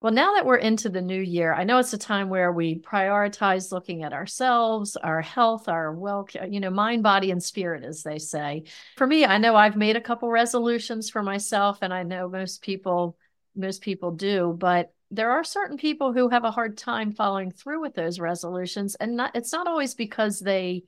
Well, 0.00 0.12
now 0.12 0.34
that 0.34 0.46
we're 0.46 0.56
into 0.56 0.90
the 0.90 1.02
new 1.02 1.20
year, 1.20 1.52
I 1.52 1.64
know 1.64 1.78
it's 1.78 1.92
a 1.92 1.98
time 1.98 2.28
where 2.28 2.52
we 2.52 2.78
prioritize 2.78 3.72
looking 3.72 4.04
at 4.04 4.12
ourselves, 4.12 4.94
our 4.94 5.20
health, 5.20 5.68
our 5.68 5.92
well, 5.92 6.28
you 6.48 6.60
know, 6.60 6.70
mind, 6.70 7.02
body, 7.02 7.32
and 7.32 7.42
spirit, 7.42 7.82
as 7.82 8.04
they 8.04 8.20
say. 8.20 8.64
For 8.96 9.08
me, 9.08 9.24
I 9.24 9.38
know 9.38 9.56
I've 9.56 9.74
made 9.74 9.96
a 9.96 10.00
couple 10.00 10.30
resolutions 10.30 11.10
for 11.10 11.20
myself, 11.20 11.78
and 11.82 11.92
I 11.92 12.04
know 12.04 12.28
most 12.28 12.62
people, 12.62 13.16
most 13.56 13.82
people 13.82 14.12
do, 14.12 14.54
but 14.56 14.92
there 15.10 15.32
are 15.32 15.42
certain 15.42 15.76
people 15.76 16.12
who 16.12 16.28
have 16.28 16.44
a 16.44 16.52
hard 16.52 16.76
time 16.76 17.10
following 17.10 17.50
through 17.50 17.80
with 17.80 17.94
those 17.94 18.20
resolutions. 18.20 18.94
And 18.94 19.16
not, 19.16 19.34
it's 19.34 19.52
not 19.52 19.66
always 19.66 19.96
because 19.96 20.38
they 20.38 20.84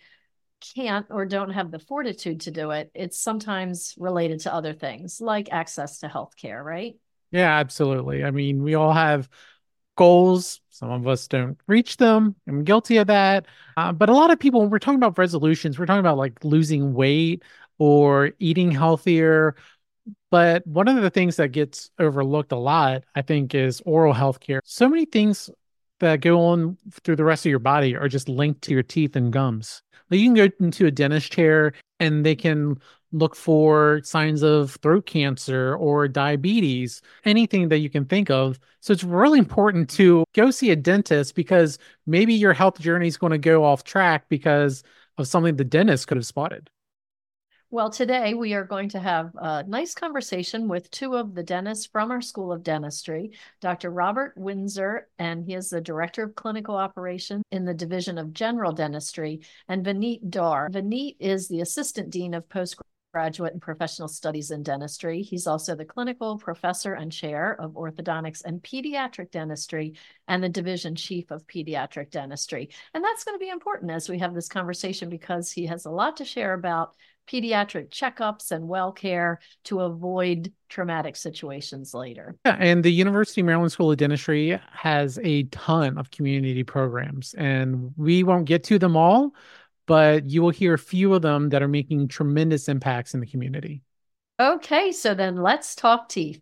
can't 0.76 1.06
or 1.10 1.26
don't 1.26 1.50
have 1.50 1.72
the 1.72 1.78
fortitude 1.80 2.42
to 2.42 2.52
do 2.52 2.70
it. 2.70 2.92
It's 2.94 3.18
sometimes 3.18 3.94
related 3.98 4.40
to 4.40 4.54
other 4.54 4.74
things 4.74 5.20
like 5.20 5.48
access 5.50 5.98
to 6.00 6.06
healthcare, 6.08 6.62
right? 6.62 6.94
Yeah, 7.30 7.58
absolutely. 7.58 8.24
I 8.24 8.30
mean, 8.30 8.62
we 8.62 8.74
all 8.74 8.92
have 8.92 9.28
goals. 9.96 10.60
Some 10.70 10.90
of 10.90 11.06
us 11.08 11.28
don't 11.28 11.58
reach 11.66 11.96
them. 11.98 12.36
I'm 12.48 12.64
guilty 12.64 12.98
of 12.98 13.08
that. 13.08 13.46
Uh, 13.76 13.92
but 13.92 14.08
a 14.08 14.14
lot 14.14 14.30
of 14.30 14.40
people, 14.40 14.60
when 14.60 14.70
we're 14.70 14.78
talking 14.78 14.98
about 14.98 15.18
resolutions, 15.18 15.78
we're 15.78 15.86
talking 15.86 16.00
about 16.00 16.18
like 16.18 16.44
losing 16.44 16.94
weight 16.94 17.42
or 17.78 18.32
eating 18.38 18.70
healthier. 18.72 19.56
But 20.30 20.66
one 20.66 20.88
of 20.88 21.02
the 21.02 21.10
things 21.10 21.36
that 21.36 21.48
gets 21.50 21.90
overlooked 21.98 22.52
a 22.52 22.56
lot, 22.58 23.04
I 23.14 23.22
think, 23.22 23.54
is 23.54 23.82
oral 23.86 24.12
health 24.14 24.40
care. 24.40 24.62
So 24.64 24.88
many 24.88 25.04
things 25.06 25.50
that 26.00 26.20
go 26.20 26.40
on 26.46 26.78
through 27.04 27.16
the 27.16 27.24
rest 27.24 27.46
of 27.46 27.50
your 27.50 27.58
body 27.58 27.96
are 27.96 28.08
just 28.08 28.28
linked 28.28 28.62
to 28.62 28.72
your 28.72 28.82
teeth 28.82 29.16
and 29.16 29.32
gums. 29.32 29.82
Like 30.10 30.20
you 30.20 30.26
can 30.26 30.34
go 30.34 30.48
into 30.64 30.86
a 30.86 30.90
dentist 30.90 31.32
chair 31.32 31.72
and 32.00 32.24
they 32.24 32.34
can 32.36 32.78
look 33.12 33.34
for 33.34 34.00
signs 34.04 34.42
of 34.42 34.76
throat 34.82 35.06
cancer 35.06 35.74
or 35.76 36.08
diabetes, 36.08 37.02
anything 37.24 37.68
that 37.68 37.78
you 37.78 37.90
can 37.90 38.04
think 38.04 38.30
of. 38.30 38.58
So 38.80 38.92
it's 38.92 39.04
really 39.04 39.38
important 39.38 39.90
to 39.90 40.24
go 40.34 40.50
see 40.50 40.70
a 40.70 40.76
dentist 40.76 41.34
because 41.34 41.78
maybe 42.06 42.34
your 42.34 42.52
health 42.52 42.80
journey 42.80 43.08
is 43.08 43.16
going 43.16 43.32
to 43.32 43.38
go 43.38 43.64
off 43.64 43.84
track 43.84 44.28
because 44.28 44.82
of 45.18 45.26
something 45.26 45.56
the 45.56 45.64
dentist 45.64 46.06
could 46.06 46.16
have 46.16 46.26
spotted. 46.26 46.70
Well, 47.72 47.90
today 47.90 48.34
we 48.34 48.54
are 48.54 48.64
going 48.64 48.88
to 48.90 48.98
have 48.98 49.30
a 49.36 49.62
nice 49.62 49.94
conversation 49.94 50.66
with 50.66 50.90
two 50.90 51.14
of 51.14 51.36
the 51.36 51.44
dentists 51.44 51.86
from 51.86 52.10
our 52.10 52.20
School 52.20 52.50
of 52.50 52.64
Dentistry, 52.64 53.30
Dr. 53.60 53.90
Robert 53.90 54.32
Windsor, 54.36 55.06
and 55.20 55.44
he 55.44 55.54
is 55.54 55.70
the 55.70 55.80
Director 55.80 56.24
of 56.24 56.34
Clinical 56.34 56.74
Operations 56.74 57.44
in 57.52 57.64
the 57.64 57.74
Division 57.74 58.18
of 58.18 58.32
General 58.32 58.72
Dentistry, 58.72 59.42
and 59.68 59.86
Vineet 59.86 60.30
Dhar. 60.30 60.68
Vineet 60.68 61.14
is 61.20 61.46
the 61.46 61.60
Assistant 61.60 62.10
Dean 62.10 62.34
of 62.34 62.48
Postgraduate 62.48 62.90
graduate 63.12 63.52
and 63.52 63.62
professional 63.62 64.08
studies 64.08 64.50
in 64.50 64.62
dentistry. 64.62 65.22
He's 65.22 65.46
also 65.46 65.74
the 65.74 65.84
clinical 65.84 66.38
professor 66.38 66.94
and 66.94 67.10
chair 67.10 67.60
of 67.60 67.72
orthodontics 67.72 68.44
and 68.44 68.62
pediatric 68.62 69.30
dentistry 69.30 69.94
and 70.28 70.42
the 70.42 70.48
division 70.48 70.94
chief 70.94 71.30
of 71.30 71.46
pediatric 71.46 72.10
dentistry. 72.10 72.70
And 72.94 73.04
that's 73.04 73.24
going 73.24 73.34
to 73.34 73.44
be 73.44 73.50
important 73.50 73.90
as 73.90 74.08
we 74.08 74.18
have 74.18 74.34
this 74.34 74.48
conversation 74.48 75.08
because 75.08 75.50
he 75.50 75.66
has 75.66 75.84
a 75.84 75.90
lot 75.90 76.18
to 76.18 76.24
share 76.24 76.54
about 76.54 76.94
pediatric 77.30 77.90
checkups 77.90 78.50
and 78.50 78.66
well 78.66 78.92
care 78.92 79.38
to 79.64 79.80
avoid 79.80 80.52
traumatic 80.68 81.16
situations 81.16 81.94
later. 81.94 82.36
Yeah, 82.44 82.56
and 82.58 82.82
the 82.84 82.92
University 82.92 83.40
of 83.40 83.46
Maryland 83.46 83.72
School 83.72 83.90
of 83.90 83.98
Dentistry 83.98 84.60
has 84.72 85.18
a 85.22 85.44
ton 85.44 85.98
of 85.98 86.10
community 86.10 86.64
programs, 86.64 87.34
and 87.34 87.92
we 87.96 88.22
won't 88.22 88.46
get 88.46 88.64
to 88.64 88.78
them 88.78 88.96
all, 88.96 89.32
but 89.90 90.30
you 90.30 90.40
will 90.40 90.50
hear 90.50 90.74
a 90.74 90.78
few 90.78 91.14
of 91.14 91.22
them 91.22 91.48
that 91.48 91.64
are 91.64 91.66
making 91.66 92.06
tremendous 92.06 92.68
impacts 92.68 93.12
in 93.12 93.18
the 93.18 93.26
community. 93.26 93.82
Okay, 94.38 94.92
so 94.92 95.14
then 95.14 95.42
let's 95.42 95.74
talk 95.74 96.08
teeth. 96.08 96.40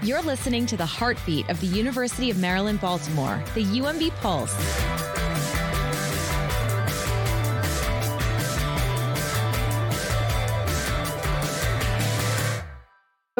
You're 0.00 0.22
listening 0.22 0.64
to 0.66 0.76
the 0.76 0.86
heartbeat 0.86 1.48
of 1.48 1.60
the 1.60 1.66
University 1.66 2.30
of 2.30 2.38
Maryland, 2.38 2.80
Baltimore, 2.80 3.42
the 3.56 3.64
UMB 3.64 4.10
Pulse. 4.20 5.09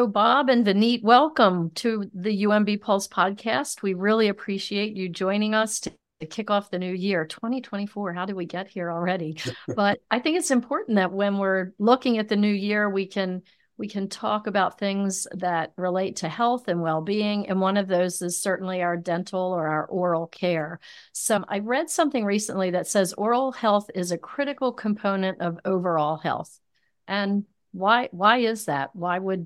So, 0.01 0.07
Bob 0.07 0.49
and 0.49 0.65
Vineet, 0.65 1.03
welcome 1.03 1.69
to 1.75 2.09
the 2.11 2.45
UMB 2.45 2.81
Pulse 2.81 3.07
podcast. 3.07 3.83
We 3.83 3.93
really 3.93 4.29
appreciate 4.29 4.97
you 4.97 5.09
joining 5.09 5.53
us 5.53 5.79
to 5.81 5.91
kick 6.27 6.49
off 6.49 6.71
the 6.71 6.79
new 6.79 6.91
year 6.91 7.23
2024 7.23 8.11
how 8.11 8.25
did 8.25 8.35
we 8.35 8.47
get 8.47 8.67
here 8.67 8.91
already? 8.91 9.37
But 9.75 9.99
i 10.09 10.17
think 10.17 10.39
it's 10.39 10.49
important 10.49 10.95
that 10.95 11.11
when 11.11 11.37
we're 11.37 11.73
looking 11.77 12.17
at 12.17 12.29
the 12.29 12.35
new 12.35 12.51
year 12.51 12.89
we 12.89 13.05
can 13.05 13.43
we 13.77 13.87
can 13.87 14.09
talk 14.09 14.47
about 14.47 14.79
things 14.79 15.27
that 15.33 15.71
relate 15.77 16.15
to 16.17 16.29
health 16.29 16.67
and 16.67 16.81
well-being 16.81 17.47
and 17.47 17.61
one 17.61 17.77
of 17.77 17.87
those 17.87 18.23
is 18.23 18.41
certainly 18.41 18.81
our 18.81 18.97
dental 18.97 19.53
or 19.53 19.67
our 19.67 19.85
oral 19.85 20.25
care. 20.25 20.79
So 21.11 21.45
i 21.47 21.59
read 21.59 21.91
something 21.91 22.25
recently 22.25 22.71
that 22.71 22.87
says 22.87 23.13
oral 23.13 23.51
health 23.51 23.91
is 23.93 24.11
a 24.11 24.17
critical 24.17 24.73
component 24.73 25.41
of 25.41 25.59
overall 25.63 26.17
health. 26.17 26.59
And 27.07 27.45
why 27.71 28.09
why 28.11 28.39
is 28.39 28.65
that? 28.65 28.95
Why 28.95 29.19
would 29.19 29.45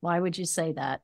why 0.00 0.18
would 0.20 0.38
you 0.38 0.46
say 0.46 0.72
that? 0.72 1.02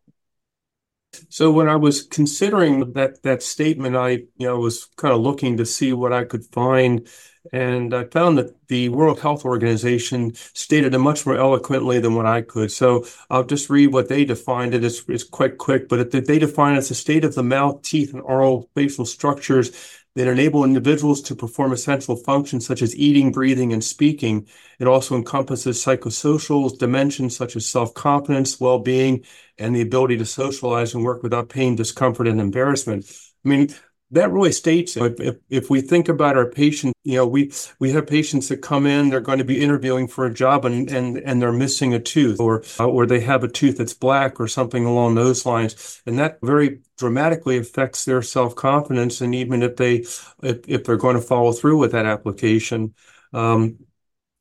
So 1.28 1.50
when 1.50 1.68
I 1.68 1.76
was 1.76 2.02
considering 2.02 2.92
that 2.92 3.22
that 3.22 3.42
statement, 3.42 3.96
I 3.96 4.10
you 4.10 4.46
know 4.46 4.58
was 4.58 4.86
kind 4.96 5.14
of 5.14 5.20
looking 5.20 5.56
to 5.56 5.66
see 5.66 5.92
what 5.92 6.12
I 6.12 6.24
could 6.24 6.44
find, 6.46 7.06
and 7.52 7.94
I 7.94 8.04
found 8.04 8.38
that 8.38 8.68
the 8.68 8.88
World 8.90 9.20
Health 9.20 9.44
Organization 9.44 10.34
stated 10.34 10.94
it 10.94 10.98
much 10.98 11.24
more 11.24 11.36
eloquently 11.36 12.00
than 12.00 12.14
what 12.14 12.26
I 12.26 12.42
could. 12.42 12.70
So 12.70 13.06
I'll 13.30 13.44
just 13.44 13.70
read 13.70 13.92
what 13.92 14.08
they 14.08 14.24
defined 14.24 14.74
it. 14.74 14.84
It's, 14.84 15.02
it's 15.08 15.24
quite 15.24 15.58
quick, 15.58 15.88
but 15.88 16.00
it, 16.14 16.26
they 16.26 16.38
define 16.38 16.74
it 16.74 16.78
as 16.78 16.90
a 16.90 16.94
state 16.94 17.24
of 17.24 17.34
the 17.34 17.42
mouth, 17.42 17.82
teeth, 17.82 18.12
and 18.12 18.22
oral 18.22 18.68
facial 18.74 19.06
structures 19.06 19.72
that 20.16 20.26
enable 20.26 20.64
individuals 20.64 21.20
to 21.20 21.36
perform 21.36 21.72
essential 21.72 22.16
functions 22.16 22.66
such 22.66 22.82
as 22.82 22.96
eating, 22.96 23.30
breathing, 23.30 23.72
and 23.72 23.84
speaking. 23.84 24.48
It 24.80 24.88
also 24.88 25.14
encompasses 25.14 25.84
psychosocial 25.84 26.76
dimensions 26.76 27.36
such 27.36 27.54
as 27.54 27.66
self-confidence, 27.66 28.58
well-being, 28.58 29.24
and 29.58 29.76
the 29.76 29.82
ability 29.82 30.16
to 30.16 30.26
socialize 30.26 30.94
and 30.94 31.04
work 31.04 31.22
without 31.22 31.50
pain, 31.50 31.76
discomfort, 31.76 32.26
and 32.26 32.40
embarrassment. 32.40 33.04
I 33.44 33.48
mean, 33.48 33.68
that 34.12 34.30
really 34.30 34.52
states 34.52 34.96
if, 34.96 35.20
if, 35.20 35.36
if 35.50 35.68
we 35.68 35.80
think 35.80 36.08
about 36.08 36.36
our 36.36 36.48
patients, 36.48 36.94
you 37.04 37.16
know, 37.16 37.26
we 37.26 37.52
we 37.80 37.90
have 37.90 38.06
patients 38.06 38.48
that 38.48 38.58
come 38.58 38.86
in, 38.86 39.10
they're 39.10 39.20
going 39.20 39.38
to 39.38 39.44
be 39.44 39.60
interviewing 39.60 40.08
for 40.08 40.24
a 40.24 40.32
job 40.32 40.64
and 40.64 40.88
and 40.90 41.18
and 41.18 41.42
they're 41.42 41.52
missing 41.52 41.92
a 41.92 41.98
tooth, 41.98 42.40
or 42.40 42.62
or 42.78 43.04
they 43.04 43.20
have 43.20 43.42
a 43.44 43.48
tooth 43.48 43.78
that's 43.78 43.94
black, 43.94 44.40
or 44.40 44.48
something 44.48 44.86
along 44.86 45.16
those 45.16 45.44
lines, 45.44 46.02
and 46.06 46.18
that 46.18 46.38
very 46.42 46.80
dramatically 46.96 47.58
affects 47.58 48.04
their 48.04 48.22
self 48.22 48.54
confidence, 48.54 49.20
and 49.20 49.34
even 49.34 49.62
if 49.62 49.76
they 49.76 49.96
if, 50.42 50.68
if 50.68 50.84
they're 50.84 50.96
going 50.96 51.16
to 51.16 51.22
follow 51.22 51.52
through 51.52 51.78
with 51.78 51.92
that 51.92 52.06
application, 52.06 52.94
um, 53.32 53.78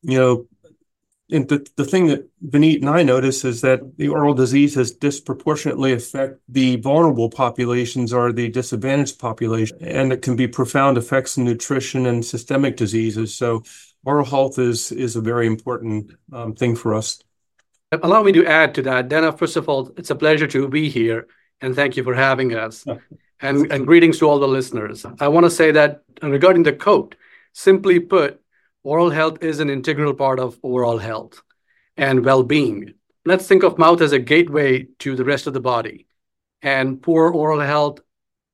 you 0.02 0.18
know, 0.18 0.46
and 1.30 1.48
the, 1.48 1.66
the 1.76 1.84
thing 1.84 2.06
that 2.06 2.28
Vineet 2.44 2.80
and 2.80 2.88
I 2.88 3.02
notice 3.02 3.44
is 3.44 3.60
that 3.62 3.96
the 3.96 4.08
oral 4.08 4.34
diseases 4.34 4.92
disproportionately 4.92 5.92
affect 5.92 6.38
the 6.48 6.76
vulnerable 6.76 7.28
populations 7.28 8.12
or 8.12 8.32
the 8.32 8.48
disadvantaged 8.48 9.18
population, 9.18 9.78
and 9.80 10.12
it 10.12 10.22
can 10.22 10.36
be 10.36 10.46
profound 10.46 10.96
effects 10.96 11.36
in 11.36 11.44
nutrition 11.44 12.06
and 12.06 12.24
systemic 12.24 12.76
diseases. 12.76 13.34
So, 13.34 13.64
oral 14.04 14.24
health 14.24 14.58
is 14.58 14.92
is 14.92 15.16
a 15.16 15.20
very 15.20 15.46
important 15.46 16.12
um, 16.32 16.54
thing 16.54 16.76
for 16.76 16.94
us. 16.94 17.20
Allow 17.92 18.22
me 18.22 18.32
to 18.32 18.46
add 18.46 18.74
to 18.76 18.82
that, 18.82 19.08
Dana. 19.08 19.32
First 19.32 19.56
of 19.56 19.68
all, 19.68 19.92
it's 19.96 20.10
a 20.10 20.16
pleasure 20.16 20.46
to 20.48 20.68
be 20.68 20.88
here, 20.88 21.26
and 21.60 21.74
thank 21.74 21.96
you 21.96 22.04
for 22.04 22.14
having 22.14 22.54
us. 22.54 22.84
and, 23.40 23.70
and 23.70 23.86
greetings 23.86 24.18
to 24.18 24.28
all 24.28 24.38
the 24.38 24.48
listeners. 24.48 25.04
I 25.20 25.28
want 25.28 25.44
to 25.44 25.50
say 25.50 25.72
that 25.72 26.02
regarding 26.22 26.62
the 26.62 26.72
code, 26.72 27.16
simply 27.52 28.00
put, 28.00 28.40
oral 28.82 29.10
health 29.10 29.42
is 29.42 29.60
an 29.60 29.70
integral 29.70 30.14
part 30.14 30.38
of 30.38 30.58
overall 30.62 30.98
health 30.98 31.42
and 31.96 32.24
well-being. 32.24 32.94
Let's 33.24 33.46
think 33.46 33.62
of 33.62 33.78
mouth 33.78 34.00
as 34.00 34.12
a 34.12 34.18
gateway 34.18 34.84
to 35.00 35.16
the 35.16 35.24
rest 35.24 35.46
of 35.46 35.54
the 35.54 35.60
body. 35.60 36.06
And 36.62 37.02
poor 37.02 37.30
oral 37.30 37.60
health 37.60 38.00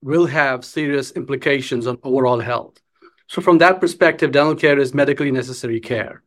will 0.02 0.26
have 0.26 0.64
serious 0.64 1.12
implications 1.12 1.86
on 1.86 1.98
overall 2.02 2.40
health. 2.40 2.78
So 3.28 3.40
from 3.40 3.58
that 3.58 3.80
perspective, 3.80 4.32
dental 4.32 4.56
care 4.56 4.78
is 4.78 4.92
medically 4.92 5.30
necessary 5.30 5.80
care. 5.80 6.22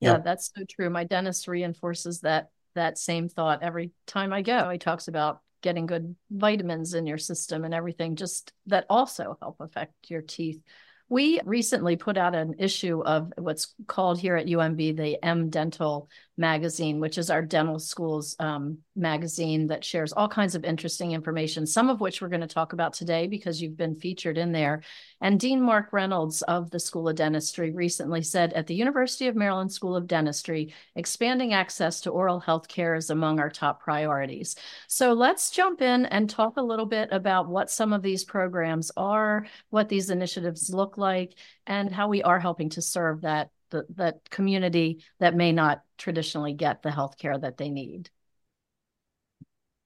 Yeah, 0.00 0.12
yeah, 0.12 0.18
that's 0.18 0.50
so 0.54 0.64
true. 0.68 0.88
My 0.88 1.04
dentist 1.04 1.46
reinforces 1.46 2.20
that 2.20 2.50
that 2.74 2.98
same 2.98 3.28
thought 3.28 3.62
every 3.62 3.92
time 4.06 4.32
I 4.32 4.42
go. 4.42 4.70
He 4.70 4.78
talks 4.78 5.08
about 5.08 5.40
getting 5.62 5.86
good 5.86 6.14
vitamins 6.30 6.94
in 6.94 7.06
your 7.06 7.18
system 7.18 7.64
and 7.64 7.74
everything 7.74 8.16
just 8.16 8.52
that 8.66 8.86
also 8.88 9.36
help 9.40 9.56
affect 9.60 9.92
your 10.08 10.22
teeth. 10.22 10.60
We 11.08 11.40
recently 11.44 11.96
put 11.96 12.16
out 12.16 12.36
an 12.36 12.54
issue 12.58 13.02
of 13.02 13.32
what's 13.36 13.74
called 13.86 14.20
here 14.20 14.36
at 14.36 14.46
UMB 14.46 14.96
the 14.96 15.22
M 15.22 15.50
Dental 15.50 16.08
magazine, 16.40 16.98
which 16.98 17.18
is 17.18 17.30
our 17.30 17.42
dental 17.42 17.78
schools 17.78 18.34
um, 18.40 18.78
magazine 18.96 19.68
that 19.68 19.84
shares 19.84 20.12
all 20.12 20.28
kinds 20.28 20.54
of 20.54 20.64
interesting 20.64 21.12
information, 21.12 21.66
some 21.66 21.90
of 21.90 22.00
which 22.00 22.20
we're 22.20 22.28
going 22.28 22.40
to 22.40 22.46
talk 22.46 22.72
about 22.72 22.94
today 22.94 23.26
because 23.26 23.60
you've 23.60 23.76
been 23.76 23.94
featured 23.94 24.38
in 24.38 24.50
there. 24.50 24.82
And 25.20 25.38
Dean 25.38 25.60
Mark 25.60 25.92
Reynolds 25.92 26.40
of 26.42 26.70
the 26.70 26.80
School 26.80 27.08
of 27.08 27.16
Dentistry 27.16 27.70
recently 27.72 28.22
said 28.22 28.54
at 28.54 28.66
the 28.66 28.74
University 28.74 29.28
of 29.28 29.36
Maryland 29.36 29.70
School 29.70 29.94
of 29.94 30.06
Dentistry, 30.06 30.74
expanding 30.96 31.52
access 31.52 32.00
to 32.00 32.10
oral 32.10 32.40
health 32.40 32.66
care 32.66 32.94
is 32.94 33.10
among 33.10 33.38
our 33.38 33.50
top 33.50 33.82
priorities. 33.82 34.56
So 34.88 35.12
let's 35.12 35.50
jump 35.50 35.82
in 35.82 36.06
and 36.06 36.28
talk 36.28 36.56
a 36.56 36.62
little 36.62 36.86
bit 36.86 37.10
about 37.12 37.48
what 37.48 37.70
some 37.70 37.92
of 37.92 38.02
these 38.02 38.24
programs 38.24 38.90
are, 38.96 39.46
what 39.68 39.90
these 39.90 40.08
initiatives 40.08 40.72
look 40.72 40.96
like, 40.96 41.34
and 41.66 41.92
how 41.92 42.08
we 42.08 42.22
are 42.22 42.40
helping 42.40 42.70
to 42.70 42.82
serve 42.82 43.20
that 43.20 43.50
the, 43.70 43.86
that 43.96 44.28
community 44.30 45.02
that 45.18 45.34
may 45.34 45.52
not 45.52 45.82
traditionally 45.98 46.54
get 46.54 46.82
the 46.82 46.90
health 46.90 47.18
care 47.18 47.38
that 47.38 47.56
they 47.56 47.70
need. 47.70 48.10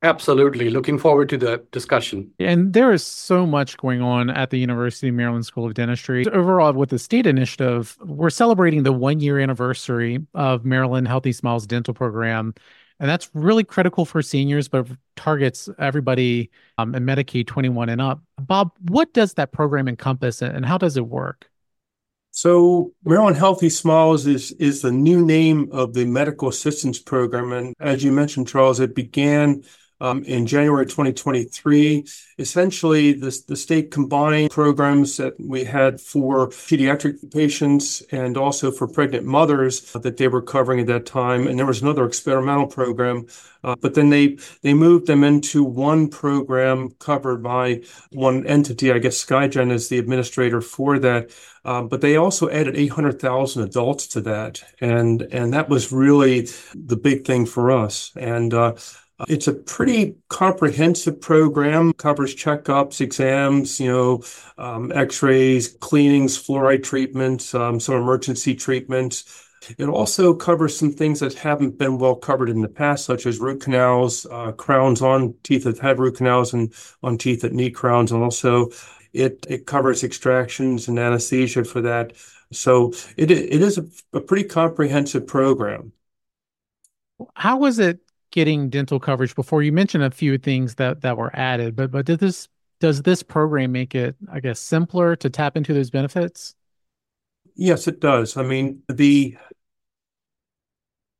Absolutely. 0.05 0.69
Looking 0.69 0.99
forward 0.99 1.31
to 1.31 1.39
the 1.39 1.65
discussion. 1.73 2.31
And 2.39 2.75
there 2.75 2.93
is 2.93 3.03
so 3.03 3.47
much 3.47 3.79
going 3.79 4.03
on 4.03 4.29
at 4.29 4.51
the 4.51 4.59
University 4.59 5.09
of 5.09 5.15
Maryland 5.15 5.47
School 5.47 5.65
of 5.65 5.73
Dentistry. 5.73 6.27
Overall, 6.27 6.75
with 6.75 6.91
the 6.91 6.99
state 6.99 7.27
initiative, 7.27 7.97
we're 8.05 8.29
celebrating 8.29 8.83
the 8.83 8.93
one 8.93 9.21
year 9.21 9.39
anniversary 9.39 10.19
of 10.35 10.63
Maryland 10.63 11.09
Healthy 11.09 11.33
Smiles 11.33 11.67
Dental 11.67 11.95
Program. 11.95 12.53
And 13.01 13.09
that's 13.09 13.31
really 13.33 13.65
critical 13.65 14.05
for 14.05 14.21
seniors, 14.21 14.69
but 14.69 14.87
targets 15.17 15.71
everybody 15.79 16.51
um, 16.77 16.95
in 16.95 17.05
Medicaid 17.05 17.47
21 17.47 17.89
and 17.89 18.03
up. 18.03 18.23
Bob, 18.39 18.73
what 18.89 19.15
does 19.15 19.35
that 19.35 19.53
program 19.53 19.89
encompass 19.89 20.43
and 20.43 20.67
how 20.67 20.77
does 20.77 20.99
it 20.99 21.07
work? 21.07 21.51
So 22.37 22.93
Maryland 23.05 23.37
Healthy 23.37 23.71
Smiles 23.71 24.27
is 24.27 24.51
is 24.59 24.83
the 24.83 24.91
new 24.91 25.25
name 25.25 25.69
of 25.71 25.95
the 25.95 26.05
medical 26.05 26.49
assistance 26.49 26.99
program, 26.99 27.53
and 27.53 27.77
as 27.79 28.03
you 28.03 28.11
mentioned, 28.11 28.49
Charles, 28.49 28.81
it 28.81 28.93
began 28.93 29.63
in 30.01 30.47
January 30.47 30.87
2023. 30.87 32.05
Essentially, 32.39 33.13
the, 33.13 33.43
the 33.47 33.57
state 33.57 33.91
combined 33.91 34.51
programs 34.51 35.17
that 35.17 35.35
we 35.39 35.65
had 35.65 36.01
for 36.01 36.49
pediatric 36.49 37.33
patients 37.33 38.03
and 38.11 38.37
also 38.37 38.71
for 38.71 38.89
pregnant 38.89 39.25
mothers 39.25 39.93
that 39.93 40.17
they 40.17 40.29
were 40.29 40.43
covering 40.43 40.81
at 40.81 40.87
that 40.89 41.07
time. 41.07 41.47
And 41.47 41.59
there 41.59 41.67
was 41.67 41.81
another 41.81 42.05
experimental 42.05 42.67
program, 42.67 43.27
uh, 43.63 43.77
but 43.81 43.95
then 43.95 44.11
they, 44.11 44.37
they 44.63 44.75
moved 44.75 45.07
them 45.07 45.23
into 45.23 45.63
one 45.63 46.09
program 46.09 46.91
covered 46.99 47.43
by 47.43 47.83
one 48.11 48.47
entity. 48.47 48.93
I 48.93 48.99
guess 48.99 49.25
Skygen 49.25 49.71
is 49.71 49.89
the 49.89 49.99
administrator 49.99 50.61
for 50.61 50.99
that. 50.99 51.31
Um, 51.65 51.89
but 51.89 52.03
they 52.03 52.17
also 52.17 52.51
added 52.51 52.77
800,000 52.77 53.63
adults 53.63 54.07
to 54.09 54.21
that. 54.23 54.63
And, 54.81 55.23
and 55.23 55.55
that 55.55 55.71
was 55.71 55.93
really 55.93 56.49
the 56.75 56.97
big 56.97 57.25
thing 57.25 57.47
for 57.47 57.71
us. 57.71 58.13
And, 58.17 58.53
uh, 58.53 58.75
it's 59.29 59.47
a 59.47 59.53
pretty 59.53 60.17
comprehensive 60.29 61.21
program, 61.21 61.93
covers 61.93 62.35
checkups, 62.35 63.01
exams, 63.01 63.79
you 63.79 63.91
know, 63.91 64.23
um, 64.59 64.91
x-rays, 64.93 65.77
cleanings, 65.81 66.37
fluoride 66.37 66.83
treatments, 66.83 67.55
um, 67.55 67.79
some 67.79 67.95
emergency 67.95 68.55
treatments. 68.55 69.49
It 69.79 69.89
also 69.89 70.35
covers 70.35 70.77
some 70.77 70.93
things 70.93 71.21
that 71.21 71.35
haven't 71.35 71.79
been 71.79 71.99
well 71.99 72.17
covered 72.17 72.51
in 72.51 72.61
the 72.61 72.69
past, 72.69 73.05
such 73.05 73.25
as 73.25 73.39
root 73.39 73.63
canals, 73.63 74.27
uh, 74.31 74.53
crowns 74.53 75.01
on 75.01 75.35
teeth 75.43 75.65
that 75.65 75.79
have 75.79 75.99
root 75.99 76.17
canals 76.17 76.53
and 76.53 76.75
on 77.03 77.17
teeth 77.17 77.43
that 77.43 77.53
need 77.53 77.71
crowns. 77.71 78.13
And 78.13 78.23
also 78.23 78.71
it, 79.13 79.47
it 79.49 79.65
covers 79.65 80.05
extractions 80.05 80.89
and 80.89 80.99
anesthesia 80.99 81.65
for 81.65 81.81
that. 81.83 82.13
So 82.53 82.93
it, 83.17 83.31
it 83.31 83.63
is 83.63 83.79
a, 83.79 83.87
a 84.13 84.21
pretty 84.21 84.45
comprehensive 84.49 85.27
program. 85.27 85.93
How 87.35 87.59
was 87.59 87.79
it 87.79 88.01
getting 88.35 88.69
dental 88.69 88.99
coverage 88.99 89.37
before. 89.37 89.63
You 89.63 89.71
mentioned 89.71 90.03
a 90.03 90.11
few 90.11 90.39
things 90.39 90.75
that 90.75 91.03
that 91.03 91.17
were 91.17 91.31
added 91.37 91.77
but 91.77 91.93
but 91.93 92.05
did 92.05 92.19
this 92.19 92.49
does 92.81 93.03
this 93.03 93.23
program 93.23 93.71
make 93.71 93.95
it 93.95 94.17
i 94.31 94.41
guess 94.41 94.59
simpler 94.59 95.15
to 95.15 95.31
tap 95.31 95.57
into 95.57 95.73
those 95.73 95.89
benefits? 95.89 96.57
Yes 97.55 97.87
it 97.87 98.01
does. 98.01 98.37
I 98.37 98.43
mean 98.43 98.83
the 98.89 99.37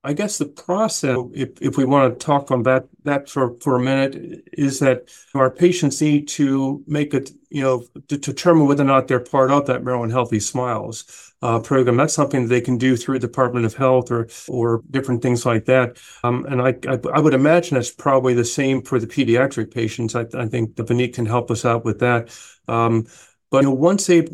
I 0.07 0.13
guess 0.13 0.37
the 0.37 0.47
process, 0.47 1.17
if, 1.33 1.51
if 1.63 1.79
we 1.79 1.87
want 1.87 2.13
to 2.21 2.27
talk 2.27 2.51
on 2.51 2.65
that 2.65 2.89
that 3.05 3.31
for, 3.31 3.57
for 3.61 3.77
a 3.77 3.81
minute, 3.81 4.43
is 4.53 4.81
that 4.81 5.09
our 5.35 5.51
patients 5.51 6.03
need 6.03 6.29
to 6.29 6.83
make 6.87 7.15
it, 7.15 7.31
you 7.49 7.63
know, 7.63 7.85
to 8.09 8.19
determine 8.19 8.67
whether 8.67 8.83
or 8.83 8.87
not 8.87 9.09
they're 9.09 9.21
part 9.21 9.51
of 9.51 9.67
that 9.67 9.83
Maryland 9.83 10.13
Healthy 10.13 10.41
Smiles 10.41 11.33
uh, 11.45 11.61
program. 11.61 11.99
That's 11.99 12.15
something 12.15 12.49
they 12.49 12.63
can 12.63 12.79
do 12.79 12.97
through 12.97 13.19
Department 13.19 13.67
of 13.67 13.75
Health 13.75 14.11
or 14.11 14.29
or 14.49 14.83
different 14.91 15.21
things 15.23 15.45
like 15.45 15.67
that. 15.67 15.99
Um, 16.25 16.47
and 16.47 16.63
I, 16.63 16.75
I, 16.89 16.99
I 17.13 17.21
would 17.21 17.35
imagine 17.35 17.75
that's 17.75 17.91
probably 17.91 18.33
the 18.33 18.47
same 18.47 18.81
for 18.83 18.99
the 18.99 19.07
pediatric 19.07 19.73
patients. 19.73 20.15
I, 20.15 20.25
I 20.35 20.47
think 20.47 20.77
the 20.77 20.85
Vineet 20.85 21.15
can 21.15 21.27
help 21.27 21.51
us 21.51 21.67
out 21.67 21.85
with 21.85 21.99
that. 22.01 22.35
Um, 22.67 23.07
but 23.51 23.59
you 23.63 23.69
know, 23.69 23.75
once 23.75 24.07
they 24.07 24.27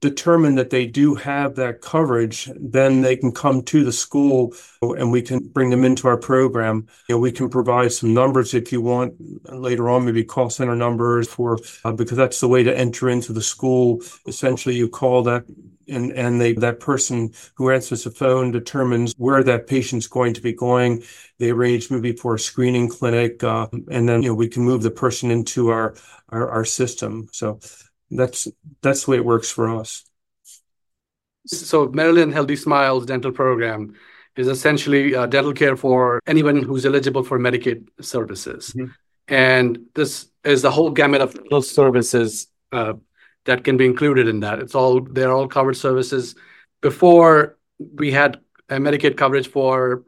determine 0.00 0.54
that 0.54 0.70
they 0.70 0.86
do 0.86 1.14
have 1.16 1.56
that 1.56 1.80
coverage, 1.80 2.48
then 2.56 3.02
they 3.02 3.16
can 3.16 3.32
come 3.32 3.60
to 3.62 3.84
the 3.84 3.92
school 3.92 4.54
and 4.80 5.10
we 5.10 5.20
can 5.20 5.40
bring 5.48 5.70
them 5.70 5.84
into 5.84 6.06
our 6.08 6.16
program. 6.16 6.86
You 7.08 7.16
know, 7.16 7.18
we 7.18 7.32
can 7.32 7.50
provide 7.50 7.92
some 7.92 8.14
numbers 8.14 8.54
if 8.54 8.72
you 8.72 8.80
want 8.80 9.14
later 9.52 9.90
on, 9.90 10.06
maybe 10.06 10.24
call 10.24 10.48
center 10.48 10.76
numbers 10.76 11.28
for, 11.28 11.58
uh, 11.84 11.92
because 11.92 12.16
that's 12.16 12.40
the 12.40 12.48
way 12.48 12.62
to 12.62 12.74
enter 12.74 13.10
into 13.10 13.32
the 13.32 13.42
school. 13.42 14.00
Essentially, 14.26 14.76
you 14.76 14.88
call 14.88 15.22
that 15.24 15.44
and 15.88 16.12
and 16.12 16.40
they 16.40 16.52
that 16.54 16.80
person 16.80 17.32
who 17.54 17.70
answers 17.70 18.04
the 18.04 18.10
phone 18.10 18.50
determines 18.50 19.14
where 19.16 19.42
that 19.42 19.66
patient's 19.66 20.06
going 20.06 20.34
to 20.34 20.40
be 20.40 20.52
going. 20.52 21.02
They 21.38 21.50
arrange 21.50 21.90
maybe 21.90 22.12
for 22.12 22.34
a 22.34 22.38
screening 22.38 22.88
clinic, 22.88 23.42
uh, 23.42 23.68
and 23.90 24.08
then 24.08 24.22
you 24.22 24.28
know 24.28 24.34
we 24.34 24.48
can 24.48 24.64
move 24.64 24.82
the 24.82 24.90
person 24.90 25.30
into 25.30 25.68
our 25.68 25.94
our, 26.28 26.48
our 26.48 26.64
system. 26.64 27.28
So 27.32 27.60
that's 28.10 28.48
that's 28.82 29.04
the 29.04 29.10
way 29.12 29.16
it 29.18 29.24
works 29.24 29.50
for 29.50 29.68
us. 29.80 30.04
So 31.46 31.88
Maryland 31.88 32.32
Healthy 32.32 32.56
Smiles 32.56 33.06
dental 33.06 33.32
program 33.32 33.94
is 34.36 34.48
essentially 34.48 35.14
uh, 35.14 35.26
dental 35.26 35.52
care 35.52 35.76
for 35.76 36.20
anyone 36.26 36.62
who's 36.62 36.84
eligible 36.84 37.22
for 37.22 37.38
Medicaid 37.38 37.88
services. 38.00 38.74
Mm-hmm. 38.76 38.92
And 39.28 39.86
this 39.94 40.28
is 40.44 40.62
the 40.62 40.70
whole 40.70 40.90
gamut 40.90 41.20
of 41.20 41.36
those 41.50 41.70
services 41.70 42.48
uh, 42.72 42.94
that 43.46 43.64
can 43.64 43.76
be 43.76 43.86
included 43.86 44.28
in 44.28 44.40
that. 44.40 44.58
It's 44.58 44.74
all 44.74 45.00
they're 45.00 45.32
all 45.32 45.48
covered 45.48 45.76
services. 45.76 46.34
Before 46.82 47.56
we 47.78 48.12
had 48.12 48.40
Medicaid 48.68 49.16
coverage 49.16 49.48
for 49.48 50.04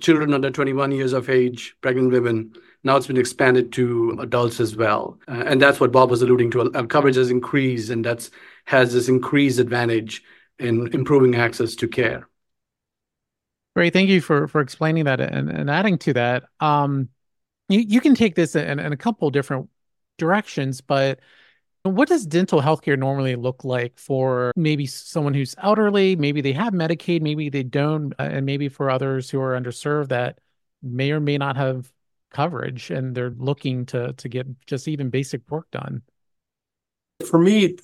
children 0.00 0.34
under 0.34 0.50
21 0.50 0.90
years 0.92 1.12
of 1.12 1.28
age, 1.30 1.76
pregnant 1.80 2.10
women, 2.10 2.52
now 2.82 2.96
it's 2.96 3.06
been 3.06 3.16
expanded 3.16 3.72
to 3.72 4.16
adults 4.20 4.60
as 4.60 4.76
well. 4.76 5.18
Uh, 5.28 5.44
and 5.46 5.60
that's 5.60 5.78
what 5.78 5.92
Bob 5.92 6.10
was 6.10 6.22
alluding 6.22 6.50
to. 6.52 6.62
Uh, 6.72 6.86
coverage 6.86 7.16
has 7.16 7.30
increased, 7.30 7.90
and 7.90 8.04
that's 8.04 8.30
has 8.64 8.92
this 8.92 9.08
increased 9.08 9.58
advantage 9.58 10.22
in 10.58 10.88
improving 10.94 11.34
access 11.34 11.74
to 11.76 11.88
care. 11.88 12.28
Great. 13.74 13.92
Thank 13.92 14.08
you 14.08 14.20
for 14.20 14.48
for 14.48 14.60
explaining 14.60 15.04
that 15.04 15.20
and, 15.20 15.50
and 15.50 15.68
adding 15.68 15.98
to 15.98 16.12
that. 16.14 16.44
Um, 16.60 17.10
you, 17.68 17.80
you 17.80 18.00
can 18.00 18.14
take 18.14 18.34
this 18.34 18.56
in, 18.56 18.78
in 18.78 18.92
a 18.92 18.96
couple 18.96 19.28
different 19.30 19.68
directions, 20.18 20.80
but 20.80 21.20
what 21.88 22.08
does 22.08 22.26
dental 22.26 22.60
healthcare 22.60 22.98
normally 22.98 23.36
look 23.36 23.64
like 23.64 23.98
for 23.98 24.52
maybe 24.56 24.86
someone 24.86 25.34
who's 25.34 25.54
elderly? 25.58 26.16
Maybe 26.16 26.40
they 26.40 26.52
have 26.52 26.72
Medicaid, 26.72 27.22
maybe 27.22 27.48
they 27.48 27.62
don't, 27.62 28.12
uh, 28.18 28.24
and 28.24 28.46
maybe 28.46 28.68
for 28.68 28.90
others 28.90 29.30
who 29.30 29.40
are 29.40 29.58
underserved 29.58 30.08
that 30.08 30.38
may 30.82 31.10
or 31.10 31.20
may 31.20 31.38
not 31.38 31.56
have 31.56 31.92
coverage 32.30 32.90
and 32.90 33.14
they're 33.14 33.34
looking 33.38 33.86
to 33.86 34.12
to 34.14 34.28
get 34.28 34.46
just 34.66 34.88
even 34.88 35.08
basic 35.08 35.48
work 35.50 35.70
done 35.70 36.02
for 37.24 37.38
me 37.38 37.76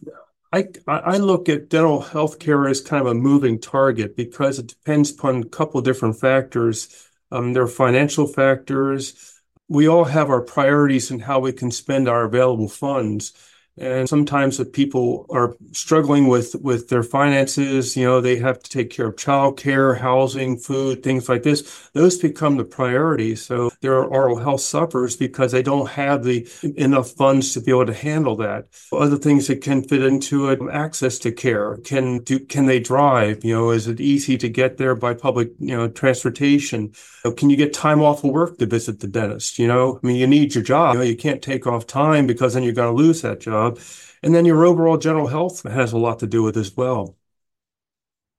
I, 0.52 0.68
I 0.86 1.16
look 1.16 1.48
at 1.48 1.70
dental 1.70 2.02
health 2.02 2.38
care 2.38 2.68
as 2.68 2.82
kind 2.82 3.00
of 3.00 3.10
a 3.10 3.14
moving 3.14 3.58
target 3.58 4.16
because 4.16 4.58
it 4.58 4.66
depends 4.66 5.10
upon 5.10 5.42
a 5.42 5.48
couple 5.48 5.78
of 5.78 5.84
different 5.84 6.20
factors. 6.20 7.08
Um, 7.30 7.54
there 7.54 7.62
are 7.62 7.68
financial 7.68 8.26
factors. 8.26 9.40
We 9.68 9.88
all 9.88 10.04
have 10.04 10.28
our 10.28 10.42
priorities 10.42 11.10
and 11.10 11.22
how 11.22 11.40
we 11.40 11.54
can 11.54 11.70
spend 11.70 12.06
our 12.06 12.24
available 12.24 12.68
funds. 12.68 13.32
And 13.78 14.06
sometimes 14.06 14.60
if 14.60 14.72
people 14.72 15.26
are 15.30 15.56
struggling 15.72 16.26
with, 16.26 16.54
with 16.60 16.88
their 16.88 17.02
finances, 17.02 17.96
you 17.96 18.04
know, 18.04 18.20
they 18.20 18.36
have 18.36 18.62
to 18.62 18.70
take 18.70 18.90
care 18.90 19.06
of 19.06 19.16
childcare, 19.16 19.98
housing, 19.98 20.58
food, 20.58 21.02
things 21.02 21.28
like 21.28 21.42
this. 21.42 21.88
Those 21.94 22.18
become 22.18 22.58
the 22.58 22.64
priorities. 22.64 23.42
So 23.42 23.70
their 23.80 24.04
oral 24.04 24.36
health 24.36 24.60
suffers 24.60 25.16
because 25.16 25.52
they 25.52 25.62
don't 25.62 25.88
have 25.88 26.22
the 26.22 26.46
enough 26.76 27.12
funds 27.12 27.54
to 27.54 27.60
be 27.60 27.70
able 27.70 27.86
to 27.86 27.94
handle 27.94 28.36
that. 28.36 28.66
Other 28.92 29.16
things 29.16 29.46
that 29.46 29.62
can 29.62 29.82
fit 29.82 30.02
into 30.02 30.50
it, 30.50 30.60
access 30.70 31.18
to 31.20 31.32
care. 31.32 31.78
Can 31.78 32.18
do, 32.18 32.40
can 32.40 32.66
they 32.66 32.78
drive? 32.78 33.42
You 33.42 33.54
know, 33.54 33.70
is 33.70 33.88
it 33.88 34.00
easy 34.00 34.36
to 34.36 34.48
get 34.50 34.76
there 34.76 34.94
by 34.94 35.14
public, 35.14 35.50
you 35.58 35.74
know, 35.74 35.88
transportation? 35.88 36.92
Can 37.36 37.48
you 37.50 37.56
get 37.56 37.72
time 37.72 38.02
off 38.02 38.24
of 38.24 38.30
work 38.30 38.58
to 38.58 38.66
visit 38.66 39.00
the 39.00 39.06
dentist? 39.06 39.58
You 39.58 39.68
know, 39.68 39.98
I 40.02 40.06
mean, 40.06 40.16
you 40.16 40.26
need 40.26 40.54
your 40.54 40.64
job. 40.64 40.94
You, 40.94 40.98
know, 40.98 41.06
you 41.06 41.16
can't 41.16 41.40
take 41.40 41.66
off 41.66 41.86
time 41.86 42.26
because 42.26 42.54
then 42.54 42.64
you're 42.64 42.72
going 42.74 42.94
to 42.94 43.02
lose 43.02 43.22
that 43.22 43.40
job. 43.40 43.61
And 44.22 44.34
then 44.34 44.44
your 44.44 44.64
overall 44.64 44.96
general 44.98 45.28
health 45.28 45.62
has 45.64 45.92
a 45.92 45.98
lot 45.98 46.18
to 46.20 46.26
do 46.26 46.42
with 46.42 46.56
as 46.56 46.76
well. 46.76 47.16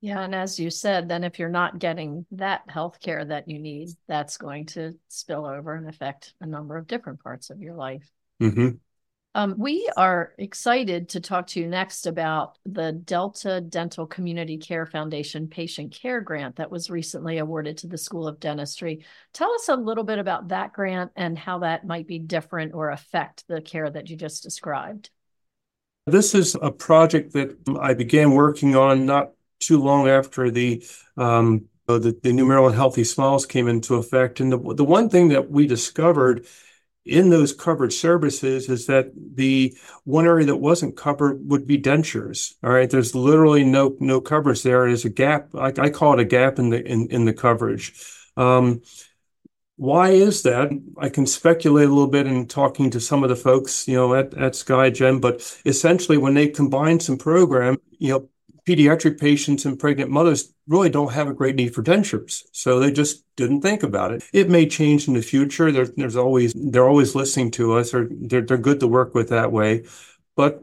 Yeah, 0.00 0.20
and 0.20 0.34
as 0.34 0.60
you 0.60 0.68
said, 0.70 1.08
then 1.08 1.24
if 1.24 1.38
you're 1.38 1.48
not 1.48 1.78
getting 1.78 2.26
that 2.32 2.68
health 2.68 3.00
care 3.00 3.24
that 3.24 3.48
you 3.48 3.58
need, 3.58 3.88
that's 4.06 4.36
going 4.36 4.66
to 4.66 4.98
spill 5.08 5.46
over 5.46 5.74
and 5.74 5.88
affect 5.88 6.34
a 6.40 6.46
number 6.46 6.76
of 6.76 6.86
different 6.86 7.22
parts 7.22 7.48
of 7.50 7.60
your 7.60 7.74
life. 7.74 8.08
hmm 8.40 8.78
Um, 9.36 9.56
we 9.58 9.88
are 9.96 10.32
excited 10.38 11.08
to 11.10 11.20
talk 11.20 11.48
to 11.48 11.60
you 11.60 11.66
next 11.66 12.06
about 12.06 12.56
the 12.64 12.92
Delta 12.92 13.60
Dental 13.60 14.06
Community 14.06 14.58
Care 14.58 14.86
Foundation 14.86 15.48
Patient 15.48 15.92
Care 15.92 16.20
Grant 16.20 16.56
that 16.56 16.70
was 16.70 16.88
recently 16.88 17.38
awarded 17.38 17.78
to 17.78 17.88
the 17.88 17.98
School 17.98 18.28
of 18.28 18.38
Dentistry. 18.38 19.04
Tell 19.32 19.52
us 19.54 19.68
a 19.68 19.74
little 19.74 20.04
bit 20.04 20.20
about 20.20 20.48
that 20.48 20.72
grant 20.72 21.10
and 21.16 21.36
how 21.36 21.58
that 21.60 21.84
might 21.84 22.06
be 22.06 22.20
different 22.20 22.74
or 22.74 22.90
affect 22.90 23.48
the 23.48 23.60
care 23.60 23.90
that 23.90 24.08
you 24.08 24.16
just 24.16 24.44
described. 24.44 25.10
This 26.06 26.34
is 26.34 26.54
a 26.60 26.70
project 26.70 27.32
that 27.32 27.56
I 27.80 27.94
began 27.94 28.32
working 28.32 28.76
on 28.76 29.06
not 29.06 29.32
too 29.60 29.82
long 29.82 30.08
after 30.08 30.50
the 30.50 30.84
um, 31.16 31.66
the, 31.86 32.18
the 32.22 32.32
new 32.32 32.46
Maryland 32.46 32.76
Healthy 32.76 33.04
Smiles 33.04 33.46
came 33.46 33.68
into 33.68 33.96
effect. 33.96 34.40
And 34.40 34.52
the, 34.52 34.74
the 34.74 34.84
one 34.84 35.08
thing 35.08 35.28
that 35.28 35.50
we 35.50 35.66
discovered 35.66 36.46
in 37.04 37.28
those 37.28 37.52
covered 37.52 37.92
services 37.92 38.70
is 38.70 38.86
that 38.86 39.12
the 39.14 39.76
one 40.04 40.26
area 40.26 40.46
that 40.46 40.56
wasn't 40.56 40.96
covered 40.96 41.46
would 41.48 41.66
be 41.66 41.78
dentures. 41.78 42.54
All 42.62 42.70
right. 42.70 42.88
There's 42.88 43.14
literally 43.14 43.64
no, 43.64 43.96
no 44.00 44.20
coverage 44.20 44.62
there. 44.62 44.86
There's 44.86 45.04
a 45.04 45.10
gap. 45.10 45.54
I, 45.54 45.72
I 45.76 45.90
call 45.90 46.14
it 46.14 46.20
a 46.20 46.24
gap 46.24 46.58
in 46.58 46.70
the, 46.70 46.82
in, 46.82 47.08
in 47.10 47.24
the 47.26 47.34
coverage. 47.34 47.92
Um, 48.36 48.80
why 49.76 50.10
is 50.10 50.42
that? 50.42 50.70
I 50.98 51.08
can 51.08 51.26
speculate 51.26 51.88
a 51.88 51.92
little 51.92 52.06
bit 52.06 52.26
in 52.26 52.46
talking 52.46 52.90
to 52.90 53.00
some 53.00 53.22
of 53.24 53.28
the 53.28 53.36
folks, 53.36 53.88
you 53.88 53.96
know, 53.96 54.14
at, 54.14 54.32
at 54.34 54.52
SkyGen, 54.52 55.20
but 55.20 55.60
essentially 55.64 56.16
when 56.16 56.34
they 56.34 56.48
combine 56.48 57.00
some 57.00 57.18
program, 57.18 57.78
you 57.98 58.10
know, 58.10 58.28
pediatric 58.66 59.20
patients 59.20 59.64
and 59.66 59.78
pregnant 59.78 60.10
mothers 60.10 60.54
really 60.68 60.88
don't 60.88 61.12
have 61.12 61.28
a 61.28 61.34
great 61.34 61.54
need 61.54 61.74
for 61.74 61.82
dentures. 61.82 62.44
So 62.52 62.78
they 62.78 62.90
just 62.90 63.24
didn't 63.36 63.60
think 63.60 63.82
about 63.82 64.12
it. 64.12 64.24
It 64.32 64.48
may 64.48 64.66
change 64.66 65.06
in 65.06 65.14
the 65.14 65.22
future. 65.22 65.70
There, 65.70 65.86
there's 65.86 66.16
always, 66.16 66.54
they're 66.56 66.88
always 66.88 67.14
listening 67.14 67.50
to 67.52 67.74
us 67.76 67.92
or 67.92 68.08
they're, 68.10 68.40
they're 68.40 68.56
good 68.56 68.80
to 68.80 68.88
work 68.88 69.14
with 69.14 69.28
that 69.30 69.52
way. 69.52 69.84
But 70.34 70.62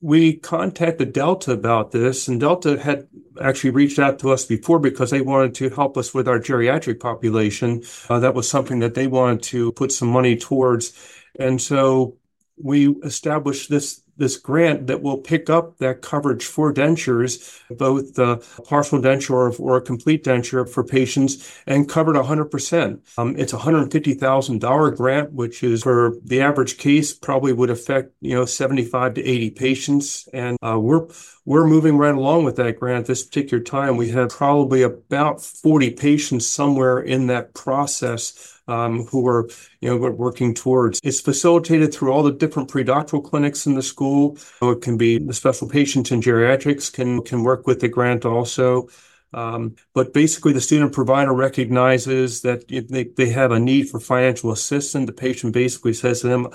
we 0.00 0.36
contacted 0.36 1.12
Delta 1.12 1.52
about 1.52 1.90
this, 1.90 2.28
and 2.28 2.38
Delta 2.38 2.78
had 2.78 3.08
actually 3.40 3.70
reached 3.70 3.98
out 3.98 4.18
to 4.20 4.30
us 4.30 4.44
before 4.44 4.78
because 4.78 5.10
they 5.10 5.20
wanted 5.20 5.54
to 5.56 5.70
help 5.70 5.96
us 5.96 6.14
with 6.14 6.28
our 6.28 6.38
geriatric 6.38 7.00
population. 7.00 7.82
Uh, 8.08 8.20
that 8.20 8.34
was 8.34 8.48
something 8.48 8.78
that 8.80 8.94
they 8.94 9.06
wanted 9.06 9.42
to 9.42 9.72
put 9.72 9.90
some 9.90 10.08
money 10.08 10.36
towards. 10.36 10.92
And 11.38 11.60
so 11.60 12.16
we 12.56 12.90
established 13.02 13.70
this 13.70 14.02
this 14.18 14.36
grant 14.36 14.86
that 14.88 15.02
will 15.02 15.18
pick 15.18 15.48
up 15.48 15.78
that 15.78 16.02
coverage 16.02 16.44
for 16.44 16.72
dentures, 16.72 17.60
both 17.70 18.18
uh, 18.18 18.38
partial 18.64 19.00
denture 19.00 19.30
or, 19.30 19.52
or 19.56 19.76
a 19.78 19.80
complete 19.80 20.24
denture 20.24 20.68
for 20.68 20.84
patients, 20.84 21.58
and 21.66 21.88
covered 21.88 22.16
100%. 22.16 23.00
Um, 23.16 23.36
it's 23.36 23.52
a 23.52 23.58
$150,000 23.58 24.96
grant, 24.96 25.32
which 25.32 25.62
is 25.62 25.82
for 25.82 26.16
the 26.24 26.40
average 26.40 26.78
case 26.78 27.14
probably 27.14 27.52
would 27.52 27.70
affect 27.70 28.12
you 28.20 28.34
know 28.34 28.44
75 28.44 29.14
to 29.14 29.24
80 29.24 29.50
patients, 29.50 30.28
and 30.32 30.58
uh, 30.62 30.78
we're 30.78 31.06
we're 31.44 31.66
moving 31.66 31.96
right 31.96 32.14
along 32.14 32.44
with 32.44 32.56
that 32.56 32.78
grant. 32.78 33.06
This 33.06 33.24
particular 33.24 33.62
time, 33.62 33.96
we 33.96 34.10
have 34.10 34.30
probably 34.30 34.82
about 34.82 35.40
40 35.40 35.92
patients 35.92 36.46
somewhere 36.46 36.98
in 36.98 37.28
that 37.28 37.54
process 37.54 38.57
um, 38.68 39.04
who 39.06 39.26
are, 39.26 39.48
you 39.80 39.88
know, 39.88 40.10
working 40.10 40.54
towards. 40.54 41.00
It's 41.02 41.20
facilitated 41.20 41.92
through 41.92 42.12
all 42.12 42.22
the 42.22 42.32
different 42.32 42.68
pre-doctoral 42.68 43.22
clinics 43.22 43.66
in 43.66 43.74
the 43.74 43.82
school. 43.82 44.36
So 44.36 44.70
it 44.70 44.82
can 44.82 44.96
be 44.96 45.18
the 45.18 45.32
special 45.32 45.68
patients 45.68 46.12
in 46.12 46.20
geriatrics 46.20 46.92
can 46.92 47.22
can 47.22 47.42
work 47.42 47.66
with 47.66 47.80
the 47.80 47.88
grant 47.88 48.24
also. 48.24 48.88
Um, 49.34 49.76
but 49.92 50.14
basically, 50.14 50.52
the 50.52 50.60
student 50.60 50.92
provider 50.92 51.34
recognizes 51.34 52.40
that 52.42 52.68
they, 52.68 53.04
they 53.04 53.28
have 53.30 53.52
a 53.52 53.58
need 53.58 53.88
for 53.90 54.00
financial 54.00 54.52
assistance, 54.52 55.06
the 55.06 55.12
patient 55.12 55.52
basically 55.52 55.92
says 55.92 56.22
to 56.22 56.28
them, 56.28 56.48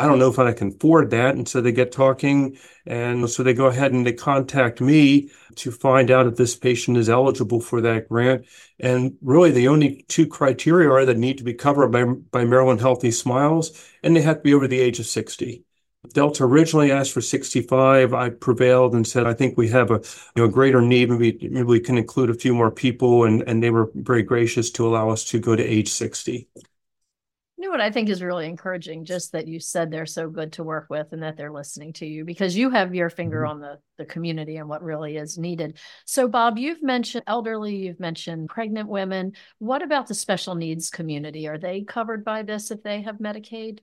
I 0.00 0.06
don't 0.06 0.18
know 0.18 0.30
if 0.30 0.38
I 0.38 0.52
can 0.54 0.68
afford 0.68 1.10
that. 1.10 1.34
And 1.34 1.46
so 1.46 1.60
they 1.60 1.72
get 1.72 1.92
talking. 1.92 2.56
And 2.86 3.28
so 3.28 3.42
they 3.42 3.52
go 3.52 3.66
ahead 3.66 3.92
and 3.92 4.06
they 4.06 4.14
contact 4.14 4.80
me 4.80 5.30
to 5.56 5.70
find 5.70 6.10
out 6.10 6.26
if 6.26 6.36
this 6.36 6.56
patient 6.56 6.96
is 6.96 7.10
eligible 7.10 7.60
for 7.60 7.82
that 7.82 8.08
grant. 8.08 8.46
And 8.78 9.18
really, 9.20 9.50
the 9.50 9.68
only 9.68 10.06
two 10.08 10.26
criteria 10.26 10.90
are 10.90 11.04
that 11.04 11.18
need 11.18 11.36
to 11.36 11.44
be 11.44 11.52
covered 11.52 11.88
by, 11.88 12.04
by 12.04 12.46
Maryland 12.46 12.80
Healthy 12.80 13.10
Smiles, 13.10 13.72
and 14.02 14.16
they 14.16 14.22
have 14.22 14.36
to 14.36 14.42
be 14.42 14.54
over 14.54 14.66
the 14.66 14.80
age 14.80 15.00
of 15.00 15.06
60. 15.06 15.64
Delta 16.14 16.44
originally 16.44 16.90
asked 16.90 17.12
for 17.12 17.20
65. 17.20 18.14
I 18.14 18.30
prevailed 18.30 18.94
and 18.94 19.06
said, 19.06 19.26
I 19.26 19.34
think 19.34 19.58
we 19.58 19.68
have 19.68 19.90
a 19.90 20.00
you 20.34 20.42
know, 20.42 20.48
greater 20.48 20.80
need. 20.80 21.10
Maybe, 21.10 21.46
maybe 21.46 21.62
we 21.62 21.78
can 21.78 21.98
include 21.98 22.30
a 22.30 22.34
few 22.34 22.54
more 22.54 22.70
people. 22.70 23.24
And, 23.24 23.42
and 23.46 23.62
they 23.62 23.70
were 23.70 23.90
very 23.94 24.22
gracious 24.22 24.70
to 24.72 24.88
allow 24.88 25.10
us 25.10 25.24
to 25.26 25.38
go 25.38 25.54
to 25.54 25.62
age 25.62 25.90
60. 25.90 26.48
You 27.60 27.66
know 27.66 27.72
what 27.72 27.82
I 27.82 27.90
think 27.90 28.08
is 28.08 28.22
really 28.22 28.46
encouraging, 28.46 29.04
just 29.04 29.32
that 29.32 29.46
you 29.46 29.60
said 29.60 29.90
they're 29.90 30.06
so 30.06 30.30
good 30.30 30.54
to 30.54 30.64
work 30.64 30.86
with 30.88 31.08
and 31.12 31.22
that 31.22 31.36
they're 31.36 31.52
listening 31.52 31.92
to 31.94 32.06
you 32.06 32.24
because 32.24 32.56
you 32.56 32.70
have 32.70 32.94
your 32.94 33.10
finger 33.10 33.42
mm-hmm. 33.42 33.50
on 33.50 33.60
the 33.60 33.78
the 33.98 34.06
community 34.06 34.56
and 34.56 34.66
what 34.66 34.82
really 34.82 35.18
is 35.18 35.36
needed. 35.36 35.76
So, 36.06 36.26
Bob, 36.26 36.56
you've 36.56 36.82
mentioned 36.82 37.24
elderly, 37.26 37.76
you've 37.76 38.00
mentioned 38.00 38.48
pregnant 38.48 38.88
women. 38.88 39.32
What 39.58 39.82
about 39.82 40.06
the 40.06 40.14
special 40.14 40.54
needs 40.54 40.88
community? 40.88 41.48
Are 41.48 41.58
they 41.58 41.82
covered 41.82 42.24
by 42.24 42.44
this 42.44 42.70
if 42.70 42.82
they 42.82 43.02
have 43.02 43.18
Medicaid? 43.18 43.80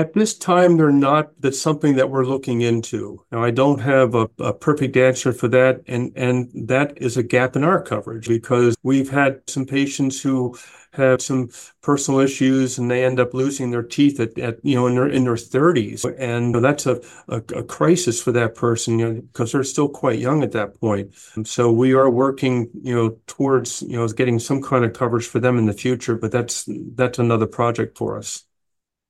At 0.00 0.14
this 0.14 0.32
time, 0.32 0.78
they're 0.78 0.90
not. 0.90 1.38
That's 1.42 1.60
something 1.60 1.96
that 1.96 2.08
we're 2.08 2.24
looking 2.24 2.62
into. 2.62 3.22
Now, 3.30 3.44
I 3.44 3.50
don't 3.50 3.80
have 3.80 4.14
a, 4.14 4.30
a, 4.38 4.54
perfect 4.54 4.96
answer 4.96 5.30
for 5.30 5.46
that, 5.48 5.82
and 5.86 6.10
and 6.16 6.50
that 6.54 6.96
is 6.96 7.18
a 7.18 7.22
gap 7.22 7.54
in 7.54 7.64
our 7.64 7.82
coverage 7.82 8.26
because 8.26 8.78
we've 8.82 9.10
had 9.10 9.42
some 9.46 9.66
patients 9.66 10.18
who 10.22 10.56
have 10.94 11.20
some 11.20 11.50
personal 11.82 12.18
issues 12.18 12.78
and 12.78 12.90
they 12.90 13.04
end 13.04 13.20
up 13.20 13.34
losing 13.34 13.70
their 13.70 13.82
teeth 13.82 14.18
at, 14.20 14.38
at 14.38 14.56
you 14.64 14.74
know 14.74 14.86
in 14.86 14.94
their 14.94 15.06
in 15.06 15.24
their 15.24 15.34
30s, 15.34 16.06
and 16.18 16.54
that's 16.64 16.86
a, 16.86 16.98
a, 17.28 17.42
a 17.54 17.62
crisis 17.62 18.22
for 18.22 18.32
that 18.32 18.54
person 18.54 18.98
you 18.98 19.06
know, 19.06 19.20
because 19.20 19.52
they're 19.52 19.62
still 19.64 19.90
quite 19.90 20.18
young 20.18 20.42
at 20.42 20.52
that 20.52 20.80
point. 20.80 21.12
So 21.44 21.70
we 21.70 21.92
are 21.92 22.08
working 22.08 22.70
you 22.82 22.94
know 22.94 23.18
towards 23.26 23.82
you 23.82 23.98
know 23.98 24.08
getting 24.08 24.38
some 24.38 24.62
kind 24.62 24.82
of 24.82 24.94
coverage 24.94 25.26
for 25.26 25.40
them 25.40 25.58
in 25.58 25.66
the 25.66 25.74
future, 25.74 26.14
but 26.16 26.32
that's 26.32 26.66
that's 26.94 27.18
another 27.18 27.46
project 27.46 27.98
for 27.98 28.16
us. 28.16 28.46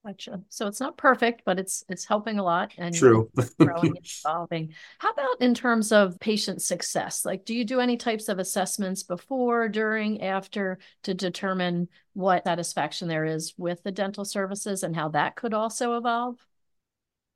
Gotcha. 0.04 0.40
So 0.48 0.66
it's 0.66 0.80
not 0.80 0.96
perfect, 0.96 1.42
but 1.44 1.58
it's 1.58 1.84
it's 1.88 2.06
helping 2.06 2.38
a 2.38 2.42
lot 2.42 2.72
and 2.78 2.94
true 2.94 3.30
growing 3.58 3.96
and 3.96 4.06
evolving. 4.24 4.74
How 4.98 5.10
about 5.10 5.42
in 5.42 5.52
terms 5.52 5.92
of 5.92 6.18
patient 6.20 6.62
success? 6.62 7.26
Like, 7.26 7.44
do 7.44 7.54
you 7.54 7.64
do 7.66 7.80
any 7.80 7.98
types 7.98 8.28
of 8.30 8.38
assessments 8.38 9.02
before, 9.02 9.68
during, 9.68 10.22
after 10.22 10.78
to 11.02 11.12
determine 11.12 11.88
what 12.14 12.44
satisfaction 12.44 13.08
there 13.08 13.26
is 13.26 13.52
with 13.58 13.82
the 13.82 13.92
dental 13.92 14.24
services 14.24 14.82
and 14.82 14.96
how 14.96 15.10
that 15.10 15.36
could 15.36 15.52
also 15.52 15.98
evolve? 15.98 16.36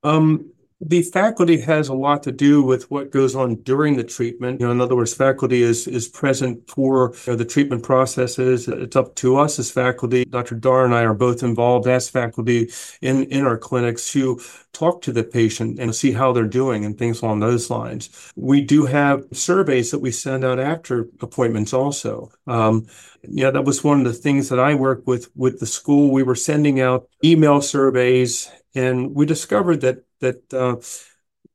Um, 0.02 0.52
the 0.80 1.02
faculty 1.02 1.60
has 1.60 1.88
a 1.88 1.94
lot 1.94 2.22
to 2.24 2.32
do 2.32 2.62
with 2.62 2.90
what 2.90 3.10
goes 3.10 3.36
on 3.36 3.56
during 3.62 3.96
the 3.96 4.04
treatment. 4.04 4.60
You 4.60 4.66
know, 4.66 4.72
in 4.72 4.80
other 4.80 4.96
words, 4.96 5.14
faculty 5.14 5.62
is 5.62 5.86
is 5.86 6.08
present 6.08 6.68
for 6.68 7.14
you 7.26 7.32
know, 7.32 7.36
the 7.36 7.44
treatment 7.44 7.82
processes. 7.82 8.66
It's 8.66 8.96
up 8.96 9.14
to 9.16 9.36
us 9.38 9.58
as 9.58 9.70
faculty. 9.70 10.24
Dr. 10.24 10.56
Dhar 10.56 10.84
and 10.84 10.94
I 10.94 11.04
are 11.04 11.14
both 11.14 11.42
involved 11.42 11.86
as 11.86 12.10
faculty 12.10 12.70
in 13.00 13.24
in 13.24 13.46
our 13.46 13.56
clinics 13.56 14.10
to 14.12 14.40
talk 14.72 15.00
to 15.02 15.12
the 15.12 15.22
patient 15.22 15.78
and 15.78 15.94
see 15.94 16.10
how 16.10 16.32
they're 16.32 16.44
doing 16.44 16.84
and 16.84 16.98
things 16.98 17.22
along 17.22 17.38
those 17.38 17.70
lines. 17.70 18.32
We 18.34 18.60
do 18.60 18.84
have 18.86 19.24
surveys 19.32 19.92
that 19.92 20.00
we 20.00 20.10
send 20.10 20.44
out 20.44 20.58
after 20.58 21.08
appointments 21.20 21.72
also. 21.72 22.32
Um, 22.48 22.88
yeah, 23.22 23.52
that 23.52 23.64
was 23.64 23.84
one 23.84 24.00
of 24.00 24.06
the 24.06 24.18
things 24.18 24.48
that 24.48 24.58
I 24.58 24.74
worked 24.74 25.06
with 25.06 25.30
with 25.36 25.60
the 25.60 25.66
school. 25.66 26.10
We 26.10 26.24
were 26.24 26.34
sending 26.34 26.80
out 26.80 27.08
email 27.24 27.62
surveys 27.62 28.50
and 28.74 29.14
we 29.14 29.24
discovered 29.24 29.80
that 29.82 30.04
that 30.24 30.52
uh, 30.54 30.76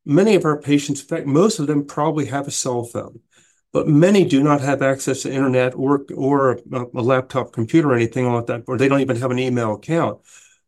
many 0.05 0.35
of 0.35 0.45
our 0.45 0.59
patients, 0.61 1.01
in 1.01 1.07
fact, 1.07 1.27
most 1.27 1.59
of 1.59 1.67
them 1.67 1.85
probably 1.85 2.25
have 2.25 2.47
a 2.47 2.51
cell 2.51 2.83
phone, 2.83 3.19
but 3.71 3.87
many 3.87 4.25
do 4.25 4.41
not 4.43 4.61
have 4.61 4.81
access 4.81 5.23
to 5.23 5.33
internet 5.33 5.75
or 5.75 6.05
or 6.15 6.51
a, 6.51 6.85
a 6.95 7.01
laptop 7.01 7.53
computer 7.53 7.91
or 7.91 7.95
anything 7.95 8.31
like 8.31 8.47
that, 8.47 8.63
or 8.67 8.77
they 8.77 8.87
don't 8.87 9.01
even 9.01 9.17
have 9.17 9.31
an 9.31 9.39
email 9.39 9.75
account. 9.75 10.19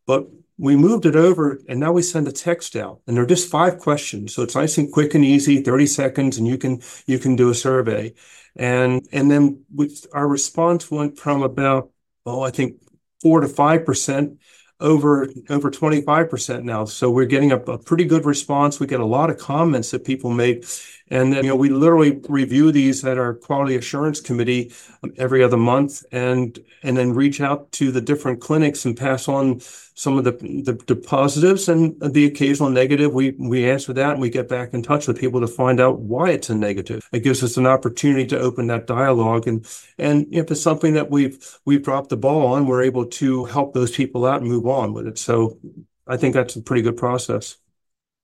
But 0.06 0.26
we 0.58 0.76
moved 0.76 1.06
it 1.06 1.16
over 1.16 1.58
and 1.68 1.80
now 1.80 1.92
we 1.92 2.02
send 2.02 2.28
a 2.28 2.32
text 2.32 2.76
out 2.76 3.00
and 3.06 3.16
they're 3.16 3.26
just 3.26 3.50
five 3.50 3.78
questions. 3.78 4.34
So 4.34 4.42
it's 4.42 4.54
nice 4.54 4.78
and 4.78 4.92
quick 4.92 5.14
and 5.14 5.24
easy, 5.24 5.62
30 5.62 5.86
seconds, 5.86 6.38
and 6.38 6.46
you 6.46 6.58
can 6.58 6.80
you 7.06 7.18
can 7.18 7.36
do 7.36 7.50
a 7.50 7.54
survey. 7.54 8.14
And 8.56 9.06
and 9.12 9.30
then 9.30 9.64
our 10.12 10.28
response 10.28 10.90
went 10.90 11.18
from 11.18 11.42
about, 11.42 11.90
oh, 12.26 12.42
I 12.42 12.50
think 12.50 12.76
four 13.20 13.40
to 13.40 13.48
five 13.48 13.84
percent 13.86 14.38
over 14.82 15.28
over 15.48 15.70
25% 15.70 16.64
now. 16.64 16.84
So 16.84 17.10
we're 17.10 17.24
getting 17.24 17.52
a, 17.52 17.56
a, 17.56 17.78
pretty 17.78 18.04
good 18.04 18.26
response. 18.26 18.80
We 18.80 18.86
get 18.86 19.00
a 19.00 19.06
lot 19.06 19.30
of 19.30 19.38
comments 19.38 19.92
that 19.92 20.04
people 20.04 20.30
make. 20.30 20.64
And 21.12 21.30
then, 21.30 21.44
you 21.44 21.50
know, 21.50 21.56
we 21.56 21.68
literally 21.68 22.22
review 22.30 22.72
these 22.72 23.04
at 23.04 23.18
our 23.18 23.34
quality 23.34 23.76
assurance 23.76 24.18
committee 24.18 24.72
um, 25.02 25.12
every 25.18 25.42
other 25.44 25.58
month 25.58 26.02
and 26.10 26.58
and 26.82 26.96
then 26.96 27.12
reach 27.12 27.38
out 27.42 27.70
to 27.72 27.92
the 27.92 28.00
different 28.00 28.40
clinics 28.40 28.86
and 28.86 28.96
pass 28.96 29.28
on 29.28 29.60
some 29.94 30.16
of 30.16 30.24
the, 30.24 30.32
the, 30.32 30.72
the 30.86 30.96
positives 30.96 31.68
and 31.68 32.00
the 32.00 32.24
occasional 32.24 32.70
negative. 32.70 33.12
We 33.12 33.32
we 33.32 33.68
answer 33.68 33.92
that 33.92 34.12
and 34.12 34.22
we 34.22 34.30
get 34.30 34.48
back 34.48 34.72
in 34.72 34.82
touch 34.82 35.06
with 35.06 35.20
people 35.20 35.42
to 35.42 35.46
find 35.46 35.80
out 35.80 36.00
why 36.00 36.30
it's 36.30 36.48
a 36.48 36.54
negative. 36.54 37.06
It 37.12 37.20
gives 37.20 37.42
us 37.42 37.58
an 37.58 37.66
opportunity 37.66 38.26
to 38.28 38.38
open 38.38 38.68
that 38.68 38.86
dialogue 38.86 39.46
and 39.46 39.66
and 39.98 40.26
if 40.32 40.50
it's 40.50 40.62
something 40.62 40.94
that 40.94 41.10
we've 41.10 41.58
we've 41.66 41.82
dropped 41.82 42.08
the 42.08 42.16
ball 42.16 42.54
on, 42.54 42.66
we're 42.66 42.84
able 42.84 43.04
to 43.04 43.44
help 43.44 43.74
those 43.74 43.94
people 43.94 44.24
out 44.24 44.40
and 44.40 44.50
move 44.50 44.66
on 44.66 44.94
with 44.94 45.06
it. 45.06 45.18
So 45.18 45.58
I 46.06 46.16
think 46.16 46.32
that's 46.32 46.56
a 46.56 46.62
pretty 46.62 46.80
good 46.80 46.96
process. 46.96 47.58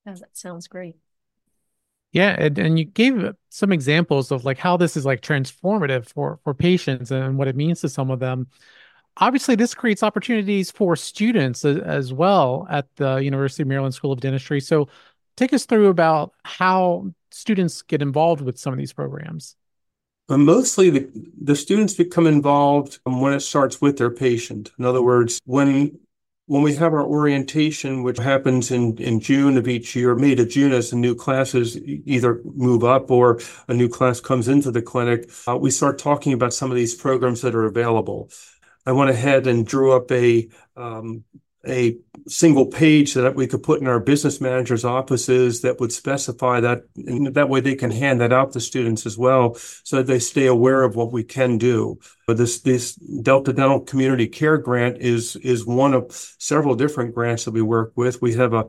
Yeah, 0.06 0.14
that 0.14 0.34
sounds 0.38 0.68
great. 0.68 0.96
Yeah, 2.18 2.34
and, 2.36 2.58
and 2.58 2.76
you 2.80 2.84
gave 2.84 3.32
some 3.48 3.70
examples 3.70 4.32
of 4.32 4.44
like 4.44 4.58
how 4.58 4.76
this 4.76 4.96
is 4.96 5.06
like 5.06 5.20
transformative 5.20 6.12
for 6.12 6.40
for 6.42 6.52
patients 6.52 7.12
and 7.12 7.38
what 7.38 7.46
it 7.46 7.54
means 7.54 7.80
to 7.82 7.88
some 7.88 8.10
of 8.10 8.18
them. 8.18 8.48
Obviously, 9.18 9.54
this 9.54 9.72
creates 9.72 10.02
opportunities 10.02 10.72
for 10.72 10.96
students 10.96 11.64
as, 11.64 12.12
well 12.12 12.66
at 12.68 12.88
the 12.96 13.18
University 13.18 13.62
of 13.62 13.68
Maryland 13.68 13.94
School 13.94 14.10
of 14.10 14.18
Dentistry. 14.18 14.60
So, 14.60 14.88
take 15.36 15.52
us 15.52 15.64
through 15.64 15.86
about 15.86 16.32
how 16.42 17.14
students 17.30 17.82
get 17.82 18.02
involved 18.02 18.40
with 18.40 18.58
some 18.58 18.72
of 18.72 18.80
these 18.80 18.92
programs. 18.92 19.54
But 20.26 20.38
mostly 20.38 20.90
the, 20.90 21.08
the 21.40 21.54
students 21.54 21.94
become 21.94 22.26
involved 22.26 22.98
when 23.04 23.32
it 23.32 23.40
starts 23.40 23.80
with 23.80 23.96
their 23.96 24.10
patient. 24.10 24.72
In 24.76 24.84
other 24.84 25.02
words, 25.02 25.40
when 25.44 26.00
when 26.48 26.62
we 26.62 26.74
have 26.76 26.94
our 26.94 27.04
orientation, 27.04 28.02
which 28.02 28.18
happens 28.18 28.70
in, 28.70 28.96
in 28.96 29.20
June 29.20 29.58
of 29.58 29.68
each 29.68 29.94
year, 29.94 30.14
May 30.14 30.34
to 30.34 30.46
June, 30.46 30.72
as 30.72 30.88
the 30.88 30.96
new 30.96 31.14
classes 31.14 31.76
either 31.76 32.40
move 32.42 32.84
up 32.84 33.10
or 33.10 33.38
a 33.68 33.74
new 33.74 33.88
class 33.88 34.18
comes 34.18 34.48
into 34.48 34.70
the 34.70 34.80
clinic, 34.80 35.30
uh, 35.46 35.58
we 35.58 35.70
start 35.70 35.98
talking 35.98 36.32
about 36.32 36.54
some 36.54 36.70
of 36.70 36.76
these 36.76 36.94
programs 36.94 37.42
that 37.42 37.54
are 37.54 37.66
available. 37.66 38.30
I 38.86 38.92
went 38.92 39.10
ahead 39.10 39.46
and 39.46 39.66
drew 39.66 39.92
up 39.92 40.10
a 40.10 40.48
um, 40.74 41.24
a 41.66 41.96
single 42.28 42.66
page 42.66 43.14
that 43.14 43.34
we 43.34 43.46
could 43.46 43.62
put 43.62 43.80
in 43.80 43.86
our 43.86 43.98
business 43.98 44.40
managers' 44.40 44.84
offices 44.84 45.62
that 45.62 45.80
would 45.80 45.92
specify 45.92 46.60
that, 46.60 46.82
and 46.96 47.34
that 47.34 47.48
way 47.48 47.60
they 47.60 47.74
can 47.74 47.90
hand 47.90 48.20
that 48.20 48.32
out 48.32 48.52
to 48.52 48.60
students 48.60 49.06
as 49.06 49.18
well, 49.18 49.54
so 49.82 50.02
they 50.02 50.18
stay 50.18 50.46
aware 50.46 50.82
of 50.82 50.94
what 50.94 51.12
we 51.12 51.24
can 51.24 51.58
do. 51.58 51.98
But 52.26 52.36
this 52.36 52.60
this 52.60 52.94
Delta 52.94 53.52
Dental 53.52 53.80
Community 53.80 54.28
Care 54.28 54.58
Grant 54.58 54.98
is 54.98 55.36
is 55.36 55.66
one 55.66 55.94
of 55.94 56.12
several 56.38 56.74
different 56.74 57.14
grants 57.14 57.44
that 57.44 57.52
we 57.52 57.62
work 57.62 57.92
with. 57.96 58.22
We 58.22 58.34
have 58.34 58.52
a 58.54 58.66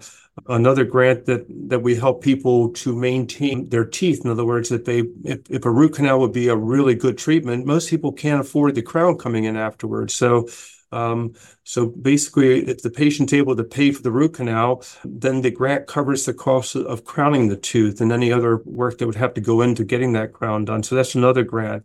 another 0.47 0.85
grant 0.85 1.25
that 1.25 1.45
that 1.69 1.83
we 1.83 1.95
help 1.95 2.23
people 2.23 2.69
to 2.69 2.95
maintain 2.95 3.69
their 3.69 3.85
teeth. 3.85 4.21
In 4.23 4.31
other 4.31 4.45
words, 4.45 4.69
that 4.69 4.85
they 4.85 5.03
if, 5.23 5.41
if 5.49 5.65
a 5.65 5.71
root 5.71 5.93
canal 5.93 6.19
would 6.21 6.33
be 6.33 6.47
a 6.47 6.55
really 6.55 6.95
good 6.95 7.17
treatment, 7.17 7.65
most 7.65 7.89
people 7.89 8.11
can't 8.11 8.41
afford 8.41 8.75
the 8.75 8.81
crown 8.81 9.17
coming 9.17 9.43
in 9.43 9.57
afterwards. 9.57 10.15
So 10.15 10.47
um, 10.91 11.33
so 11.63 11.87
basically, 11.87 12.67
if 12.67 12.81
the 12.81 12.89
patient's 12.89 13.33
able 13.33 13.55
to 13.55 13.63
pay 13.63 13.91
for 13.91 14.01
the 14.01 14.11
root 14.11 14.33
canal, 14.33 14.83
then 15.03 15.41
the 15.41 15.51
grant 15.51 15.87
covers 15.87 16.25
the 16.25 16.33
cost 16.33 16.75
of 16.75 17.05
crowning 17.05 17.47
the 17.47 17.57
tooth 17.57 18.01
and 18.01 18.11
any 18.11 18.31
other 18.31 18.57
work 18.65 18.97
that 18.97 19.05
would 19.05 19.15
have 19.15 19.33
to 19.35 19.41
go 19.41 19.61
into 19.61 19.83
getting 19.83 20.13
that 20.13 20.33
crown 20.33 20.65
done. 20.65 20.83
So 20.83 20.95
that's 20.95 21.15
another 21.15 21.43
grant. 21.43 21.83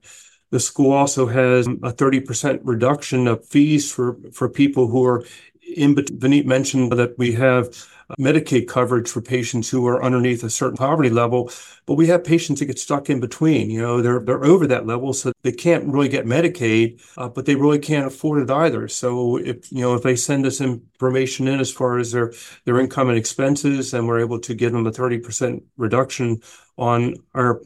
The 0.50 0.60
school 0.60 0.92
also 0.92 1.26
has 1.26 1.66
a 1.66 1.92
30% 1.92 2.60
reduction 2.62 3.26
of 3.26 3.46
fees 3.46 3.90
for, 3.90 4.16
for 4.32 4.48
people 4.48 4.86
who 4.86 5.04
are 5.04 5.24
in. 5.76 5.94
between. 5.94 6.18
Vineet 6.20 6.46
mentioned 6.46 6.92
that 6.92 7.18
we 7.18 7.32
have 7.32 7.68
Medicaid 8.18 8.68
coverage 8.68 9.08
for 9.08 9.20
patients 9.20 9.70
who 9.70 9.86
are 9.86 10.02
underneath 10.02 10.44
a 10.44 10.50
certain 10.50 10.76
poverty 10.76 11.10
level, 11.10 11.50
but 11.86 11.94
we 11.94 12.06
have 12.06 12.24
patients 12.24 12.60
that 12.60 12.66
get 12.66 12.78
stuck 12.78 13.08
in 13.10 13.20
between. 13.20 13.70
You 13.70 13.80
know, 13.80 14.02
they're 14.02 14.20
they're 14.20 14.44
over 14.44 14.66
that 14.66 14.86
level, 14.86 15.12
so 15.12 15.32
they 15.42 15.52
can't 15.52 15.86
really 15.86 16.08
get 16.08 16.26
Medicaid, 16.26 17.00
uh, 17.16 17.28
but 17.28 17.46
they 17.46 17.54
really 17.54 17.78
can't 17.78 18.06
afford 18.06 18.42
it 18.42 18.50
either. 18.50 18.88
So 18.88 19.38
if 19.38 19.70
you 19.72 19.80
know 19.80 19.94
if 19.94 20.02
they 20.02 20.16
send 20.16 20.46
us 20.46 20.60
information 20.94 21.48
in 21.48 21.60
as 21.60 21.72
far 21.72 21.98
as 21.98 22.12
their 22.12 22.32
their 22.64 22.80
income 22.80 23.08
and 23.08 23.18
expenses, 23.18 23.94
and 23.94 24.06
we're 24.06 24.20
able 24.20 24.38
to 24.40 24.54
give 24.54 24.72
them 24.72 24.86
a 24.86 24.92
thirty 24.92 25.18
percent 25.18 25.62
reduction 25.76 26.40
on 26.76 27.14
our 27.34 27.60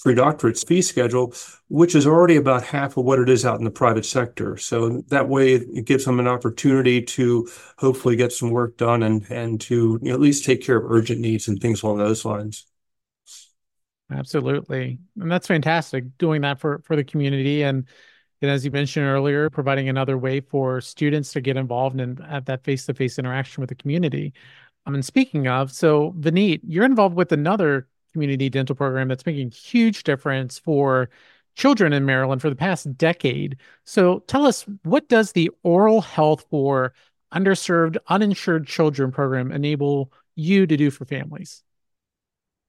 pre-doctorate 0.00 0.58
fee 0.66 0.80
schedule, 0.80 1.34
which 1.68 1.94
is 1.94 2.06
already 2.06 2.36
about 2.36 2.62
half 2.62 2.96
of 2.96 3.04
what 3.04 3.18
it 3.18 3.28
is 3.28 3.44
out 3.44 3.58
in 3.58 3.64
the 3.64 3.70
private 3.70 4.06
sector. 4.06 4.56
So 4.56 5.02
that 5.08 5.28
way 5.28 5.54
it 5.54 5.84
gives 5.84 6.06
them 6.06 6.18
an 6.18 6.26
opportunity 6.26 7.02
to 7.02 7.46
hopefully 7.76 8.16
get 8.16 8.32
some 8.32 8.50
work 8.50 8.78
done 8.78 9.02
and, 9.02 9.30
and 9.30 9.60
to 9.62 9.98
you 10.00 10.08
know, 10.08 10.14
at 10.14 10.20
least 10.20 10.46
take 10.46 10.62
care 10.62 10.78
of 10.78 10.90
urgent 10.90 11.20
needs 11.20 11.46
and 11.46 11.60
things 11.60 11.82
along 11.82 11.98
those 11.98 12.24
lines. 12.24 12.64
Absolutely. 14.10 14.98
And 15.20 15.30
that's 15.30 15.46
fantastic 15.46 16.16
doing 16.16 16.40
that 16.40 16.58
for, 16.58 16.80
for 16.84 16.96
the 16.96 17.04
community. 17.04 17.64
And, 17.64 17.86
and 18.44 18.52
as 18.52 18.64
you 18.64 18.70
mentioned 18.70 19.06
earlier, 19.06 19.48
providing 19.48 19.88
another 19.88 20.18
way 20.18 20.40
for 20.40 20.80
students 20.80 21.32
to 21.32 21.40
get 21.40 21.56
involved 21.56 21.98
and 21.98 22.20
have 22.20 22.44
that 22.44 22.62
face-to-face 22.62 23.18
interaction 23.18 23.62
with 23.62 23.70
the 23.70 23.74
community. 23.74 24.34
I 24.84 24.90
mean, 24.90 25.02
speaking 25.02 25.48
of, 25.48 25.72
so 25.72 26.12
Vineet, 26.18 26.60
you're 26.62 26.84
involved 26.84 27.16
with 27.16 27.32
another 27.32 27.88
community 28.12 28.50
dental 28.50 28.76
program 28.76 29.08
that's 29.08 29.24
making 29.24 29.50
huge 29.50 30.04
difference 30.04 30.58
for 30.58 31.08
children 31.56 31.94
in 31.94 32.04
Maryland 32.04 32.42
for 32.42 32.50
the 32.50 32.56
past 32.56 32.96
decade. 32.98 33.56
So 33.84 34.18
tell 34.26 34.44
us, 34.44 34.66
what 34.82 35.08
does 35.08 35.32
the 35.32 35.50
oral 35.62 36.02
health 36.02 36.44
for 36.50 36.92
underserved, 37.32 37.96
uninsured 38.08 38.66
children 38.66 39.10
program 39.10 39.50
enable 39.52 40.12
you 40.34 40.66
to 40.66 40.76
do 40.76 40.90
for 40.90 41.06
families? 41.06 41.62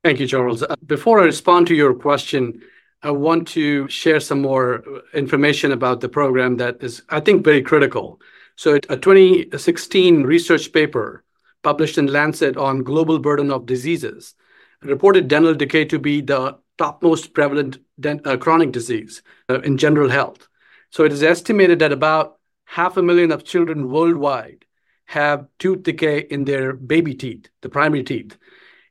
Thank 0.06 0.20
you, 0.20 0.28
Charles. 0.28 0.64
Uh, 0.64 0.76
before 0.86 1.20
I 1.20 1.26
respond 1.26 1.68
to 1.68 1.76
your 1.76 1.94
question, 1.94 2.62
I 3.04 3.12
want 3.12 3.48
to 3.50 3.88
share 3.88 4.20
some 4.20 4.42
more 4.42 4.84
information 5.14 5.72
about 5.72 6.02
the 6.02 6.10
program 6.10 6.58
that 6.58 6.84
is, 6.84 7.04
I 7.10 7.20
think, 7.20 7.44
very 7.44 7.62
critical. 7.62 8.20
So, 8.56 8.76
a 8.90 8.98
2016 8.98 10.24
research 10.24 10.72
paper 10.72 11.24
published 11.62 11.98
in 11.98 12.08
Lancet 12.08 12.58
on 12.58 12.84
global 12.84 13.20
burden 13.20 13.52
of 13.52 13.66
diseases 13.66 14.34
reported 14.82 15.28
dental 15.28 15.54
decay 15.54 15.86
to 15.86 16.00
be 16.00 16.22
the 16.22 16.58
topmost 16.78 17.34
prevalent 17.34 17.80
dent, 18.00 18.26
uh, 18.26 18.38
chronic 18.38 18.72
disease 18.72 19.22
uh, 19.50 19.62
in 19.62 19.78
general 19.78 20.10
health. 20.10 20.48
So 20.90 21.04
it 21.04 21.12
is 21.12 21.24
estimated 21.24 21.80
that 21.80 21.92
about 21.92 22.38
half 22.66 22.98
a 22.98 23.04
million 23.04 23.32
of 23.32 23.44
children 23.44 23.90
worldwide 23.90 24.66
have 25.06 25.48
tooth 25.60 25.84
decay 25.84 26.20
in 26.20 26.46
their 26.46 26.74
baby 26.74 27.14
teeth, 27.14 27.50
the 27.62 27.70
primary 27.70 28.04
teeth. 28.04 28.38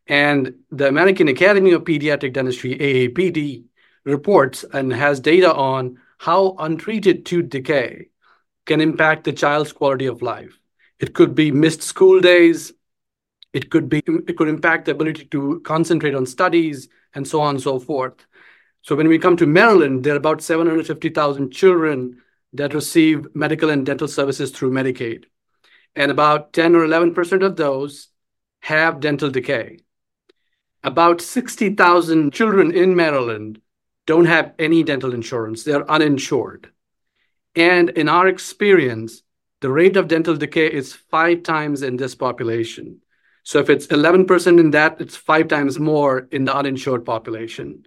And 0.07 0.55
the 0.71 0.89
American 0.89 1.29
Academy 1.29 1.73
of 1.73 1.85
Pediatric 1.85 2.33
Dentistry, 2.33 2.77
AAPD, 2.77 3.65
reports 4.05 4.65
and 4.73 4.93
has 4.93 5.21
data 5.21 5.53
on 5.53 5.99
how 6.19 6.55
untreated 6.59 7.27
tooth 7.27 7.49
decay 7.49 8.09
can 8.67 8.81
impact 8.81 9.25
the 9.25 9.33
child's 9.33 9.73
quality 9.73 10.07
of 10.07 10.23
life. 10.23 10.59
It 10.99 11.15
could 11.15 11.35
be 11.35 11.51
missed 11.51 11.83
school 11.83 12.21
days, 12.21 12.73
it 13.53 13.71
could 13.71 13.89
be 13.89 14.03
it 14.07 14.37
could 14.37 14.49
impact 14.49 14.87
the 14.87 14.93
ability 14.93 15.27
to 15.27 15.61
concentrate 15.65 16.15
on 16.15 16.27
studies 16.27 16.89
and 17.15 17.27
so 17.27 17.41
on 17.41 17.57
and 17.57 17.63
so 17.63 17.79
forth. 17.79 18.27
So 18.83 18.95
when 18.97 19.09
we 19.09 19.19
come 19.19 19.37
to 19.39 19.47
Maryland, 19.47 20.05
there 20.05 20.15
are 20.15 20.19
about 20.19 20.43
750,000 20.43 21.51
children 21.51 22.21
that 22.53 22.75
receive 22.75 23.35
medical 23.35 23.71
and 23.71 23.87
dental 23.87 24.09
services 24.09 24.51
through 24.51 24.73
Medicaid. 24.73 25.25
And 25.97 26.11
about 26.11 26.53
10 26.53 26.75
or 26.75 26.87
11% 26.87 27.45
of 27.45 27.57
those 27.57 28.09
have 28.61 29.01
dental 29.01 29.31
decay. 29.31 29.79
About 30.83 31.21
60,000 31.21 32.33
children 32.33 32.73
in 32.73 32.95
Maryland 32.95 33.61
don't 34.07 34.27
have 34.27 34.53
any 34.59 34.83
dental 34.83 35.15
insurance. 35.15 35.63
They're 35.63 35.91
uninsured. 35.91 36.71
And 37.57 37.91
in 37.91 38.09
our 38.09 38.27
experience, 38.29 39.23
the 39.61 39.71
rate 39.71 39.97
of 39.97 40.09
dental 40.09 40.37
decay 40.37 40.67
is 40.67 40.93
five 40.93 41.43
times 41.43 41.83
in 41.83 41.97
this 41.97 42.15
population. 42.15 43.01
So 43.45 43.61
if 43.61 43.71
it's 43.71 43.87
11% 43.87 44.59
in 44.59 44.71
that, 44.73 45.01
it's 45.01 45.17
five 45.17 45.49
times 45.49 45.79
more 45.79 46.29
in 46.31 46.45
the 46.45 46.55
uninsured 46.55 47.05
population. 47.05 47.87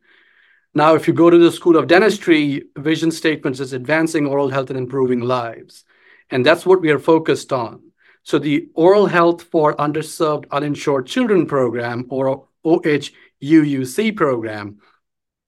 Now, 0.73 0.95
if 0.95 1.07
you 1.07 1.13
go 1.13 1.29
to 1.29 1.37
the 1.37 1.51
School 1.51 1.75
of 1.75 1.87
Dentistry, 1.87 2.65
vision 2.77 3.11
statements 3.11 3.59
is 3.59 3.73
advancing 3.73 4.27
oral 4.27 4.49
health 4.49 4.69
and 4.69 4.77
improving 4.77 5.21
lives. 5.21 5.83
And 6.29 6.45
that's 6.45 6.65
what 6.65 6.81
we 6.81 6.91
are 6.91 6.99
focused 6.99 7.51
on. 7.51 7.81
So 8.23 8.37
the 8.37 8.69
Oral 8.73 9.07
Health 9.07 9.43
for 9.43 9.75
Underserved 9.77 10.45
Uninsured 10.51 11.07
Children 11.07 11.45
program, 11.45 12.05
or 12.09 12.47
OHUUC 12.65 14.15
program, 14.15 14.79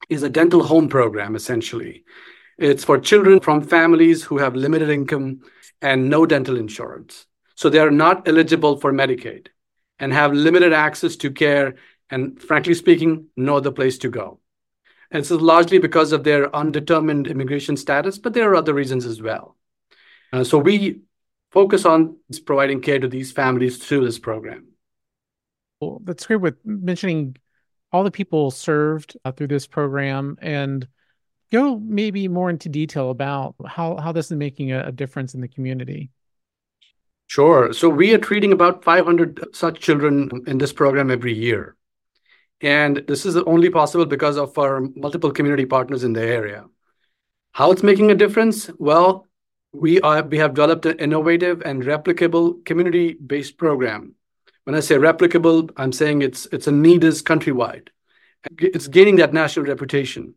is 0.09 0.23
a 0.23 0.29
dental 0.29 0.63
home 0.63 0.89
program, 0.89 1.35
essentially. 1.35 2.03
It's 2.57 2.83
for 2.83 2.99
children 2.99 3.39
from 3.39 3.61
families 3.61 4.23
who 4.23 4.37
have 4.39 4.55
limited 4.55 4.89
income 4.89 5.41
and 5.81 6.09
no 6.09 6.25
dental 6.25 6.57
insurance. 6.57 7.25
So 7.55 7.69
they 7.69 7.79
are 7.79 7.91
not 7.91 8.27
eligible 8.27 8.77
for 8.77 8.91
Medicaid 8.91 9.47
and 9.99 10.11
have 10.11 10.33
limited 10.33 10.73
access 10.73 11.15
to 11.17 11.31
care 11.31 11.75
and, 12.09 12.41
frankly 12.41 12.73
speaking, 12.73 13.27
no 13.37 13.57
other 13.57 13.71
place 13.71 13.97
to 13.99 14.09
go. 14.09 14.39
And 15.11 15.21
this 15.21 15.31
is 15.31 15.41
largely 15.41 15.79
because 15.79 16.11
of 16.11 16.23
their 16.23 16.53
undetermined 16.55 17.27
immigration 17.27 17.77
status, 17.77 18.17
but 18.17 18.33
there 18.33 18.51
are 18.51 18.55
other 18.55 18.73
reasons 18.73 19.05
as 19.05 19.21
well. 19.21 19.55
Uh, 20.31 20.43
so 20.43 20.57
we 20.57 21.01
focus 21.51 21.85
on 21.85 22.17
providing 22.45 22.81
care 22.81 22.99
to 22.99 23.07
these 23.07 23.31
families 23.31 23.77
through 23.77 24.05
this 24.05 24.19
program. 24.19 24.67
Well, 25.81 26.01
that's 26.03 26.25
great 26.25 26.41
with 26.41 26.57
mentioning 26.63 27.37
all 27.91 28.03
the 28.03 28.11
people 28.11 28.51
served 28.51 29.17
uh, 29.25 29.31
through 29.31 29.47
this 29.47 29.67
program 29.67 30.37
and 30.41 30.87
go 31.51 31.79
maybe 31.79 32.27
more 32.27 32.49
into 32.49 32.69
detail 32.69 33.09
about 33.09 33.55
how, 33.65 33.97
how 33.97 34.11
this 34.11 34.31
is 34.31 34.37
making 34.37 34.71
a, 34.71 34.85
a 34.87 34.91
difference 34.91 35.33
in 35.33 35.41
the 35.41 35.47
community. 35.47 36.11
Sure. 37.27 37.73
So 37.73 37.89
we 37.89 38.13
are 38.13 38.17
treating 38.17 38.51
about 38.51 38.83
500 38.83 39.55
such 39.55 39.79
children 39.79 40.29
in 40.47 40.57
this 40.57 40.73
program 40.73 41.11
every 41.11 41.33
year. 41.33 41.75
And 42.61 42.97
this 43.07 43.25
is 43.25 43.37
only 43.37 43.69
possible 43.69 44.05
because 44.05 44.37
of 44.37 44.57
our 44.57 44.81
multiple 44.95 45.31
community 45.31 45.65
partners 45.65 46.03
in 46.03 46.13
the 46.13 46.23
area. 46.23 46.65
How 47.51 47.71
it's 47.71 47.83
making 47.83 48.11
a 48.11 48.15
difference? 48.15 48.69
Well, 48.77 49.27
we 49.71 50.01
are 50.01 50.23
we 50.23 50.39
have 50.39 50.55
developed 50.55 50.85
an 50.87 50.97
innovative 50.97 51.61
and 51.61 51.83
replicable 51.83 52.65
community-based 52.65 53.57
program. 53.57 54.15
When 54.69 54.77
I 54.77 54.81
say 54.81 54.97
replicable, 54.97 55.71
I'm 55.77 55.91
saying 55.91 56.21
it's 56.21 56.45
it's 56.51 56.67
a 56.67 56.71
need 56.71 57.03
is 57.03 57.23
countrywide. 57.23 57.87
It's 58.59 58.85
gaining 58.87 59.15
that 59.15 59.33
national 59.33 59.65
reputation. 59.65 60.35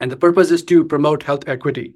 And 0.00 0.10
the 0.10 0.16
purpose 0.16 0.50
is 0.50 0.64
to 0.64 0.84
promote 0.84 1.22
health 1.22 1.44
equity 1.46 1.94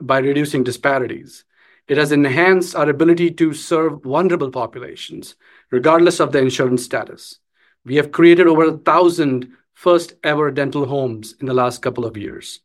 by 0.00 0.20
reducing 0.20 0.62
disparities. 0.62 1.44
It 1.88 1.98
has 1.98 2.12
enhanced 2.12 2.76
our 2.76 2.88
ability 2.88 3.32
to 3.32 3.52
serve 3.54 4.04
vulnerable 4.04 4.52
populations, 4.52 5.34
regardless 5.72 6.20
of 6.20 6.30
their 6.30 6.42
insurance 6.42 6.84
status. 6.84 7.40
We 7.84 7.96
have 7.96 8.12
created 8.12 8.46
over 8.46 8.66
a 8.66 8.78
thousand 8.78 9.50
first 9.74 10.14
ever 10.22 10.52
dental 10.52 10.86
homes 10.86 11.34
in 11.40 11.46
the 11.46 11.54
last 11.54 11.82
couple 11.82 12.04
of 12.04 12.16
years. 12.16 12.60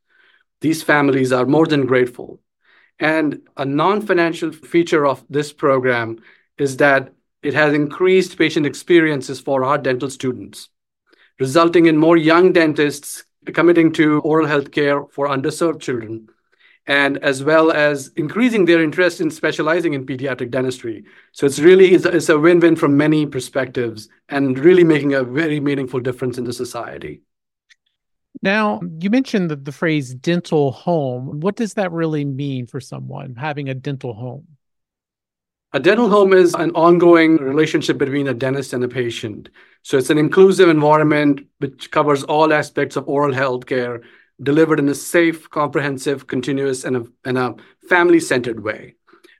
These 0.61 0.83
families 0.83 1.31
are 1.31 1.47
more 1.47 1.65
than 1.65 1.87
grateful. 1.87 2.41
And 2.99 3.41
a 3.57 3.65
non 3.65 4.01
financial 4.01 4.51
feature 4.51 5.07
of 5.07 5.25
this 5.31 5.51
program 5.51 6.19
is 6.59 6.77
that 6.77 7.14
it 7.45 7.53
has 7.53 7.73
increased 7.73 8.37
patient 8.37 8.65
experiences 8.65 9.39
for 9.39 9.63
our 9.63 9.77
dental 9.77 10.09
students, 10.09 10.69
resulting 11.39 11.85
in 11.85 11.95
more 11.95 12.17
young 12.17 12.51
dentists 12.51 13.23
committing 13.53 13.91
to 13.93 14.19
oral 14.21 14.47
health 14.47 14.71
care 14.71 15.05
for 15.11 15.27
underserved 15.27 15.79
children, 15.79 16.27
and 16.87 17.19
as 17.19 17.43
well 17.43 17.71
as 17.71 18.11
increasing 18.15 18.65
their 18.65 18.81
interest 18.81 19.21
in 19.21 19.29
specializing 19.29 19.93
in 19.93 20.07
pediatric 20.07 20.49
dentistry. 20.49 21.05
So 21.33 21.45
it's 21.45 21.59
really 21.59 21.93
it's 21.93 22.29
a, 22.29 22.39
win-win 22.39 22.75
from 22.75 22.97
many 22.97 23.27
perspectives 23.27 24.09
and 24.27 24.57
really 24.57 24.83
making 24.83 25.13
a 25.13 25.23
very 25.23 25.59
meaningful 25.59 25.99
difference 25.99 26.39
in 26.39 26.45
the 26.45 26.53
society. 26.53 27.21
Now, 28.41 28.81
you 28.99 29.11
mentioned 29.11 29.51
the, 29.51 29.55
the 29.55 29.71
phrase 29.71 30.15
dental 30.15 30.71
home. 30.71 31.39
What 31.41 31.55
does 31.55 31.75
that 31.75 31.91
really 31.91 32.25
mean 32.25 32.65
for 32.65 32.79
someone 32.79 33.35
having 33.35 33.69
a 33.69 33.75
dental 33.75 34.15
home? 34.15 34.47
A 35.75 35.79
dental 35.81 36.07
home 36.07 36.31
is 36.31 36.53
an 36.53 36.71
ongoing 36.71 37.35
relationship 37.35 37.97
between 37.97 38.29
a 38.29 38.33
dentist 38.33 38.71
and 38.71 38.81
a 38.81 38.87
patient. 38.87 39.49
So 39.81 39.97
it's 39.97 40.09
an 40.09 40.17
inclusive 40.17 40.69
environment 40.69 41.41
which 41.57 41.91
covers 41.91 42.23
all 42.23 42.53
aspects 42.53 42.95
of 42.95 43.09
oral 43.09 43.33
health 43.33 43.65
care 43.65 44.01
delivered 44.41 44.79
in 44.79 44.87
a 44.87 44.95
safe, 44.95 45.49
comprehensive, 45.49 46.27
continuous, 46.27 46.85
and 46.85 46.95
a, 46.95 47.05
and 47.25 47.37
a 47.37 47.55
family 47.89 48.21
centered 48.21 48.63
way, 48.63 48.95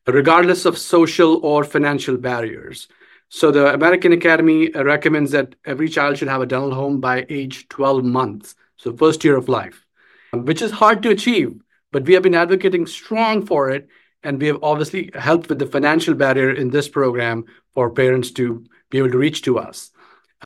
regardless 0.07 0.65
of 0.65 0.77
social 0.77 1.39
or 1.41 1.63
financial 1.63 2.17
barriers. 2.17 2.89
So 3.29 3.49
the 3.49 3.73
American 3.73 4.11
Academy 4.11 4.71
recommends 4.71 5.31
that 5.31 5.55
every 5.63 5.87
child 5.87 6.17
should 6.17 6.27
have 6.27 6.41
a 6.41 6.45
dental 6.45 6.73
home 6.73 6.99
by 6.99 7.25
age 7.29 7.69
12 7.69 8.03
months, 8.03 8.55
so 8.75 8.91
first 8.91 9.23
year 9.23 9.37
of 9.37 9.47
life, 9.47 9.85
which 10.33 10.61
is 10.61 10.71
hard 10.71 11.01
to 11.03 11.11
achieve, 11.11 11.61
but 11.93 12.03
we 12.03 12.13
have 12.13 12.23
been 12.23 12.35
advocating 12.35 12.87
strong 12.87 13.45
for 13.45 13.69
it 13.69 13.87
and 14.25 14.41
we 14.41 14.47
have 14.47 14.63
obviously 14.63 15.11
helped 15.13 15.47
with 15.49 15.59
the 15.59 15.67
financial 15.67 16.15
barrier 16.15 16.51
in 16.51 16.69
this 16.69 16.89
program 16.89 17.45
for 17.73 17.89
parents 17.91 18.31
to 18.31 18.65
be 18.89 18.97
able 18.97 19.11
to 19.11 19.17
reach 19.17 19.43
to 19.43 19.59
us. 19.59 19.91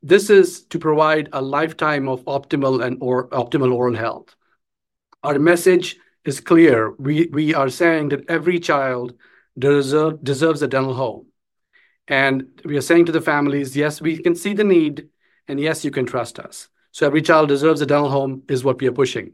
This 0.04 0.30
is 0.30 0.63
to 0.65 0.80
provide 0.80 1.30
a 1.34 1.42
lifetime 1.42 2.08
of 2.08 2.24
optimal 2.26 2.84
and 2.86 2.98
or 3.02 3.30
optimal 3.30 3.74
oral 3.74 3.96
health. 3.96 4.36
Our 5.24 5.39
message 5.39 5.98
is 6.26 6.39
clear. 6.39 6.92
We, 6.92 7.28
we 7.32 7.54
are 7.54 7.70
saying 7.70 8.10
that 8.10 8.30
every 8.30 8.60
child 8.60 9.13
deserve, 9.58 10.24
deserves 10.24 10.62
a 10.62 10.68
dental 10.68 10.94
home. 10.94 11.28
And 12.08 12.62
we 12.65 12.78
are 12.78 12.82
saying 12.82 13.06
to 13.06 13.12
the 13.12 13.22
families, 13.22 13.76
yes, 13.76 14.02
we 14.02 14.18
can 14.18 14.36
see 14.36 14.54
the 14.54 14.63
need, 14.63 15.10
and 15.48 15.60
yes, 15.60 15.86
you 15.86 15.92
can 15.92 16.06
trust 16.06 16.39
us. 16.39 16.70
So 16.92 17.06
every 17.06 17.22
child 17.22 17.50
deserves 17.50 17.82
a 17.82 17.86
dental 17.86 18.10
home 18.10 18.44
is 18.50 18.63
what 18.63 18.82
we 18.82 18.88
are 18.88 18.92
pushing. 18.94 19.34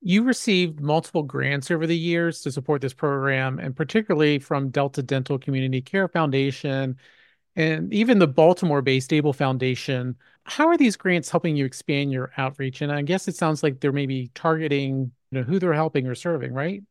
You 0.00 0.22
received 0.22 0.80
multiple 0.80 1.24
grants 1.24 1.70
over 1.70 1.86
the 1.86 1.96
years 1.96 2.40
to 2.42 2.52
support 2.52 2.80
this 2.80 2.94
program, 2.94 3.58
and 3.58 3.74
particularly 3.74 4.38
from 4.38 4.70
Delta 4.70 5.02
Dental 5.02 5.38
Community 5.38 5.80
Care 5.80 6.08
Foundation 6.08 6.96
and 7.58 7.92
even 7.92 8.20
the 8.20 8.28
Baltimore 8.28 8.82
based 8.82 9.12
Abell 9.12 9.32
Foundation. 9.32 10.16
How 10.44 10.68
are 10.68 10.76
these 10.76 10.96
grants 10.96 11.28
helping 11.28 11.56
you 11.56 11.64
expand 11.64 12.12
your 12.12 12.30
outreach? 12.36 12.80
And 12.80 12.92
I 12.92 13.02
guess 13.02 13.26
it 13.26 13.34
sounds 13.34 13.64
like 13.64 13.80
they're 13.80 13.92
maybe 13.92 14.30
targeting 14.34 15.10
you 15.30 15.38
know, 15.38 15.42
who 15.42 15.58
they're 15.58 15.74
helping 15.74 16.06
or 16.06 16.14
serving, 16.14 16.54
right? 16.54 16.82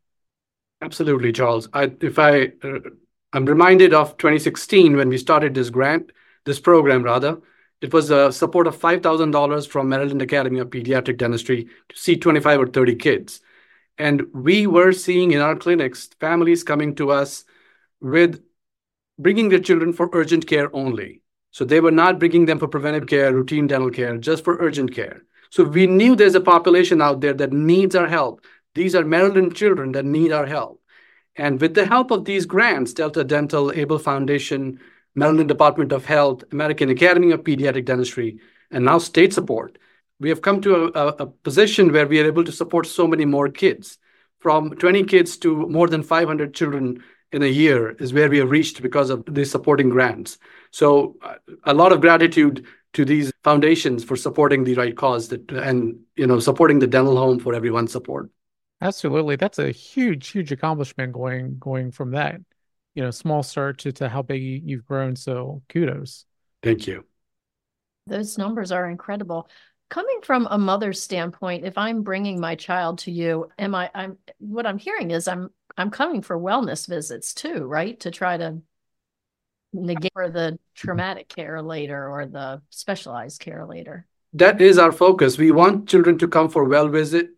Absolutely, 0.81 1.31
Charles. 1.31 1.69
I, 1.73 1.91
if 2.01 2.19
I, 2.19 2.51
uh, 2.61 2.79
I'm 3.31 3.45
reminded 3.45 3.93
of 3.93 4.17
2016 4.17 4.97
when 4.97 5.07
we 5.07 5.17
started 5.17 5.53
this 5.55 5.69
grant, 5.69 6.11
this 6.45 6.59
program 6.59 7.01
rather. 7.01 7.37
It 7.81 7.93
was 7.93 8.09
a 8.09 8.31
support 8.31 8.67
of 8.67 8.77
$5,000 8.77 9.67
from 9.67 9.89
Maryland 9.89 10.21
Academy 10.21 10.59
of 10.59 10.69
Pediatric 10.69 11.17
Dentistry 11.17 11.67
to 11.89 11.97
see 11.97 12.17
25 12.17 12.59
or 12.59 12.67
30 12.67 12.95
kids. 12.95 13.41
And 13.97 14.23
we 14.33 14.67
were 14.67 14.91
seeing 14.91 15.31
in 15.31 15.41
our 15.41 15.55
clinics 15.55 16.09
families 16.19 16.63
coming 16.63 16.95
to 16.95 17.11
us 17.11 17.45
with 17.99 18.43
bringing 19.19 19.49
their 19.49 19.59
children 19.59 19.93
for 19.93 20.09
urgent 20.13 20.47
care 20.47 20.75
only. 20.75 21.21
So 21.51 21.65
they 21.65 21.79
were 21.79 21.91
not 21.91 22.19
bringing 22.19 22.45
them 22.45 22.59
for 22.59 22.67
preventive 22.67 23.07
care, 23.07 23.33
routine 23.33 23.67
dental 23.67 23.89
care, 23.89 24.17
just 24.17 24.43
for 24.43 24.57
urgent 24.59 24.93
care. 24.93 25.23
So 25.49 25.63
we 25.63 25.87
knew 25.87 26.15
there's 26.15 26.35
a 26.35 26.41
population 26.41 27.01
out 27.01 27.21
there 27.21 27.33
that 27.33 27.53
needs 27.53 27.95
our 27.95 28.07
help. 28.07 28.43
These 28.75 28.95
are 28.95 29.05
Maryland 29.05 29.55
children 29.55 29.93
that 29.93 30.05
need 30.05 30.31
our 30.31 30.45
help. 30.45 30.81
And 31.35 31.61
with 31.61 31.73
the 31.73 31.85
help 31.85 32.11
of 32.11 32.25
these 32.25 32.45
grants, 32.45 32.93
Delta 32.93 33.23
Dental, 33.23 33.71
Abell 33.71 33.99
Foundation, 33.99 34.79
Maryland 35.17 35.49
Department 35.49 35.91
of 35.91 36.05
Health, 36.05 36.43
American 36.51 36.89
Academy 36.91 37.31
of 37.31 37.43
Pediatric 37.43 37.85
Dentistry, 37.85 38.39
and 38.69 38.85
now 38.85 38.99
state 38.99 39.33
support. 39.33 39.79
We 40.19 40.29
have 40.29 40.43
come 40.43 40.61
to 40.61 40.91
a, 40.95 41.07
a, 41.23 41.25
position 41.25 41.91
where 41.91 42.07
we 42.07 42.19
are 42.21 42.25
able 42.25 42.43
to 42.43 42.51
support 42.51 42.85
so 42.85 43.07
many 43.07 43.25
more 43.25 43.49
kids. 43.49 43.97
From 44.39 44.75
20 44.75 45.03
kids 45.05 45.37
to 45.37 45.67
more 45.67 45.87
than 45.87 46.03
500 46.03 46.53
children 46.53 47.03
in 47.31 47.41
a 47.41 47.47
year 47.47 47.91
is 47.93 48.13
where 48.13 48.29
we 48.29 48.37
have 48.37 48.51
reached 48.51 48.83
because 48.83 49.09
of 49.09 49.23
these 49.27 49.49
supporting 49.49 49.89
grants. 49.89 50.37
So, 50.69 51.17
a 51.63 51.73
lot 51.73 51.91
of 51.91 51.99
gratitude 52.01 52.67
to 52.93 53.03
these 53.03 53.31
foundations 53.43 54.03
for 54.03 54.15
supporting 54.15 54.63
the 54.63 54.75
right 54.75 54.95
cause 54.95 55.29
that, 55.29 55.51
and 55.51 55.99
you 56.15 56.27
know 56.27 56.39
supporting 56.39 56.77
the 56.77 56.87
dental 56.87 57.17
home 57.17 57.39
for 57.39 57.55
everyone's 57.55 57.91
support. 57.91 58.29
Absolutely, 58.81 59.35
that's 59.35 59.57
a 59.57 59.71
huge, 59.71 60.27
huge 60.27 60.51
accomplishment 60.51 61.13
going 61.13 61.57
going 61.57 61.91
from 61.91 62.11
that 62.11 62.39
you 62.97 63.03
know 63.03 63.11
small 63.11 63.43
start 63.43 63.77
to, 63.77 63.91
to 63.91 64.09
how 64.09 64.23
big 64.23 64.41
you've 64.41 64.85
grown 64.87 65.15
so 65.15 65.61
kudos. 65.69 66.25
Thank 66.63 66.87
you. 66.87 67.05
Those 68.07 68.39
numbers 68.39 68.71
are 68.71 68.89
incredible. 68.89 69.47
Coming 69.91 70.19
from 70.23 70.47
a 70.49 70.57
mother's 70.57 71.01
standpoint 71.01 71.63
if 71.63 71.77
i'm 71.77 72.01
bringing 72.01 72.41
my 72.41 72.55
child 72.55 72.97
to 72.99 73.11
you 73.11 73.49
am 73.57 73.73
i 73.73 73.89
i'm 73.95 74.17
what 74.39 74.65
i'm 74.65 74.77
hearing 74.77 75.11
is 75.11 75.29
i'm 75.29 75.49
i'm 75.77 75.91
coming 75.91 76.21
for 76.21 76.37
wellness 76.37 76.87
visits 76.87 77.33
too 77.33 77.63
right? 77.63 77.97
To 78.01 78.11
try 78.11 78.35
to 78.35 78.57
negate 79.71 80.11
for 80.13 80.29
the 80.29 80.57
traumatic 80.73 81.29
care 81.29 81.61
later 81.61 82.09
or 82.09 82.25
the 82.25 82.61
specialized 82.71 83.39
care 83.39 83.65
later. 83.65 84.07
That 84.33 84.59
is 84.59 84.77
our 84.77 84.91
focus. 84.91 85.37
We 85.37 85.51
want 85.51 85.87
children 85.87 86.17
to 86.17 86.27
come 86.27 86.49
for 86.49 86.63
well 86.65 86.87
visit 86.89 87.29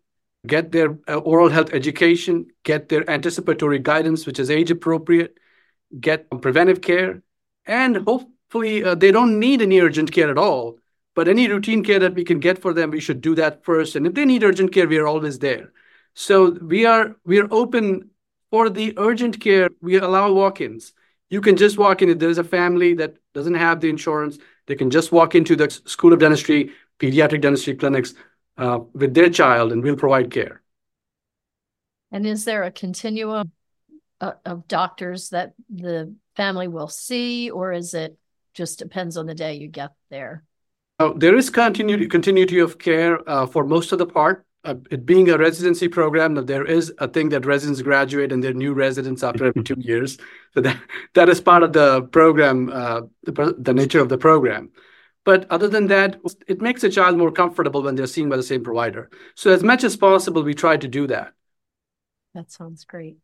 get 0.46 0.72
their 0.72 0.98
uh, 1.06 1.16
oral 1.18 1.50
health 1.50 1.72
education 1.72 2.46
get 2.64 2.88
their 2.88 3.08
anticipatory 3.10 3.78
guidance 3.78 4.26
which 4.26 4.38
is 4.38 4.50
age 4.50 4.70
appropriate 4.70 5.38
get 5.98 6.28
preventive 6.40 6.80
care, 6.80 7.22
and 7.66 7.96
hopefully 7.96 8.84
uh, 8.84 8.94
they 8.94 9.10
don't 9.10 9.38
need 9.38 9.62
any 9.62 9.80
urgent 9.80 10.12
care 10.12 10.30
at 10.30 10.38
all. 10.38 10.78
But 11.14 11.28
any 11.28 11.48
routine 11.48 11.82
care 11.82 11.98
that 11.98 12.14
we 12.14 12.24
can 12.24 12.38
get 12.38 12.60
for 12.60 12.72
them, 12.72 12.90
we 12.90 13.00
should 13.00 13.20
do 13.20 13.34
that 13.34 13.64
first. 13.64 13.96
And 13.96 14.06
if 14.06 14.14
they 14.14 14.24
need 14.24 14.44
urgent 14.44 14.72
care, 14.72 14.86
we 14.86 14.98
are 14.98 15.08
always 15.08 15.38
there. 15.38 15.72
So 16.14 16.50
we 16.50 16.86
are 16.86 17.16
we 17.24 17.40
are 17.40 17.48
open 17.50 18.10
for 18.50 18.70
the 18.70 18.94
urgent 18.96 19.40
care. 19.40 19.70
We 19.80 19.96
allow 19.96 20.32
walk-ins. 20.32 20.92
You 21.28 21.40
can 21.40 21.56
just 21.56 21.78
walk 21.78 22.02
in. 22.02 22.08
If 22.10 22.18
there's 22.18 22.38
a 22.38 22.44
family 22.44 22.94
that 22.94 23.16
doesn't 23.34 23.54
have 23.54 23.80
the 23.80 23.88
insurance, 23.88 24.38
they 24.66 24.76
can 24.76 24.90
just 24.90 25.12
walk 25.12 25.34
into 25.34 25.56
the 25.56 25.70
School 25.70 26.12
of 26.12 26.20
Dentistry, 26.20 26.70
pediatric 26.98 27.40
dentistry 27.40 27.74
clinics 27.74 28.14
uh, 28.56 28.80
with 28.92 29.14
their 29.14 29.30
child, 29.30 29.72
and 29.72 29.82
we'll 29.82 29.96
provide 29.96 30.30
care. 30.30 30.62
And 32.12 32.26
is 32.26 32.44
there 32.44 32.64
a 32.64 32.72
continuum 32.72 33.52
uh, 34.20 34.32
of 34.44 34.68
doctors 34.68 35.30
that 35.30 35.54
the 35.68 36.14
family 36.36 36.68
will 36.68 36.88
see, 36.88 37.50
or 37.50 37.72
is 37.72 37.94
it 37.94 38.16
just 38.54 38.78
depends 38.78 39.16
on 39.16 39.26
the 39.26 39.34
day 39.34 39.54
you 39.54 39.68
get 39.68 39.92
there? 40.10 40.44
Uh, 40.98 41.12
there 41.16 41.36
is 41.36 41.48
continuity 41.48 42.06
continuity 42.06 42.58
of 42.58 42.78
care 42.78 43.18
uh, 43.28 43.46
for 43.46 43.64
most 43.64 43.92
of 43.92 43.98
the 43.98 44.06
part. 44.06 44.44
Uh, 44.62 44.74
it 44.90 45.06
being 45.06 45.30
a 45.30 45.38
residency 45.38 45.88
program, 45.88 46.34
there 46.34 46.66
is 46.66 46.92
a 46.98 47.08
thing 47.08 47.30
that 47.30 47.46
residents 47.46 47.80
graduate 47.80 48.30
and 48.30 48.44
they're 48.44 48.52
new 48.52 48.74
residents 48.74 49.22
after 49.22 49.46
every 49.46 49.62
two 49.62 49.76
years. 49.78 50.18
So 50.52 50.60
that 50.60 50.78
that 51.14 51.28
is 51.30 51.40
part 51.40 51.62
of 51.62 51.72
the 51.72 52.02
program, 52.02 52.68
uh, 52.70 53.02
the, 53.22 53.54
the 53.58 53.72
nature 53.72 54.00
of 54.00 54.10
the 54.10 54.18
program. 54.18 54.70
But 55.24 55.50
other 55.50 55.68
than 55.68 55.86
that, 55.88 56.20
it 56.46 56.60
makes 56.60 56.82
a 56.84 56.90
child 56.90 57.16
more 57.16 57.30
comfortable 57.32 57.82
when 57.82 57.94
they're 57.94 58.06
seen 58.06 58.28
by 58.28 58.36
the 58.36 58.42
same 58.42 58.64
provider. 58.64 59.10
So, 59.34 59.50
as 59.50 59.62
much 59.62 59.84
as 59.84 59.96
possible, 59.96 60.42
we 60.42 60.54
try 60.54 60.76
to 60.76 60.88
do 60.88 61.06
that. 61.08 61.32
That 62.34 62.50
sounds 62.50 62.84
great. 62.84 63.18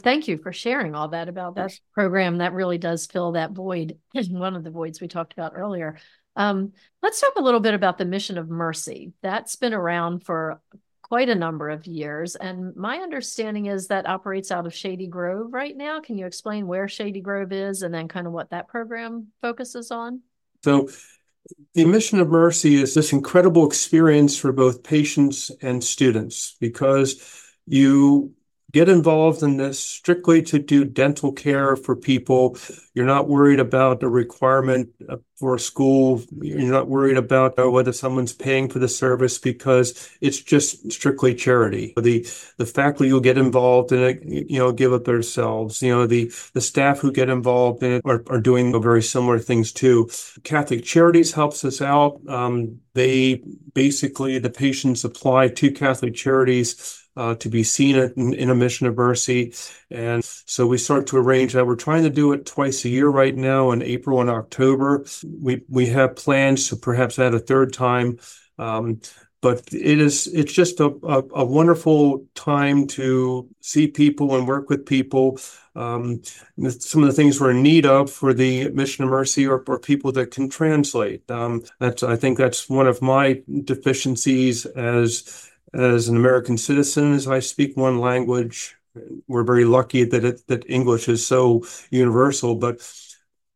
Thank 0.00 0.28
you 0.28 0.38
for 0.38 0.52
sharing 0.52 0.94
all 0.94 1.08
that 1.08 1.28
about 1.28 1.56
that 1.56 1.72
program. 1.92 2.38
That 2.38 2.54
really 2.54 2.78
does 2.78 3.06
fill 3.06 3.32
that 3.32 3.52
void, 3.52 3.98
one 4.30 4.56
of 4.56 4.64
the 4.64 4.70
voids 4.70 5.00
we 5.00 5.08
talked 5.08 5.32
about 5.32 5.52
earlier. 5.54 5.98
Um, 6.34 6.72
let's 7.02 7.20
talk 7.20 7.34
a 7.36 7.42
little 7.42 7.60
bit 7.60 7.74
about 7.74 7.98
the 7.98 8.04
mission 8.04 8.38
of 8.38 8.48
mercy. 8.48 9.12
That's 9.22 9.56
been 9.56 9.74
around 9.74 10.24
for 10.24 10.60
quite 11.02 11.28
a 11.28 11.34
number 11.34 11.68
of 11.68 11.86
years. 11.86 12.36
And 12.36 12.74
my 12.74 12.98
understanding 12.98 13.66
is 13.66 13.88
that 13.88 14.08
operates 14.08 14.50
out 14.50 14.66
of 14.66 14.74
Shady 14.74 15.06
Grove 15.06 15.52
right 15.52 15.76
now. 15.76 16.00
Can 16.00 16.16
you 16.16 16.24
explain 16.24 16.66
where 16.66 16.88
Shady 16.88 17.20
Grove 17.20 17.52
is 17.52 17.82
and 17.82 17.92
then 17.92 18.08
kind 18.08 18.26
of 18.26 18.32
what 18.32 18.48
that 18.50 18.68
program 18.68 19.26
focuses 19.42 19.90
on? 19.90 20.22
So, 20.64 20.88
the 21.74 21.84
mission 21.84 22.20
of 22.20 22.28
mercy 22.28 22.80
is 22.80 22.94
this 22.94 23.12
incredible 23.12 23.66
experience 23.66 24.38
for 24.38 24.52
both 24.52 24.82
patients 24.82 25.50
and 25.60 25.82
students 25.82 26.56
because 26.60 27.20
you 27.66 28.32
get 28.72 28.88
involved 28.88 29.42
in 29.42 29.58
this 29.58 29.78
strictly 29.78 30.42
to 30.42 30.58
do 30.58 30.84
dental 30.84 31.32
care 31.32 31.76
for 31.76 31.94
people. 31.94 32.56
You're 32.94 33.06
not 33.06 33.28
worried 33.28 33.60
about 33.60 34.02
a 34.02 34.08
requirement 34.08 34.88
for 35.36 35.56
a 35.56 35.58
school. 35.58 36.22
You're 36.40 36.70
not 36.70 36.88
worried 36.88 37.16
about 37.16 37.58
uh, 37.58 37.70
whether 37.70 37.92
someone's 37.92 38.32
paying 38.32 38.68
for 38.68 38.78
the 38.78 38.88
service 38.88 39.38
because 39.38 40.08
it's 40.20 40.40
just 40.40 40.90
strictly 40.90 41.34
charity. 41.34 41.92
The 41.96 42.26
the 42.58 42.66
faculty 42.66 43.10
who 43.10 43.20
get 43.20 43.36
involved 43.38 43.92
in 43.92 44.02
it, 44.02 44.22
you 44.24 44.58
know, 44.58 44.72
give 44.72 44.92
up 44.92 45.04
themselves. 45.04 45.82
You 45.82 45.92
know, 45.92 46.06
the 46.06 46.32
the 46.54 46.60
staff 46.60 47.00
who 47.00 47.12
get 47.12 47.28
involved 47.28 47.82
in 47.82 47.92
it 47.92 48.02
are, 48.04 48.22
are 48.28 48.40
doing 48.40 48.80
very 48.80 49.02
similar 49.02 49.38
things 49.38 49.72
too. 49.72 50.08
Catholic 50.44 50.84
Charities 50.84 51.32
helps 51.32 51.64
us 51.64 51.82
out. 51.82 52.20
Um, 52.28 52.78
they 52.94 53.42
basically 53.74 54.38
the 54.38 54.50
patients 54.50 55.04
apply 55.04 55.48
to 55.48 55.72
Catholic 55.72 56.14
Charities 56.14 57.01
uh, 57.16 57.34
to 57.36 57.48
be 57.48 57.62
seen 57.62 57.96
in, 57.96 58.34
in, 58.34 58.50
a 58.50 58.54
mission 58.54 58.86
of 58.86 58.96
mercy. 58.96 59.52
And 59.90 60.24
so 60.24 60.66
we 60.66 60.78
start 60.78 61.06
to 61.08 61.18
arrange 61.18 61.52
that. 61.52 61.66
We're 61.66 61.76
trying 61.76 62.04
to 62.04 62.10
do 62.10 62.32
it 62.32 62.46
twice 62.46 62.84
a 62.84 62.88
year 62.88 63.08
right 63.08 63.36
now 63.36 63.70
in 63.72 63.82
April 63.82 64.20
and 64.20 64.30
October. 64.30 65.04
We, 65.40 65.62
we 65.68 65.86
have 65.86 66.16
plans 66.16 66.68
to 66.68 66.76
perhaps 66.76 67.18
add 67.18 67.34
a 67.34 67.38
third 67.38 67.72
time. 67.72 68.18
Um, 68.58 69.00
but 69.42 69.68
it 69.72 70.00
is 70.00 70.28
it's 70.28 70.52
just 70.52 70.80
a, 70.80 70.86
a, 71.02 71.22
a, 71.34 71.44
wonderful 71.44 72.24
time 72.34 72.86
to 72.86 73.48
see 73.60 73.88
people 73.88 74.36
and 74.36 74.46
work 74.46 74.70
with 74.70 74.86
people 74.86 75.38
um, 75.74 76.22
some 76.78 77.02
of 77.02 77.08
the 77.08 77.14
things 77.14 77.40
we're 77.40 77.50
in 77.50 77.62
need 77.62 77.84
of 77.84 78.10
for 78.10 78.32
the 78.32 78.68
mission 78.70 79.04
of 79.04 79.10
mercy 79.10 79.46
are, 79.46 79.64
are 79.68 79.78
people 79.78 80.12
that 80.12 80.30
can 80.30 80.48
translate 80.48 81.28
um, 81.30 81.62
that's 81.80 82.02
i 82.02 82.14
think 82.16 82.38
that's 82.38 82.70
one 82.70 82.86
of 82.86 83.02
my 83.02 83.42
deficiencies 83.64 84.64
as 84.64 85.50
as 85.74 86.08
an 86.08 86.16
American 86.16 86.58
citizen, 86.58 87.12
as 87.14 87.26
I 87.26 87.40
speak 87.40 87.76
one 87.76 87.98
language, 87.98 88.76
we're 89.26 89.44
very 89.44 89.64
lucky 89.64 90.04
that 90.04 90.24
it, 90.24 90.46
that 90.48 90.68
English 90.68 91.08
is 91.08 91.26
so 91.26 91.64
universal, 91.90 92.56
but 92.56 92.80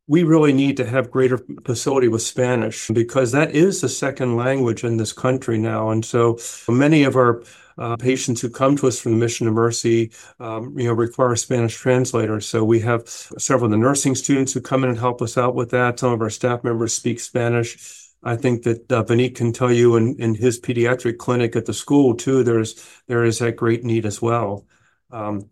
we 0.07 0.23
really 0.23 0.53
need 0.53 0.77
to 0.77 0.85
have 0.85 1.11
greater 1.11 1.37
facility 1.65 2.07
with 2.07 2.21
Spanish 2.21 2.87
because 2.87 3.31
that 3.33 3.51
is 3.51 3.81
the 3.81 3.89
second 3.89 4.37
language 4.37 4.83
in 4.83 4.97
this 4.97 5.11
country 5.13 5.57
now. 5.57 5.89
And 5.89 6.03
so 6.03 6.39
many 6.69 7.03
of 7.03 7.15
our 7.15 7.43
uh, 7.77 7.97
patients 7.97 8.41
who 8.41 8.49
come 8.49 8.75
to 8.77 8.87
us 8.87 8.99
from 8.99 9.11
the 9.11 9.17
Mission 9.17 9.47
of 9.47 9.53
Mercy, 9.53 10.11
um, 10.39 10.77
you 10.79 10.87
know, 10.87 10.93
require 10.93 11.35
Spanish 11.35 11.75
translators. 11.75 12.47
So 12.47 12.63
we 12.63 12.79
have 12.79 13.07
several 13.07 13.65
of 13.65 13.71
the 13.71 13.77
nursing 13.77 14.15
students 14.15 14.53
who 14.53 14.61
come 14.61 14.83
in 14.83 14.89
and 14.89 14.97
help 14.97 15.21
us 15.21 15.37
out 15.37 15.55
with 15.55 15.69
that. 15.71 15.99
Some 15.99 16.13
of 16.13 16.21
our 16.21 16.29
staff 16.29 16.63
members 16.63 16.93
speak 16.93 17.19
Spanish. 17.19 18.06
I 18.23 18.35
think 18.35 18.63
that 18.63 18.91
uh, 18.91 19.03
can 19.03 19.53
tell 19.53 19.71
you 19.71 19.95
in, 19.95 20.15
in 20.19 20.35
his 20.35 20.59
pediatric 20.59 21.17
clinic 21.17 21.55
at 21.55 21.65
the 21.65 21.73
school 21.73 22.15
too. 22.15 22.43
There's 22.43 22.83
there 23.07 23.23
is 23.23 23.39
that 23.39 23.55
great 23.55 23.83
need 23.83 24.05
as 24.05 24.21
well. 24.21 24.65
Um, 25.11 25.49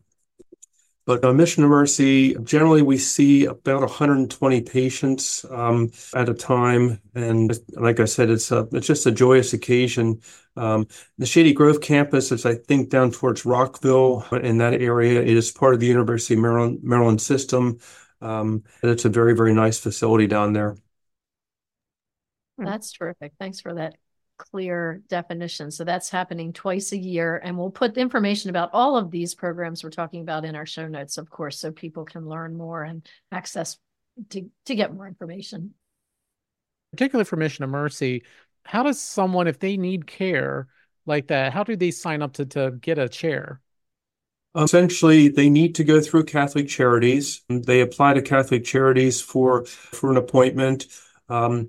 but 1.05 1.23
uh, 1.23 1.33
Mission 1.33 1.63
of 1.63 1.69
Mercy, 1.69 2.35
generally 2.43 2.81
we 2.81 2.97
see 2.97 3.45
about 3.45 3.81
120 3.81 4.61
patients 4.61 5.45
um, 5.51 5.91
at 6.15 6.29
a 6.29 6.33
time, 6.33 6.99
and 7.13 7.55
like 7.73 7.99
I 7.99 8.05
said, 8.05 8.31
it's 8.31 8.51
a, 8.51 8.67
it's 8.71 8.87
just 8.87 9.05
a 9.05 9.11
joyous 9.11 9.53
occasion. 9.53 10.19
Um, 10.57 10.87
the 11.19 11.27
Shady 11.27 11.53
Grove 11.53 11.79
campus 11.79 12.31
is, 12.31 12.43
I 12.45 12.55
think, 12.55 12.89
down 12.89 13.11
towards 13.11 13.45
Rockville 13.45 14.25
in 14.31 14.57
that 14.57 14.81
area. 14.81 15.21
It 15.21 15.37
is 15.37 15.51
part 15.51 15.75
of 15.75 15.79
the 15.79 15.85
University 15.85 16.33
of 16.33 16.39
Maryland, 16.39 16.79
Maryland 16.81 17.21
system, 17.21 17.77
um, 18.21 18.63
and 18.81 18.89
it's 18.89 19.05
a 19.05 19.09
very 19.09 19.35
very 19.35 19.53
nice 19.53 19.79
facility 19.79 20.25
down 20.25 20.53
there. 20.53 20.75
Hmm. 22.57 22.65
That's 22.65 22.91
terrific. 22.91 23.33
Thanks 23.39 23.61
for 23.61 23.73
that 23.75 23.97
clear 24.37 25.01
definition. 25.07 25.71
So 25.71 25.83
that's 25.83 26.09
happening 26.09 26.53
twice 26.53 26.91
a 26.91 26.97
year. 26.97 27.39
And 27.41 27.57
we'll 27.57 27.69
put 27.69 27.97
information 27.97 28.49
about 28.49 28.71
all 28.73 28.97
of 28.97 29.11
these 29.11 29.33
programs 29.33 29.83
we're 29.83 29.89
talking 29.91 30.21
about 30.21 30.45
in 30.45 30.55
our 30.55 30.65
show 30.65 30.87
notes, 30.87 31.17
of 31.17 31.29
course, 31.29 31.59
so 31.59 31.71
people 31.71 32.05
can 32.05 32.27
learn 32.27 32.57
more 32.57 32.83
and 32.83 33.07
access 33.31 33.77
to, 34.29 34.49
to 34.65 34.75
get 34.75 34.93
more 34.93 35.07
information. 35.07 35.73
Particularly 36.91 37.25
for 37.25 37.35
Mission 37.35 37.63
of 37.63 37.69
Mercy, 37.69 38.23
how 38.63 38.83
does 38.83 38.99
someone, 38.99 39.47
if 39.47 39.59
they 39.59 39.77
need 39.77 40.07
care 40.07 40.67
like 41.05 41.27
that, 41.27 41.53
how 41.53 41.63
do 41.63 41.75
they 41.75 41.91
sign 41.91 42.21
up 42.21 42.33
to, 42.33 42.45
to 42.45 42.71
get 42.71 42.97
a 42.97 43.07
chair? 43.07 43.61
Essentially, 44.55 45.27
they 45.27 45.49
need 45.49 45.75
to 45.75 45.83
go 45.83 45.99
through 45.99 46.23
Catholic 46.23 46.69
Charities. 46.69 47.41
They 47.49 47.81
apply 47.81 48.13
to 48.13 48.21
Catholic 48.21 48.63
Charities 48.63 49.21
for 49.21 49.65
for 49.65 50.09
an 50.09 50.17
appointment. 50.17 50.87
Um, 51.27 51.67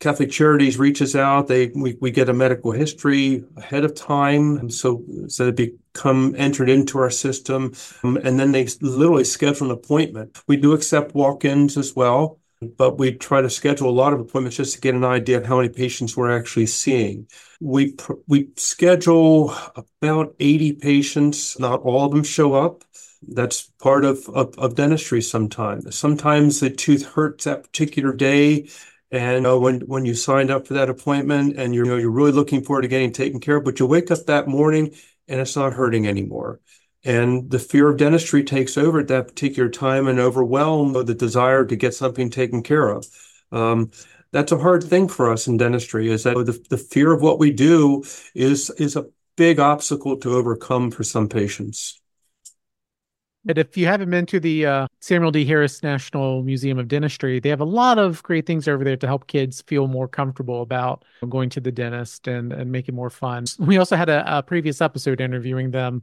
Catholic 0.00 0.30
Charities 0.30 0.78
reaches 0.78 1.14
out. 1.16 1.48
They 1.48 1.70
we, 1.74 1.96
we 2.00 2.10
get 2.10 2.28
a 2.28 2.32
medical 2.32 2.72
history 2.72 3.44
ahead 3.56 3.84
of 3.84 3.94
time, 3.94 4.58
and 4.58 4.72
so 4.72 5.04
so 5.28 5.50
they 5.50 5.72
become 5.92 6.34
entered 6.36 6.68
into 6.68 6.98
our 6.98 7.10
system, 7.10 7.72
um, 8.02 8.16
and 8.18 8.38
then 8.38 8.52
they 8.52 8.66
literally 8.80 9.24
schedule 9.24 9.70
an 9.70 9.72
appointment. 9.72 10.38
We 10.46 10.56
do 10.56 10.72
accept 10.72 11.14
walk-ins 11.14 11.76
as 11.76 11.96
well, 11.96 12.38
but 12.76 12.98
we 12.98 13.12
try 13.12 13.40
to 13.42 13.50
schedule 13.50 13.88
a 13.88 13.90
lot 13.90 14.12
of 14.12 14.20
appointments 14.20 14.56
just 14.56 14.74
to 14.74 14.80
get 14.80 14.94
an 14.94 15.04
idea 15.04 15.38
of 15.38 15.46
how 15.46 15.56
many 15.56 15.68
patients 15.68 16.16
we're 16.16 16.36
actually 16.36 16.66
seeing. 16.66 17.26
We 17.60 17.96
we 18.26 18.50
schedule 18.56 19.54
about 19.76 20.34
eighty 20.40 20.72
patients. 20.72 21.58
Not 21.58 21.80
all 21.80 22.06
of 22.06 22.12
them 22.12 22.24
show 22.24 22.54
up. 22.54 22.84
That's 23.28 23.72
part 23.80 24.04
of, 24.04 24.28
of, 24.28 24.56
of 24.58 24.74
dentistry 24.74 25.22
sometimes. 25.22 25.96
Sometimes 25.96 26.60
the 26.60 26.70
tooth 26.70 27.04
hurts 27.06 27.44
that 27.44 27.64
particular 27.64 28.12
day 28.12 28.68
and 29.10 29.46
uh, 29.46 29.58
when 29.58 29.80
when 29.82 30.04
you 30.04 30.14
signed 30.14 30.50
up 30.50 30.66
for 30.66 30.74
that 30.74 30.90
appointment 30.90 31.56
and 31.56 31.74
you're 31.74 31.84
you 31.84 31.90
know, 31.90 31.96
you're 31.96 32.10
really 32.10 32.32
looking 32.32 32.62
forward 32.62 32.82
to 32.82 32.88
getting 32.88 33.12
taken 33.12 33.40
care 33.40 33.56
of, 33.56 33.64
but 33.64 33.78
you 33.78 33.86
wake 33.86 34.10
up 34.10 34.26
that 34.26 34.48
morning 34.48 34.94
and 35.28 35.40
it's 35.40 35.56
not 35.56 35.72
hurting 35.72 36.06
anymore. 36.06 36.60
And 37.04 37.50
the 37.50 37.60
fear 37.60 37.88
of 37.88 37.98
dentistry 37.98 38.42
takes 38.42 38.76
over 38.76 38.98
at 38.98 39.08
that 39.08 39.28
particular 39.28 39.68
time 39.68 40.08
and 40.08 40.18
overwhelm 40.18 40.92
the 40.92 41.14
desire 41.14 41.64
to 41.64 41.76
get 41.76 41.94
something 41.94 42.30
taken 42.30 42.64
care 42.64 42.88
of. 42.88 43.06
Um, 43.52 43.92
that's 44.32 44.50
a 44.50 44.58
hard 44.58 44.82
thing 44.82 45.08
for 45.08 45.30
us 45.30 45.46
in 45.46 45.56
dentistry 45.56 46.10
is 46.10 46.24
that 46.24 46.34
the, 46.34 46.60
the 46.68 46.76
fear 46.76 47.12
of 47.12 47.22
what 47.22 47.38
we 47.38 47.52
do 47.52 48.02
is 48.34 48.70
is 48.70 48.96
a 48.96 49.06
big 49.36 49.60
obstacle 49.60 50.16
to 50.18 50.34
overcome 50.34 50.90
for 50.90 51.04
some 51.04 51.28
patients. 51.28 52.00
And 53.48 53.58
if 53.58 53.76
you 53.76 53.86
haven't 53.86 54.10
been 54.10 54.26
to 54.26 54.40
the 54.40 54.66
uh, 54.66 54.86
Samuel 55.00 55.30
D. 55.30 55.44
Harris 55.44 55.82
National 55.82 56.42
Museum 56.42 56.78
of 56.78 56.88
Dentistry, 56.88 57.38
they 57.38 57.48
have 57.48 57.60
a 57.60 57.64
lot 57.64 57.98
of 57.98 58.22
great 58.22 58.44
things 58.44 58.66
over 58.66 58.82
there 58.82 58.96
to 58.96 59.06
help 59.06 59.28
kids 59.28 59.62
feel 59.62 59.86
more 59.86 60.08
comfortable 60.08 60.62
about 60.62 61.04
going 61.28 61.48
to 61.50 61.60
the 61.60 61.70
dentist 61.70 62.26
and, 62.26 62.52
and 62.52 62.72
make 62.72 62.88
it 62.88 62.92
more 62.92 63.10
fun. 63.10 63.44
We 63.58 63.78
also 63.78 63.96
had 63.96 64.08
a, 64.08 64.38
a 64.38 64.42
previous 64.42 64.80
episode 64.80 65.20
interviewing 65.20 65.70
them. 65.70 66.02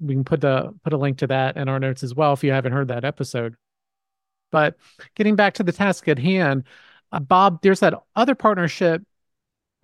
We 0.00 0.14
can 0.14 0.24
put 0.24 0.40
the 0.40 0.74
put 0.84 0.92
a 0.92 0.96
link 0.96 1.18
to 1.18 1.26
that 1.26 1.56
in 1.56 1.68
our 1.68 1.80
notes 1.80 2.02
as 2.02 2.14
well 2.14 2.32
if 2.32 2.44
you 2.44 2.52
haven't 2.52 2.72
heard 2.72 2.88
that 2.88 3.04
episode. 3.04 3.56
But 4.52 4.76
getting 5.14 5.34
back 5.34 5.54
to 5.54 5.62
the 5.62 5.72
task 5.72 6.06
at 6.08 6.18
hand, 6.18 6.64
uh, 7.12 7.20
Bob, 7.20 7.62
there's 7.62 7.80
that 7.80 7.94
other 8.14 8.34
partnership 8.34 9.02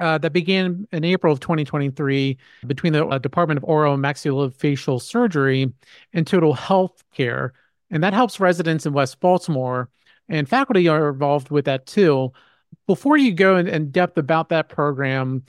uh, 0.02 0.18
that 0.18 0.32
began 0.32 0.86
in 0.90 1.04
April 1.04 1.32
of 1.32 1.38
2023 1.38 2.36
between 2.66 2.92
the 2.92 3.06
uh, 3.06 3.18
Department 3.18 3.58
of 3.58 3.64
Oral 3.64 3.94
and 3.94 4.02
Maxillofacial 4.02 5.00
Surgery 5.00 5.72
and 6.12 6.26
Total 6.26 6.52
Health 6.52 7.04
Care. 7.14 7.52
And 7.90 8.02
that 8.02 8.12
helps 8.12 8.40
residents 8.40 8.84
in 8.84 8.92
West 8.92 9.20
Baltimore, 9.20 9.88
and 10.28 10.48
faculty 10.48 10.88
are 10.88 11.10
involved 11.10 11.50
with 11.50 11.66
that 11.66 11.86
too. 11.86 12.32
Before 12.86 13.16
you 13.16 13.32
go 13.32 13.56
in, 13.56 13.68
in 13.68 13.90
depth 13.90 14.18
about 14.18 14.48
that 14.48 14.68
program, 14.68 15.44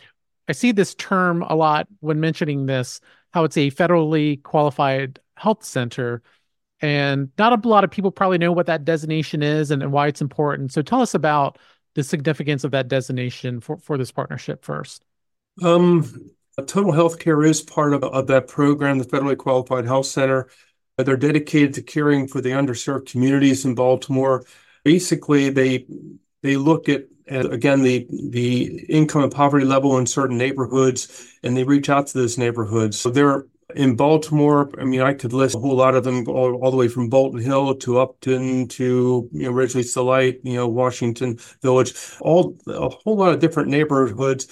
I 0.48 0.52
see 0.52 0.72
this 0.72 0.94
term 0.96 1.42
a 1.44 1.56
lot 1.56 1.88
when 2.02 2.20
mentioning 2.20 2.68
this 2.68 3.02
how 3.34 3.46
it's 3.46 3.58
a 3.58 3.72
federally 3.72 4.44
qualified 4.44 5.20
health 5.36 5.64
center. 5.64 6.22
And 6.82 7.32
not 7.38 7.66
a 7.66 7.68
lot 7.68 7.86
of 7.86 7.92
people 7.92 8.12
probably 8.12 8.38
know 8.38 8.52
what 8.52 8.66
that 8.68 8.86
designation 8.86 9.42
is 9.42 9.72
and, 9.72 9.82
and 9.82 9.92
why 9.92 10.08
it's 10.08 10.22
important. 10.22 10.74
So 10.74 10.82
tell 10.82 11.02
us 11.02 11.16
about 11.16 11.58
the 11.96 12.04
significance 12.04 12.64
of 12.64 12.72
that 12.72 12.88
designation 12.88 13.60
for, 13.60 13.78
for 13.78 13.98
this 13.98 14.12
partnership 14.12 14.64
first? 14.64 15.04
Um, 15.62 16.32
Total 16.66 16.92
Healthcare 16.92 17.48
is 17.48 17.62
part 17.62 17.94
of, 17.94 18.04
of 18.04 18.28
that 18.28 18.48
program, 18.48 19.00
the 19.00 19.06
Federally 19.06 19.38
Qualified 19.38 19.86
Health 19.86 20.06
Center. 20.06 20.50
They're 20.98 21.18
dedicated 21.18 21.74
to 21.76 21.82
caring 21.82 22.28
for 22.28 22.42
the 22.42 22.52
underserved 22.52 23.08
communities 23.08 23.66
in 23.66 23.74
Baltimore. 23.74 24.44
Basically, 24.84 25.50
they 25.50 25.88
they 26.44 26.56
look 26.56 26.88
at 26.88 27.06
again 27.28 27.82
the 27.82 28.08
the 28.30 28.86
income 28.90 29.24
and 29.24 29.32
poverty 29.32 29.66
level 29.66 29.98
in 29.98 30.06
certain 30.06 30.38
neighborhoods, 30.38 31.32
and 31.42 31.58
they 31.58 31.64
reach 31.64 31.90
out 31.90 32.08
to 32.08 32.18
those 32.18 32.38
neighborhoods. 32.38 33.00
So 33.00 33.10
they're 33.10 33.48
in 33.76 33.96
Baltimore, 33.96 34.70
I 34.80 34.84
mean, 34.84 35.02
I 35.02 35.14
could 35.14 35.34
list 35.34 35.56
a 35.56 35.60
whole 35.60 35.76
lot 35.76 35.96
of 35.96 36.04
them, 36.04 36.28
all, 36.28 36.56
all 36.56 36.72
the 36.72 36.78
way 36.78 36.88
from 36.88 37.10
Bolton 37.10 37.42
Hill 37.42 37.76
to 37.76 38.00
Upton 38.00 38.68
to 38.70 39.30
you 39.32 39.44
know 39.44 39.52
Ridgely's 39.52 39.94
Delight, 39.94 40.40
you 40.44 40.56
know 40.56 40.68
Washington 40.68 41.38
Village, 41.62 41.94
all 42.22 42.58
a 42.68 42.90
whole 42.90 43.18
lot 43.18 43.34
of 43.34 43.40
different 43.40 43.70
neighborhoods 43.70 44.48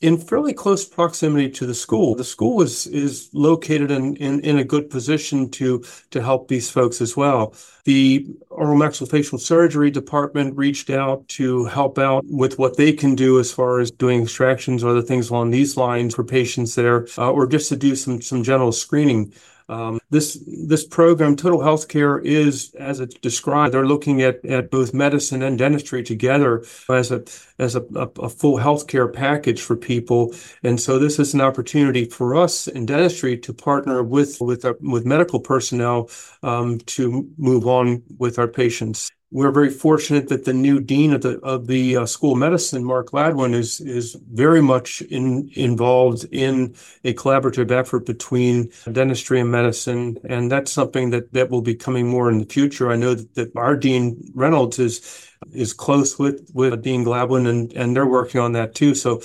in 0.00 0.16
fairly 0.16 0.54
close 0.54 0.84
proximity 0.84 1.50
to 1.50 1.66
the 1.66 1.74
school. 1.74 2.14
The 2.14 2.24
school 2.24 2.62
is 2.62 2.86
is 2.86 3.28
located 3.32 3.90
in, 3.90 4.16
in, 4.16 4.40
in 4.40 4.58
a 4.58 4.64
good 4.64 4.88
position 4.88 5.50
to 5.50 5.84
to 6.10 6.22
help 6.22 6.48
these 6.48 6.70
folks 6.70 7.00
as 7.00 7.16
well. 7.16 7.54
The 7.84 8.26
oral 8.50 8.78
maxillofacial 8.78 9.40
surgery 9.40 9.90
department 9.90 10.56
reached 10.56 10.90
out 10.90 11.26
to 11.28 11.64
help 11.66 11.98
out 11.98 12.24
with 12.26 12.58
what 12.58 12.76
they 12.76 12.92
can 12.92 13.14
do 13.14 13.38
as 13.40 13.52
far 13.52 13.80
as 13.80 13.90
doing 13.90 14.22
extractions 14.22 14.82
or 14.82 14.90
other 14.90 15.02
things 15.02 15.30
along 15.30 15.50
these 15.50 15.76
lines 15.76 16.14
for 16.14 16.24
patients 16.24 16.74
there, 16.74 17.06
uh, 17.18 17.30
or 17.30 17.46
just 17.46 17.68
to 17.68 17.76
do 17.76 17.94
some 17.94 18.22
some 18.22 18.42
general 18.42 18.72
screening. 18.72 19.32
Um, 19.70 20.00
this 20.10 20.36
this 20.66 20.84
program, 20.84 21.36
Total 21.36 21.60
Healthcare, 21.60 22.20
is 22.24 22.74
as 22.74 22.98
it's 22.98 23.14
described. 23.14 23.72
They're 23.72 23.86
looking 23.86 24.20
at 24.20 24.44
at 24.44 24.70
both 24.70 24.92
medicine 24.92 25.42
and 25.42 25.56
dentistry 25.56 26.02
together 26.02 26.64
as 26.88 27.12
a 27.12 27.22
as 27.60 27.76
a, 27.76 27.82
a, 27.94 28.08
a 28.20 28.28
full 28.28 28.58
healthcare 28.58 29.10
package 29.12 29.62
for 29.62 29.76
people. 29.76 30.34
And 30.64 30.80
so 30.80 30.98
this 30.98 31.20
is 31.20 31.34
an 31.34 31.40
opportunity 31.40 32.04
for 32.04 32.34
us 32.34 32.66
in 32.66 32.84
dentistry 32.84 33.38
to 33.38 33.54
partner 33.54 34.02
with 34.02 34.40
with 34.40 34.64
our, 34.64 34.76
with 34.80 35.06
medical 35.06 35.38
personnel 35.38 36.10
um, 36.42 36.78
to 36.96 37.28
move 37.38 37.68
on 37.68 38.02
with 38.18 38.40
our 38.40 38.48
patients 38.48 39.12
we're 39.32 39.52
very 39.52 39.70
fortunate 39.70 40.28
that 40.28 40.44
the 40.44 40.52
new 40.52 40.80
dean 40.80 41.12
of 41.12 41.22
the 41.22 41.38
of 41.40 41.66
the 41.66 41.96
uh, 41.98 42.06
school 42.06 42.32
of 42.32 42.38
medicine, 42.38 42.84
Mark 42.84 43.10
Gladwin, 43.10 43.54
is 43.54 43.80
is 43.80 44.16
very 44.32 44.60
much 44.60 45.02
in, 45.02 45.50
involved 45.54 46.24
in 46.32 46.74
a 47.04 47.14
collaborative 47.14 47.70
effort 47.70 48.06
between 48.06 48.70
dentistry 48.90 49.40
and 49.40 49.50
medicine, 49.50 50.18
and 50.24 50.50
that's 50.50 50.72
something 50.72 51.10
that 51.10 51.32
that 51.32 51.50
will 51.50 51.62
be 51.62 51.74
coming 51.74 52.08
more 52.08 52.28
in 52.30 52.38
the 52.38 52.46
future. 52.46 52.90
I 52.90 52.96
know 52.96 53.14
that, 53.14 53.34
that 53.34 53.56
our 53.56 53.76
dean 53.76 54.32
Reynolds 54.34 54.78
is 54.78 55.28
is 55.52 55.72
close 55.72 56.18
with 56.18 56.50
with 56.52 56.82
Dean 56.82 57.04
Gladwin, 57.04 57.48
and 57.48 57.72
and 57.74 57.94
they're 57.94 58.06
working 58.06 58.40
on 58.40 58.52
that 58.52 58.74
too. 58.74 58.94
So 58.94 59.20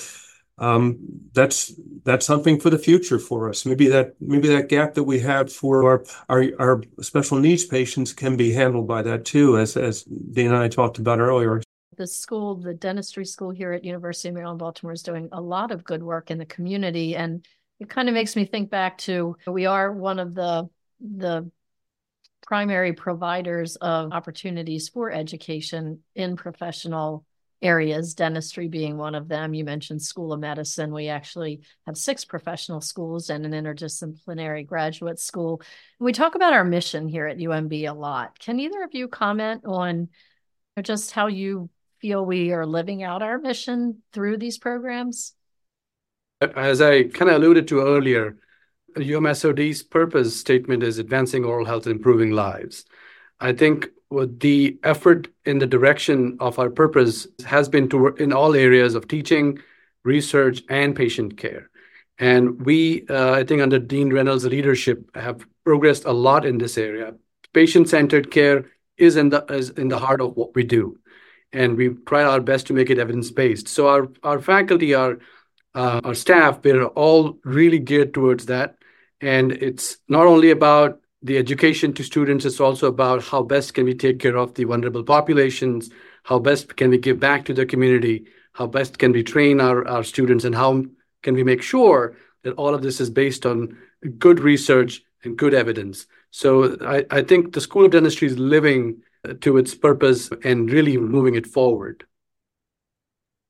Um, 0.58 1.00
that's 1.34 1.74
that's 2.06 2.26
something 2.26 2.60
for 2.60 2.70
the 2.70 2.78
future 2.78 3.20
for 3.20 3.50
us. 3.50 3.66
Maybe 3.66 3.88
that 3.88 4.16
maybe 4.22 4.48
that 4.50 4.70
gap 4.70 4.94
that 4.94 5.04
we 5.04 5.20
have 5.20 5.52
for 5.52 5.84
our 5.84 6.06
our, 6.30 6.46
our 6.60 6.84
special 7.02 7.40
needs 7.40 7.66
patients 7.66 8.14
can 8.14 8.38
be 8.38 8.54
handled 8.54 8.88
by 8.88 9.02
that 9.02 9.26
too, 9.26 9.58
as 9.58 9.76
as 9.76 10.04
Dean 10.04 10.48
and 10.48 10.56
I 10.56 10.70
talked 10.70 10.98
about 10.98 11.20
earlier. 11.20 11.62
The 11.98 12.08
school, 12.08 12.56
the 12.56 12.74
dentistry 12.74 13.26
school 13.26 13.52
here 13.52 13.72
at 13.72 13.86
University 13.86 14.30
of 14.30 14.36
Maryland 14.36 14.60
Baltimore, 14.60 14.94
is 14.94 15.04
doing 15.04 15.30
a 15.32 15.42
lot 15.42 15.72
of 15.72 15.84
good 15.84 16.04
work 16.04 16.32
in 16.32 16.38
the 16.38 16.46
community, 16.46 17.16
and 17.16 17.46
it 17.80 17.90
kind 17.90 18.08
of 18.08 18.14
makes 18.14 18.36
me 18.36 18.46
think 18.46 18.70
back 18.70 18.98
to 19.00 19.36
we 19.48 19.66
are 19.66 19.92
one 19.92 20.20
of 20.20 20.36
the 20.36 20.70
the 21.02 21.50
primary 22.46 22.94
providers 22.94 23.76
of 23.78 24.12
opportunities 24.14 24.88
for 24.90 25.12
education 25.12 26.00
in 26.14 26.36
professional 26.36 27.26
areas, 27.66 28.14
dentistry 28.14 28.68
being 28.68 28.96
one 28.96 29.16
of 29.16 29.28
them. 29.28 29.54
You 29.54 29.66
mentioned 29.66 30.02
School 30.02 30.32
of 30.32 30.40
Medicine. 30.40 30.94
We 30.94 31.10
actually 31.10 31.62
have 31.86 31.98
six 31.98 32.24
professional 32.24 32.80
schools 32.80 33.30
and 33.30 33.46
an 33.46 33.52
interdisciplinary 33.54 34.66
graduate 34.68 35.20
school. 35.20 35.62
We 36.00 36.14
talk 36.14 36.36
about 36.36 36.54
our 36.54 36.64
mission 36.64 37.08
here 37.08 37.26
at 37.26 37.38
UMB 37.38 37.90
a 37.90 37.94
lot. 37.94 38.38
Can 38.38 38.60
either 38.60 38.84
of 38.84 38.94
you 38.94 39.08
comment 39.08 39.64
on 39.66 40.10
just 40.84 41.12
how 41.12 41.28
you 41.28 41.70
feel 42.00 42.24
we 42.24 42.52
are 42.52 42.66
living 42.66 43.02
out 43.02 43.24
our 43.24 43.40
mission 43.40 44.04
through 44.14 44.38
these 44.38 44.60
programs? 44.60 45.34
As 46.42 46.82
I 46.82 47.04
kind 47.04 47.32
of 47.32 47.38
alluded 47.38 47.68
to 47.70 47.82
earlier, 47.82 48.38
UMSOD's 48.96 49.82
purpose 49.82 50.40
statement 50.40 50.84
is 50.84 51.00
advancing 51.00 51.44
oral 51.44 51.66
health 51.66 51.88
and 51.88 51.96
improving 51.96 52.32
lives. 52.32 52.86
I 53.40 53.54
think 53.54 53.90
the 54.12 54.78
effort 54.84 55.28
in 55.46 55.60
the 55.60 55.68
direction 55.68 56.38
of 56.40 56.60
our 56.60 56.70
purpose 56.70 57.28
has 57.46 57.70
been 57.70 57.90
to 57.90 57.98
work 57.98 58.20
in 58.20 58.32
all 58.32 58.56
areas 58.56 58.96
of 58.96 59.08
teaching, 59.08 59.60
research, 60.04 60.64
and 60.70 60.96
patient 60.96 61.38
care. 61.38 61.70
And 62.18 62.62
we, 62.66 63.06
uh, 63.10 63.34
I 63.34 63.44
think, 63.44 63.62
under 63.62 63.80
Dean 63.80 64.14
Reynolds' 64.14 64.46
leadership, 64.46 65.10
have 65.16 65.46
progressed 65.66 66.06
a 66.06 66.14
lot 66.14 66.46
in 66.46 66.58
this 66.58 66.78
area. 66.78 67.16
Patient-centered 67.54 68.32
care 68.32 68.66
is 68.98 69.16
in 69.18 69.30
the 69.30 69.44
is 69.50 69.72
in 69.72 69.90
the 69.90 70.00
heart 70.00 70.22
of 70.22 70.38
what 70.38 70.56
we 70.56 70.64
do, 70.64 70.98
and 71.52 71.76
we 71.76 71.90
try 72.06 72.24
our 72.24 72.40
best 72.40 72.68
to 72.68 72.74
make 72.74 72.90
it 72.90 73.00
evidence-based. 73.00 73.68
So 73.68 73.88
our 73.88 74.08
our 74.24 74.40
faculty, 74.40 74.94
our 74.94 75.20
uh, 75.74 76.02
our 76.04 76.16
staff, 76.16 76.60
we're 76.64 76.86
all 76.86 77.38
really 77.44 77.80
geared 77.80 78.14
towards 78.14 78.46
that. 78.46 78.78
And 79.22 79.52
it's 79.52 79.98
not 80.08 80.26
only 80.26 80.52
about 80.52 81.00
the 81.26 81.40
education 81.40 81.92
to 81.92 82.04
students 82.04 82.46
is 82.46 82.60
also 82.60 82.86
about 82.88 83.24
how 83.24 83.42
best 83.42 83.74
can 83.74 83.86
we 83.86 83.96
take 83.96 84.20
care 84.20 84.38
of 84.38 84.54
the 84.54 84.64
vulnerable 84.64 85.04
populations, 85.04 85.90
how 86.24 86.38
best 86.38 86.76
can 86.76 86.92
we 86.92 87.00
give 87.00 87.20
back 87.20 87.46
to 87.46 87.54
the 87.54 87.66
community, 87.66 88.28
how 88.54 88.68
best 88.68 89.00
can 89.00 89.12
we 89.12 89.24
train 89.24 89.60
our, 89.60 89.88
our 89.88 90.04
students, 90.04 90.46
and 90.46 90.54
how 90.54 90.84
can 91.24 91.34
we 91.34 91.44
make 91.44 91.64
sure 91.64 92.16
that 92.44 92.54
all 92.54 92.76
of 92.76 92.84
this 92.84 93.02
is 93.02 93.10
based 93.10 93.44
on 93.44 93.76
good 94.20 94.40
research 94.40 95.02
and 95.24 95.36
good 95.36 95.56
evidence. 95.56 96.06
So 96.30 96.78
I, 96.86 97.04
I 97.10 97.24
think 97.24 97.54
the 97.54 97.62
School 97.62 97.86
of 97.86 97.92
Dentistry 97.92 98.28
is 98.28 98.38
living 98.38 99.02
uh, 99.28 99.34
to 99.42 99.58
its 99.58 99.74
purpose 99.74 100.30
and 100.44 100.72
really 100.72 100.96
moving 100.96 101.34
it 101.34 101.48
forward. 101.48 102.06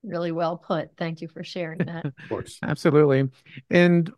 Really 0.01 0.31
well 0.31 0.55
put. 0.55 0.95
Thank 0.95 1.19
you 1.19 1.27
for 1.27 1.43
sharing 1.43 1.79
that. 1.79 2.05
of 2.05 2.13
course. 2.29 2.57
Absolutely. 2.63 3.29
And 3.69 4.09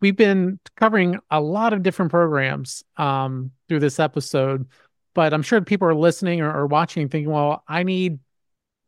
we've 0.00 0.16
been 0.16 0.58
covering 0.76 1.18
a 1.30 1.40
lot 1.40 1.72
of 1.72 1.82
different 1.82 2.10
programs 2.10 2.84
um, 2.96 3.50
through 3.68 3.80
this 3.80 4.00
episode, 4.00 4.66
but 5.14 5.32
I'm 5.32 5.42
sure 5.42 5.60
people 5.60 5.88
are 5.88 5.94
listening 5.94 6.40
or, 6.40 6.54
or 6.54 6.66
watching 6.66 7.08
thinking, 7.08 7.32
well, 7.32 7.62
I 7.68 7.82
need 7.82 8.18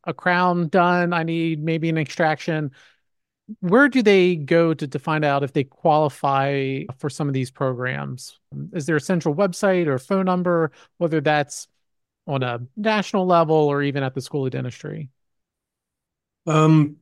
a 0.05 0.13
crown 0.13 0.67
done. 0.67 1.13
I 1.13 1.23
need 1.23 1.63
maybe 1.63 1.89
an 1.89 1.97
extraction. 1.97 2.71
Where 3.61 3.89
do 3.89 4.03
they 4.03 4.35
go 4.35 4.73
to, 4.73 4.87
to 4.87 4.99
find 4.99 5.25
out 5.25 5.43
if 5.43 5.53
they 5.53 5.63
qualify 5.63 6.83
for 6.97 7.09
some 7.09 7.27
of 7.27 7.33
these 7.33 7.49
programs? 7.49 8.39
Is 8.73 8.85
there 8.85 8.95
a 8.95 9.01
central 9.01 9.33
website 9.33 9.87
or 9.87 9.97
phone 9.97 10.25
number, 10.25 10.71
whether 10.97 11.19
that's 11.19 11.67
on 12.27 12.43
a 12.43 12.59
national 12.77 13.25
level 13.25 13.55
or 13.55 13.81
even 13.81 14.03
at 14.03 14.13
the 14.13 14.21
School 14.21 14.45
of 14.45 14.51
Dentistry? 14.51 15.09
Um, 16.45 16.97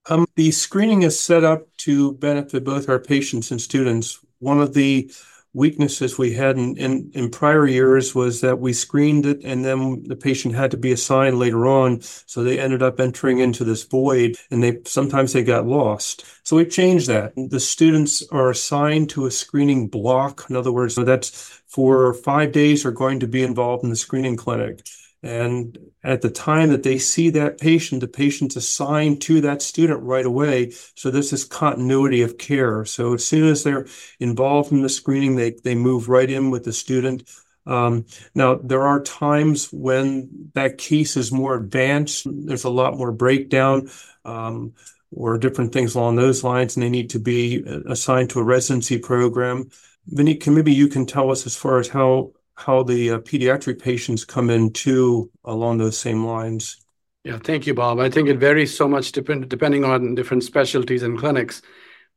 Um, 0.08 0.26
the 0.36 0.52
screening 0.52 1.02
is 1.02 1.20
set 1.20 1.44
up 1.44 1.68
to 1.78 2.14
benefit 2.14 2.64
both 2.64 2.90
our 2.90 3.00
patients 3.00 3.52
and 3.52 3.60
students. 3.60 4.20
One 4.40 4.62
of 4.62 4.74
the 4.74 5.12
weaknesses 5.56 6.18
we 6.18 6.34
had 6.34 6.58
in, 6.58 7.10
in, 7.14 7.30
prior 7.30 7.66
years 7.66 8.14
was 8.14 8.42
that 8.42 8.60
we 8.60 8.74
screened 8.74 9.26
it 9.26 9.42
and 9.44 9.64
then 9.64 10.04
the 10.04 10.16
patient 10.16 10.54
had 10.54 10.70
to 10.72 10.78
be 10.78 10.92
assigned 10.92 11.40
later 11.40 11.66
on. 11.66 12.02
So 12.02 12.44
they 12.44 12.60
ended 12.60 12.84
up 12.84 13.00
entering 13.00 13.40
into 13.40 13.64
this 13.64 13.84
void 13.84 14.36
and 14.52 14.62
they 14.62 14.80
sometimes 14.86 15.32
they 15.32 15.44
got 15.44 15.66
lost. 15.66 16.26
So 16.44 16.58
we 16.58 16.66
changed 16.66 17.08
that. 17.08 17.34
The 17.36 17.60
students 17.60 18.22
are 18.32 18.50
assigned 18.50 19.10
to 19.12 19.26
a 19.26 19.32
screening 19.32 19.88
block. 19.88 20.46
In 20.50 20.58
other 20.58 20.74
words, 20.74 20.96
that's 20.96 21.62
for 21.68 22.14
five 22.14 22.52
days 22.52 22.86
are 22.86 22.92
going 22.92 23.22
to 23.22 23.28
be 23.28 23.42
involved 23.42 23.84
in 23.84 23.90
the 23.90 23.96
screening 23.96 24.36
clinic. 24.36 24.82
And 25.26 25.76
at 26.04 26.22
the 26.22 26.30
time 26.30 26.70
that 26.70 26.84
they 26.84 27.00
see 27.00 27.32
that 27.32 27.60
patient, 27.60 28.02
the 28.02 28.08
patient's 28.08 28.56
assigned 28.56 29.24
to 29.24 29.42
that 29.42 29.64
student 29.64 30.04
right 30.04 30.26
away. 30.26 30.70
So 30.94 31.10
there's 31.10 31.32
this 31.32 31.44
continuity 31.44 32.22
of 32.22 32.38
care. 32.38 32.86
So 32.86 33.16
as 33.16 33.26
soon 33.26 33.50
as 33.50 33.64
they're 33.64 33.88
involved 34.20 34.72
in 34.72 34.84
the 34.84 34.90
screening, 34.90 35.36
they, 35.36 35.56
they 35.64 35.74
move 35.74 36.10
right 36.10 36.30
in 36.30 36.52
with 36.52 36.64
the 36.64 36.72
student. 36.72 37.28
Um, 37.66 38.06
now, 38.36 38.54
there 38.54 38.84
are 38.84 39.02
times 39.02 39.74
when 39.74 40.52
that 40.54 40.78
case 40.78 41.18
is 41.18 41.32
more 41.32 41.56
advanced, 41.56 42.28
there's 42.30 42.66
a 42.66 42.70
lot 42.70 42.96
more 42.96 43.12
breakdown. 43.12 43.90
Um, 44.24 44.74
or 45.12 45.38
different 45.38 45.72
things 45.72 45.96
along 45.96 46.16
those 46.16 46.44
lines, 46.44 46.76
and 46.76 46.84
they 46.84 46.90
need 46.90 47.12
to 47.12 47.20
be 47.20 47.64
assigned 47.88 48.30
to 48.30 48.40
a 48.40 48.44
residency 48.44 48.98
program. 48.98 49.70
Vineet, 50.12 50.46
maybe 50.48 50.74
you 50.74 50.90
can 50.90 51.06
tell 51.06 51.32
us 51.32 51.46
as 51.46 51.56
far 51.56 51.80
as 51.80 51.88
how 51.88 52.34
how 52.56 52.84
the 52.84 53.12
uh, 53.12 53.20
pediatric 53.20 53.82
patients 53.82 54.26
come 54.26 54.50
in 54.50 54.72
too 54.72 55.30
along 55.44 55.78
those 55.78 55.98
same 55.98 56.26
lines. 56.26 56.78
Yeah, 57.24 57.40
thank 57.40 57.66
you, 57.66 57.74
Bob. 57.74 58.00
I 58.00 58.10
think 58.10 58.30
it 58.30 58.38
varies 58.38 58.76
so 58.76 58.88
much 58.88 59.12
depend, 59.12 59.50
depending 59.50 59.84
on 59.84 60.16
different 60.16 60.44
specialties 60.44 61.04
and 61.04 61.18
clinics. 61.18 61.62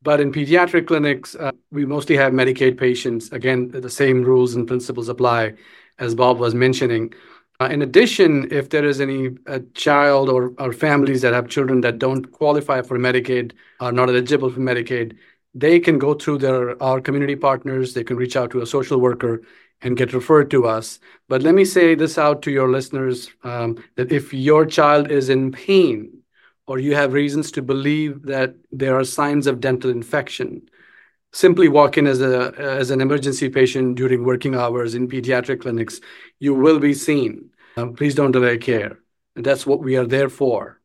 But 0.02 0.20
in 0.20 0.32
pediatric 0.32 0.86
clinics, 0.86 1.34
uh, 1.34 1.52
we 1.72 1.84
mostly 1.84 2.16
have 2.16 2.32
Medicaid 2.32 2.78
patients. 2.78 3.32
Again, 3.32 3.70
the 3.70 3.90
same 3.90 4.22
rules 4.22 4.54
and 4.54 4.66
principles 4.66 5.08
apply 5.08 5.54
as 5.98 6.14
Bob 6.14 6.38
was 6.38 6.54
mentioning. 6.54 7.12
Uh, 7.60 7.68
in 7.72 7.82
addition, 7.82 8.46
if 8.52 8.68
there 8.68 8.84
is 8.84 9.00
any 9.00 9.30
child 9.74 10.28
or, 10.28 10.54
or 10.58 10.72
families 10.72 11.22
that 11.22 11.34
have 11.34 11.48
children 11.48 11.80
that 11.80 11.98
don't 11.98 12.30
qualify 12.30 12.82
for 12.82 12.96
Medicaid, 12.98 13.52
are 13.80 13.90
not 13.90 14.08
eligible 14.08 14.50
for 14.50 14.60
Medicaid, 14.60 15.16
they 15.54 15.80
can 15.80 15.98
go 15.98 16.14
through 16.14 16.38
their 16.38 16.80
our 16.80 17.00
community 17.00 17.34
partners. 17.34 17.94
They 17.94 18.04
can 18.04 18.16
reach 18.16 18.36
out 18.36 18.50
to 18.52 18.60
a 18.60 18.66
social 18.66 19.00
worker 19.00 19.42
and 19.82 19.96
get 19.96 20.12
referred 20.12 20.50
to 20.50 20.66
us. 20.66 20.98
But 21.28 21.42
let 21.42 21.54
me 21.54 21.64
say 21.64 21.94
this 21.94 22.18
out 22.18 22.42
to 22.42 22.50
your 22.50 22.68
listeners 22.70 23.30
um, 23.44 23.82
that 23.96 24.12
if 24.12 24.34
your 24.34 24.66
child 24.66 25.10
is 25.10 25.28
in 25.28 25.52
pain 25.52 26.22
or 26.66 26.78
you 26.78 26.94
have 26.94 27.12
reasons 27.12 27.50
to 27.52 27.62
believe 27.62 28.22
that 28.22 28.54
there 28.72 28.98
are 28.98 29.04
signs 29.04 29.46
of 29.46 29.60
dental 29.60 29.90
infection, 29.90 30.68
simply 31.32 31.68
walk 31.68 31.98
in 31.98 32.06
as 32.06 32.20
a 32.20 32.54
as 32.58 32.90
an 32.90 33.00
emergency 33.00 33.48
patient 33.48 33.96
during 33.96 34.24
working 34.24 34.54
hours 34.54 34.94
in 34.94 35.08
pediatric 35.08 35.60
clinics. 35.60 36.00
You 36.38 36.54
will 36.54 36.78
be 36.78 36.94
seen. 36.94 37.50
Um, 37.76 37.94
please 37.94 38.14
don't 38.14 38.32
delay 38.32 38.58
care. 38.58 38.98
And 39.36 39.44
that's 39.44 39.66
what 39.66 39.80
we 39.80 39.96
are 39.96 40.06
there 40.06 40.28
for. 40.28 40.80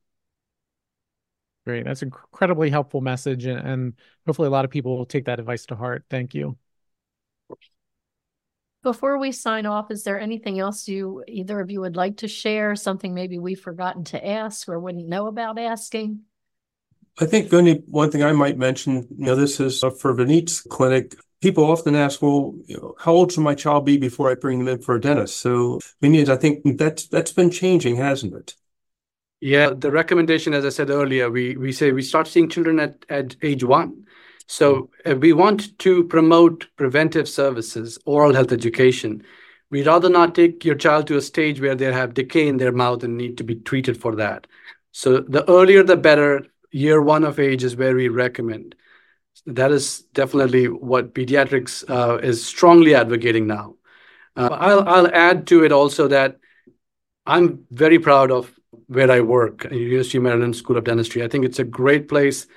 Great. 1.65 1.85
That's 1.85 2.01
an 2.01 2.09
incredibly 2.09 2.69
helpful 2.69 3.01
message. 3.01 3.45
And, 3.45 3.59
and 3.59 3.93
hopefully, 4.27 4.47
a 4.47 4.51
lot 4.51 4.65
of 4.65 4.71
people 4.71 4.97
will 4.97 5.05
take 5.05 5.25
that 5.25 5.39
advice 5.39 5.65
to 5.67 5.75
heart. 5.75 6.05
Thank 6.09 6.35
you. 6.35 6.57
Before 8.83 9.17
we 9.17 9.31
sign 9.31 9.65
off, 9.65 9.91
is 9.91 10.03
there 10.03 10.19
anything 10.19 10.59
else 10.59 10.89
you 10.89 11.23
either 11.25 11.61
of 11.61 11.71
you 11.71 11.79
would 11.79 11.95
like 11.95 12.17
to 12.17 12.27
share? 12.27 12.75
Something 12.75 13.13
maybe 13.13 13.39
we've 13.39 13.59
forgotten 13.59 14.03
to 14.05 14.27
ask 14.27 14.67
or 14.67 14.77
wouldn't 14.77 15.07
know 15.07 15.27
about 15.27 15.57
asking? 15.57 16.19
I 17.17 17.25
think 17.25 17.53
only 17.53 17.83
one 17.87 18.11
thing 18.11 18.23
I 18.23 18.33
might 18.33 18.57
mention, 18.57 19.07
you 19.17 19.25
know, 19.25 19.35
this 19.35 19.61
is 19.61 19.83
uh, 19.85 19.89
for 19.89 20.13
Vineet's 20.13 20.59
clinic. 20.61 21.15
People 21.41 21.63
often 21.63 21.95
ask, 21.95 22.21
well, 22.21 22.55
you 22.65 22.75
know, 22.75 22.95
how 22.99 23.13
old 23.13 23.31
should 23.31 23.43
my 23.43 23.55
child 23.55 23.85
be 23.85 23.97
before 23.97 24.29
I 24.29 24.35
bring 24.35 24.59
them 24.59 24.67
in 24.67 24.81
for 24.81 24.95
a 24.95 25.01
dentist? 25.01 25.37
So, 25.37 25.79
Vineet, 26.01 26.27
I 26.27 26.35
think 26.35 26.77
that's 26.77 27.07
that's 27.07 27.31
been 27.31 27.51
changing, 27.51 27.95
hasn't 27.95 28.33
it? 28.33 28.55
Yeah, 29.39 29.71
the 29.75 29.91
recommendation, 29.91 30.53
as 30.53 30.65
I 30.65 30.69
said 30.69 30.89
earlier, 30.89 31.29
we 31.29 31.55
we 31.55 31.71
say 31.71 31.91
we 31.91 32.01
start 32.01 32.27
seeing 32.27 32.49
children 32.49 32.79
at, 32.79 33.05
at 33.09 33.35
age 33.41 33.63
one. 33.63 34.05
So 34.47 34.89
uh, 35.05 35.15
we 35.15 35.33
want 35.33 35.77
to 35.79 36.03
promote 36.05 36.67
preventive 36.75 37.27
services, 37.27 37.97
oral 38.05 38.33
health 38.33 38.51
education. 38.51 39.23
We'd 39.69 39.87
rather 39.87 40.09
not 40.09 40.35
take 40.35 40.63
your 40.63 40.75
child 40.75 41.07
to 41.07 41.17
a 41.17 41.21
stage 41.21 41.59
where 41.59 41.75
they 41.75 41.91
have 41.91 42.13
decay 42.13 42.47
in 42.47 42.57
their 42.57 42.71
mouth 42.71 43.03
and 43.03 43.17
need 43.17 43.37
to 43.37 43.43
be 43.43 43.55
treated 43.55 43.99
for 43.99 44.15
that. 44.17 44.47
So 44.91 45.19
the 45.19 45.49
earlier 45.49 45.83
the 45.83 45.97
better. 45.97 46.45
Year 46.75 47.03
one 47.03 47.23
of 47.23 47.39
age 47.39 47.63
is 47.63 47.75
where 47.75 47.95
we 47.95 48.07
recommend. 48.07 48.73
That 49.45 49.71
is 49.71 50.01
definitely 50.15 50.65
what 50.67 51.13
pediatrics 51.13 51.87
uh, 51.87 52.17
is 52.17 52.43
strongly 52.43 52.95
advocating 52.95 53.45
now. 53.45 53.75
Uh, 54.35 54.49
I'll, 54.51 54.89
I'll 54.89 55.13
add 55.13 55.45
to 55.47 55.63
it 55.63 55.71
also 55.71 56.07
that 56.07 56.39
I'm 57.27 57.65
very 57.69 57.99
proud 57.99 58.31
of 58.31 58.51
where 58.87 59.11
I 59.11 59.21
work 59.21 59.65
University 59.71 60.17
of 60.17 60.23
Maryland 60.23 60.55
School 60.55 60.77
of 60.77 60.83
Dentistry. 60.83 61.23
I 61.23 61.27
think 61.27 61.45
it's 61.45 61.59
a 61.59 61.63
great 61.63 62.09
place 62.09 62.47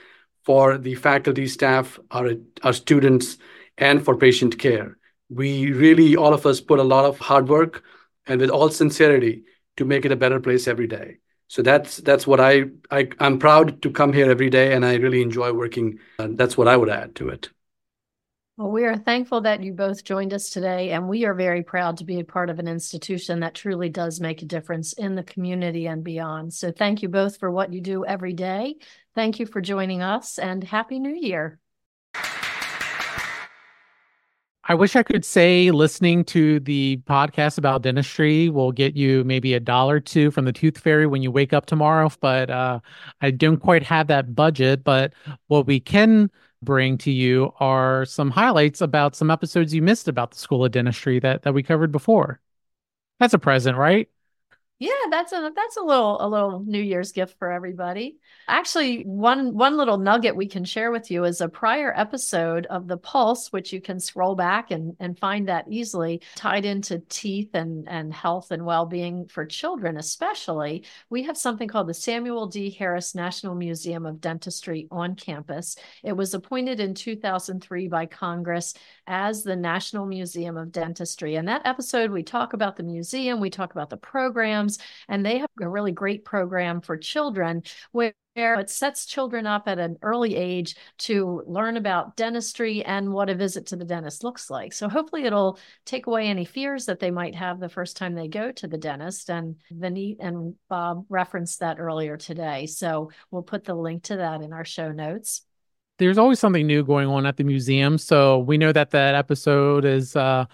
for 0.47 0.78
the 0.78 0.94
faculty, 0.94 1.49
staff, 1.49 1.99
our, 2.12 2.30
our 2.62 2.72
students, 2.72 3.36
and 3.76 4.05
for 4.05 4.16
patient 4.16 4.59
care. 4.59 4.97
We 5.28 5.72
really, 5.72 6.14
all 6.14 6.32
of 6.32 6.47
us, 6.47 6.61
put 6.61 6.78
a 6.78 6.84
lot 6.84 7.05
of 7.05 7.18
hard 7.18 7.49
work 7.49 7.82
and 8.26 8.40
with 8.40 8.51
all 8.51 8.70
sincerity 8.70 9.42
to 9.76 9.84
make 9.84 10.05
it 10.05 10.12
a 10.12 10.16
better 10.16 10.38
place 10.38 10.68
every 10.68 10.86
day. 10.86 11.18
So 11.49 11.62
that's 11.62 11.99
that's 11.99 12.26
what 12.26 12.40
I, 12.40 12.64
I 12.90 13.09
I'm 13.20 13.38
proud 13.38 13.82
to 13.82 13.90
come 13.90 14.12
here 14.12 14.30
every 14.30 14.51
day, 14.51 14.72
and 14.72 14.84
I 14.84 14.94
really 14.94 15.22
enjoy 15.22 15.53
working. 15.53 15.99
And 16.18 16.38
that's 16.38 16.57
what 16.57 16.68
I 16.68 16.76
would 16.76 16.88
add 16.88 17.14
to 17.16 17.28
it. 17.28 17.51
Well, 18.57 18.70
we 18.70 18.84
are 18.86 18.96
thankful 18.96 19.42
that 19.42 19.62
you 19.62 19.74
both 19.74 20.02
joined 20.02 20.32
us 20.32 20.48
today, 20.48 20.92
and 20.92 21.11
we 21.11 21.26
are 21.26 21.34
very 21.34 21.62
proud 21.62 21.98
to 21.98 22.04
be 22.04 22.20
a 22.20 22.24
part 22.24 22.48
of 22.48 22.59
an 22.59 22.66
institution 22.66 23.40
that 23.40 23.54
truly 23.54 23.90
does 23.90 24.18
make 24.18 24.40
a 24.40 24.46
difference 24.46 24.94
in 24.94 25.14
the 25.14 25.22
community 25.22 25.86
and 25.86 26.02
beyond. 26.02 26.54
So, 26.54 26.72
thank 26.72 27.02
you 27.02 27.11
both 27.11 27.36
for 27.36 27.50
what 27.50 27.74
you 27.74 27.82
do 27.82 28.07
every 28.07 28.32
day. 28.32 28.76
Thank 29.14 29.38
you 29.40 29.44
for 29.44 29.61
joining 29.61 30.00
us, 30.00 30.38
and 30.38 30.64
Happy 30.64 30.98
New 30.98 31.14
Year. 31.14 31.59
I 34.68 34.74
wish 34.74 34.96
I 34.96 35.02
could 35.02 35.26
say 35.26 35.70
listening 35.70 36.24
to 36.24 36.59
the 36.61 36.96
podcast 37.07 37.59
about 37.59 37.82
dentistry 37.82 38.48
will 38.48 38.72
get 38.72 38.96
you 38.96 39.22
maybe 39.24 39.52
a 39.52 39.61
dollar 39.61 39.96
or 39.96 40.00
two 40.00 40.30
from 40.30 40.46
the 40.46 40.52
tooth 40.52 40.78
fairy 40.78 41.07
when 41.07 41.22
you 41.22 41.30
wake 41.30 41.52
up 41.52 41.66
tomorrow, 41.66 42.11
but 42.22 42.48
uh, 42.48 42.80
I 43.20 43.32
don't 43.32 43.59
quite 43.59 43.82
have 43.82 44.07
that 44.07 44.34
budget. 44.34 44.82
But 44.82 45.12
what 45.48 45.66
we 45.66 45.78
can 45.78 46.30
bring 46.62 46.98
to 46.98 47.11
you 47.11 47.52
are 47.61 48.04
some 48.04 48.30
highlights 48.30 48.80
about 48.80 49.14
some 49.14 49.30
episodes 49.30 49.74
you 49.74 49.82
missed 49.82 50.09
about 50.09 50.30
the 50.32 50.38
School 50.38 50.64
of 50.64 50.72
Dentistry 50.72 51.18
that 51.20 51.42
that 51.42 51.54
we 51.54 51.62
covered 51.62 51.92
before. 51.92 52.40
That's 53.20 53.34
a 53.34 53.38
present, 53.38 53.76
right? 53.78 54.09
Yeah, 54.78 54.90
that's 55.10 55.32
a 55.32 55.50
that's 55.56 55.78
a 55.78 55.82
little 55.82 56.18
a 56.20 56.28
little 56.28 56.60
New 56.60 56.82
Year's 56.82 57.12
gift 57.12 57.38
for 57.38 57.50
everybody. 57.50 58.18
Actually, 58.46 59.04
one 59.04 59.54
one 59.54 59.78
little 59.78 59.96
nugget 59.96 60.36
we 60.36 60.46
can 60.48 60.66
share 60.66 60.90
with 60.90 61.10
you 61.10 61.24
is 61.24 61.40
a 61.40 61.48
prior 61.48 61.94
episode 61.96 62.66
of 62.66 62.86
the 62.86 62.98
Pulse, 62.98 63.50
which 63.50 63.72
you 63.72 63.80
can 63.80 63.98
scroll 63.98 64.34
back 64.34 64.70
and 64.70 64.94
and 65.00 65.18
find 65.18 65.48
that 65.48 65.64
easily 65.70 66.20
tied 66.34 66.66
into 66.66 66.98
teeth 67.08 67.54
and 67.54 67.88
and 67.88 68.12
health 68.12 68.50
and 68.50 68.66
well 68.66 68.84
being 68.84 69.26
for 69.28 69.46
children, 69.46 69.96
especially. 69.96 70.84
We 71.08 71.22
have 71.22 71.38
something 71.38 71.68
called 71.68 71.88
the 71.88 71.94
Samuel 71.94 72.46
D. 72.46 72.68
Harris 72.68 73.14
National 73.14 73.54
Museum 73.54 74.04
of 74.04 74.20
Dentistry 74.20 74.88
on 74.90 75.14
campus. 75.14 75.76
It 76.04 76.12
was 76.12 76.34
appointed 76.34 76.80
in 76.80 76.92
2003 76.92 77.88
by 77.88 78.04
Congress 78.04 78.74
as 79.06 79.42
the 79.42 79.56
National 79.56 80.04
Museum 80.04 80.58
of 80.58 80.70
Dentistry, 80.70 81.36
and 81.36 81.48
that 81.48 81.62
episode 81.64 82.10
we 82.10 82.22
talk 82.22 82.52
about 82.52 82.76
the 82.76 82.82
museum, 82.82 83.40
we 83.40 83.48
talk 83.48 83.72
about 83.72 83.88
the 83.88 83.96
program 83.96 84.65
programs. 84.66 84.78
And 85.08 85.24
they 85.24 85.38
have 85.38 85.50
a 85.60 85.68
really 85.68 85.92
great 85.92 86.24
program 86.24 86.80
for 86.80 86.96
children 86.96 87.62
where 87.92 88.14
it 88.34 88.68
sets 88.68 89.06
children 89.06 89.46
up 89.46 89.66
at 89.66 89.78
an 89.78 89.96
early 90.02 90.36
age 90.36 90.76
to 90.98 91.42
learn 91.46 91.78
about 91.78 92.16
dentistry 92.16 92.84
and 92.84 93.12
what 93.12 93.30
a 93.30 93.34
visit 93.34 93.66
to 93.66 93.76
the 93.76 93.84
dentist 93.84 94.22
looks 94.24 94.50
like. 94.50 94.74
So 94.74 94.88
hopefully 94.88 95.24
it'll 95.24 95.58
take 95.86 96.06
away 96.06 96.26
any 96.26 96.44
fears 96.44 96.86
that 96.86 97.00
they 97.00 97.10
might 97.10 97.34
have 97.34 97.58
the 97.58 97.70
first 97.70 97.96
time 97.96 98.14
they 98.14 98.28
go 98.28 98.52
to 98.52 98.66
the 98.68 98.76
dentist. 98.76 99.30
And 99.30 99.56
Vineet 99.72 100.16
and 100.20 100.54
Bob 100.68 101.06
referenced 101.08 101.60
that 101.60 101.78
earlier 101.78 102.18
today. 102.18 102.66
So 102.66 103.10
we'll 103.30 103.42
put 103.42 103.64
the 103.64 103.74
link 103.74 104.04
to 104.04 104.16
that 104.16 104.42
in 104.42 104.52
our 104.52 104.66
show 104.66 104.92
notes. 104.92 105.42
There's 105.98 106.18
always 106.18 106.38
something 106.38 106.66
new 106.66 106.84
going 106.84 107.08
on 107.08 107.24
at 107.24 107.38
the 107.38 107.44
museum. 107.44 107.96
So 107.96 108.40
we 108.40 108.58
know 108.58 108.70
that 108.70 108.90
that 108.90 109.14
episode 109.14 109.86
is 109.86 110.14
uh 110.14 110.44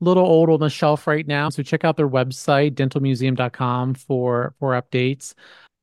little 0.00 0.24
old 0.24 0.50
on 0.50 0.60
the 0.60 0.70
shelf 0.70 1.06
right 1.06 1.26
now. 1.26 1.48
So 1.48 1.62
check 1.62 1.84
out 1.84 1.96
their 1.96 2.08
website, 2.08 2.74
dentalmuseum.com 2.74 3.94
for 3.94 4.54
for 4.58 4.80
updates. 4.80 5.34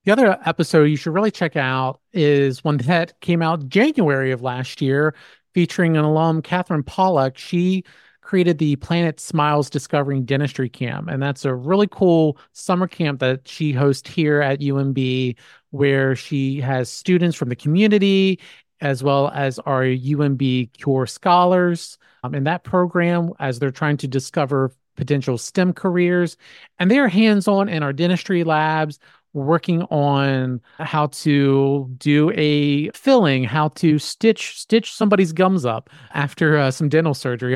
The 0.06 0.12
other 0.12 0.38
episode 0.46 0.84
you 0.84 0.98
should 0.98 1.14
really 1.14 1.32
check 1.32 1.56
out 1.56 2.00
is 2.14 2.64
one 2.64 2.78
that 2.78 3.20
came 3.22 3.42
out 3.42 3.68
January 3.68 4.32
of 4.32 4.42
last 4.42 4.82
year, 4.82 5.16
featuring 5.54 5.98
an 5.98 6.06
alum, 6.06 6.42
Catherine 6.44 6.84
Pollock. 6.84 7.38
She 7.38 7.84
created 8.22 8.58
the 8.58 8.76
Planet 8.78 9.20
Smiles 9.20 9.70
Discovering 9.70 10.26
Dentistry 10.26 10.70
Camp. 10.70 11.08
And 11.10 11.22
that's 11.22 11.46
a 11.46 11.54
really 11.54 11.88
cool 11.88 12.38
summer 12.54 12.88
camp 12.88 13.20
that 13.20 13.48
she 13.48 13.72
hosts 13.72 14.10
here 14.10 14.42
at 14.42 14.60
UMB, 14.60 15.36
where 15.70 16.16
she 16.16 16.60
has 16.62 16.90
students 16.90 17.38
from 17.38 17.50
the 17.50 17.56
community 17.56 18.40
as 18.82 19.04
well 19.04 19.30
as 19.30 19.60
our 19.60 19.84
UMB 19.84 20.74
Cure 20.74 21.06
Scholars 21.06 21.98
um, 22.24 22.36
in 22.36 22.44
that 22.46 22.64
program 22.64 23.32
as 23.40 23.60
they're 23.60 23.72
trying 23.72 23.98
to 23.98 24.08
discover 24.08 24.72
potential 24.96 25.38
STEM 25.38 25.74
careers. 25.74 26.38
And 26.80 26.90
they 26.90 27.00
are 27.00 27.08
hands 27.08 27.48
on 27.48 27.70
in 27.70 27.84
our 27.84 27.94
dentistry 27.94 28.44
labs, 28.44 29.00
working 29.34 29.84
on 29.84 30.62
how 30.80 31.08
to 31.08 31.94
do 31.98 32.32
a 32.36 32.90
filling, 32.92 33.44
how 33.44 33.68
to 33.70 34.00
stitch 34.00 34.58
stitch 34.60 34.94
somebody's 34.94 35.34
gums 35.34 35.66
up 35.66 35.90
after 36.14 36.58
uh, 36.58 36.72
some 36.72 36.90
dental 36.90 37.14
surgery. 37.14 37.55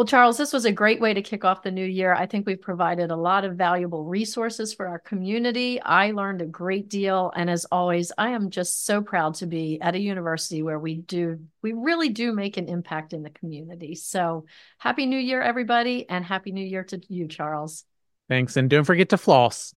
Well, 0.00 0.06
Charles, 0.06 0.38
this 0.38 0.54
was 0.54 0.64
a 0.64 0.72
great 0.72 0.98
way 0.98 1.12
to 1.12 1.20
kick 1.20 1.44
off 1.44 1.62
the 1.62 1.70
new 1.70 1.84
year. 1.84 2.14
I 2.14 2.24
think 2.24 2.46
we've 2.46 2.58
provided 2.58 3.10
a 3.10 3.16
lot 3.16 3.44
of 3.44 3.56
valuable 3.56 4.06
resources 4.06 4.72
for 4.72 4.88
our 4.88 4.98
community. 4.98 5.78
I 5.78 6.12
learned 6.12 6.40
a 6.40 6.46
great 6.46 6.88
deal. 6.88 7.30
And 7.36 7.50
as 7.50 7.66
always, 7.66 8.10
I 8.16 8.30
am 8.30 8.48
just 8.48 8.86
so 8.86 9.02
proud 9.02 9.34
to 9.34 9.46
be 9.46 9.78
at 9.78 9.94
a 9.94 10.00
university 10.00 10.62
where 10.62 10.78
we 10.78 10.94
do, 10.94 11.40
we 11.60 11.74
really 11.74 12.08
do 12.08 12.32
make 12.32 12.56
an 12.56 12.66
impact 12.66 13.12
in 13.12 13.22
the 13.22 13.28
community. 13.28 13.94
So 13.94 14.46
happy 14.78 15.04
new 15.04 15.18
year, 15.18 15.42
everybody, 15.42 16.08
and 16.08 16.24
happy 16.24 16.52
new 16.52 16.64
year 16.64 16.84
to 16.84 17.02
you, 17.08 17.28
Charles. 17.28 17.84
Thanks. 18.26 18.56
And 18.56 18.70
don't 18.70 18.84
forget 18.84 19.10
to 19.10 19.18
floss. 19.18 19.74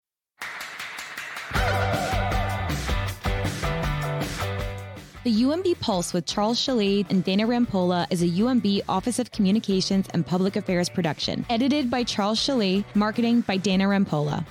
The 5.23 5.43
UMB 5.43 5.79
Pulse 5.79 6.11
with 6.11 6.25
Charles 6.25 6.59
Shalade 6.59 7.09
and 7.09 7.23
Dana 7.23 7.47
Rampolla 7.47 8.07
is 8.09 8.21
a 8.21 8.27
UMB 8.27 8.81
Office 8.89 9.19
of 9.19 9.31
Communications 9.31 10.05
and 10.13 10.27
Public 10.27 10.57
Affairs 10.57 10.89
production, 10.89 11.45
edited 11.49 11.89
by 11.89 12.03
Charles 12.03 12.37
Shalade, 12.37 12.83
marketing 12.93 13.39
by 13.39 13.55
Dana 13.55 13.85
Rampolla. 13.85 14.45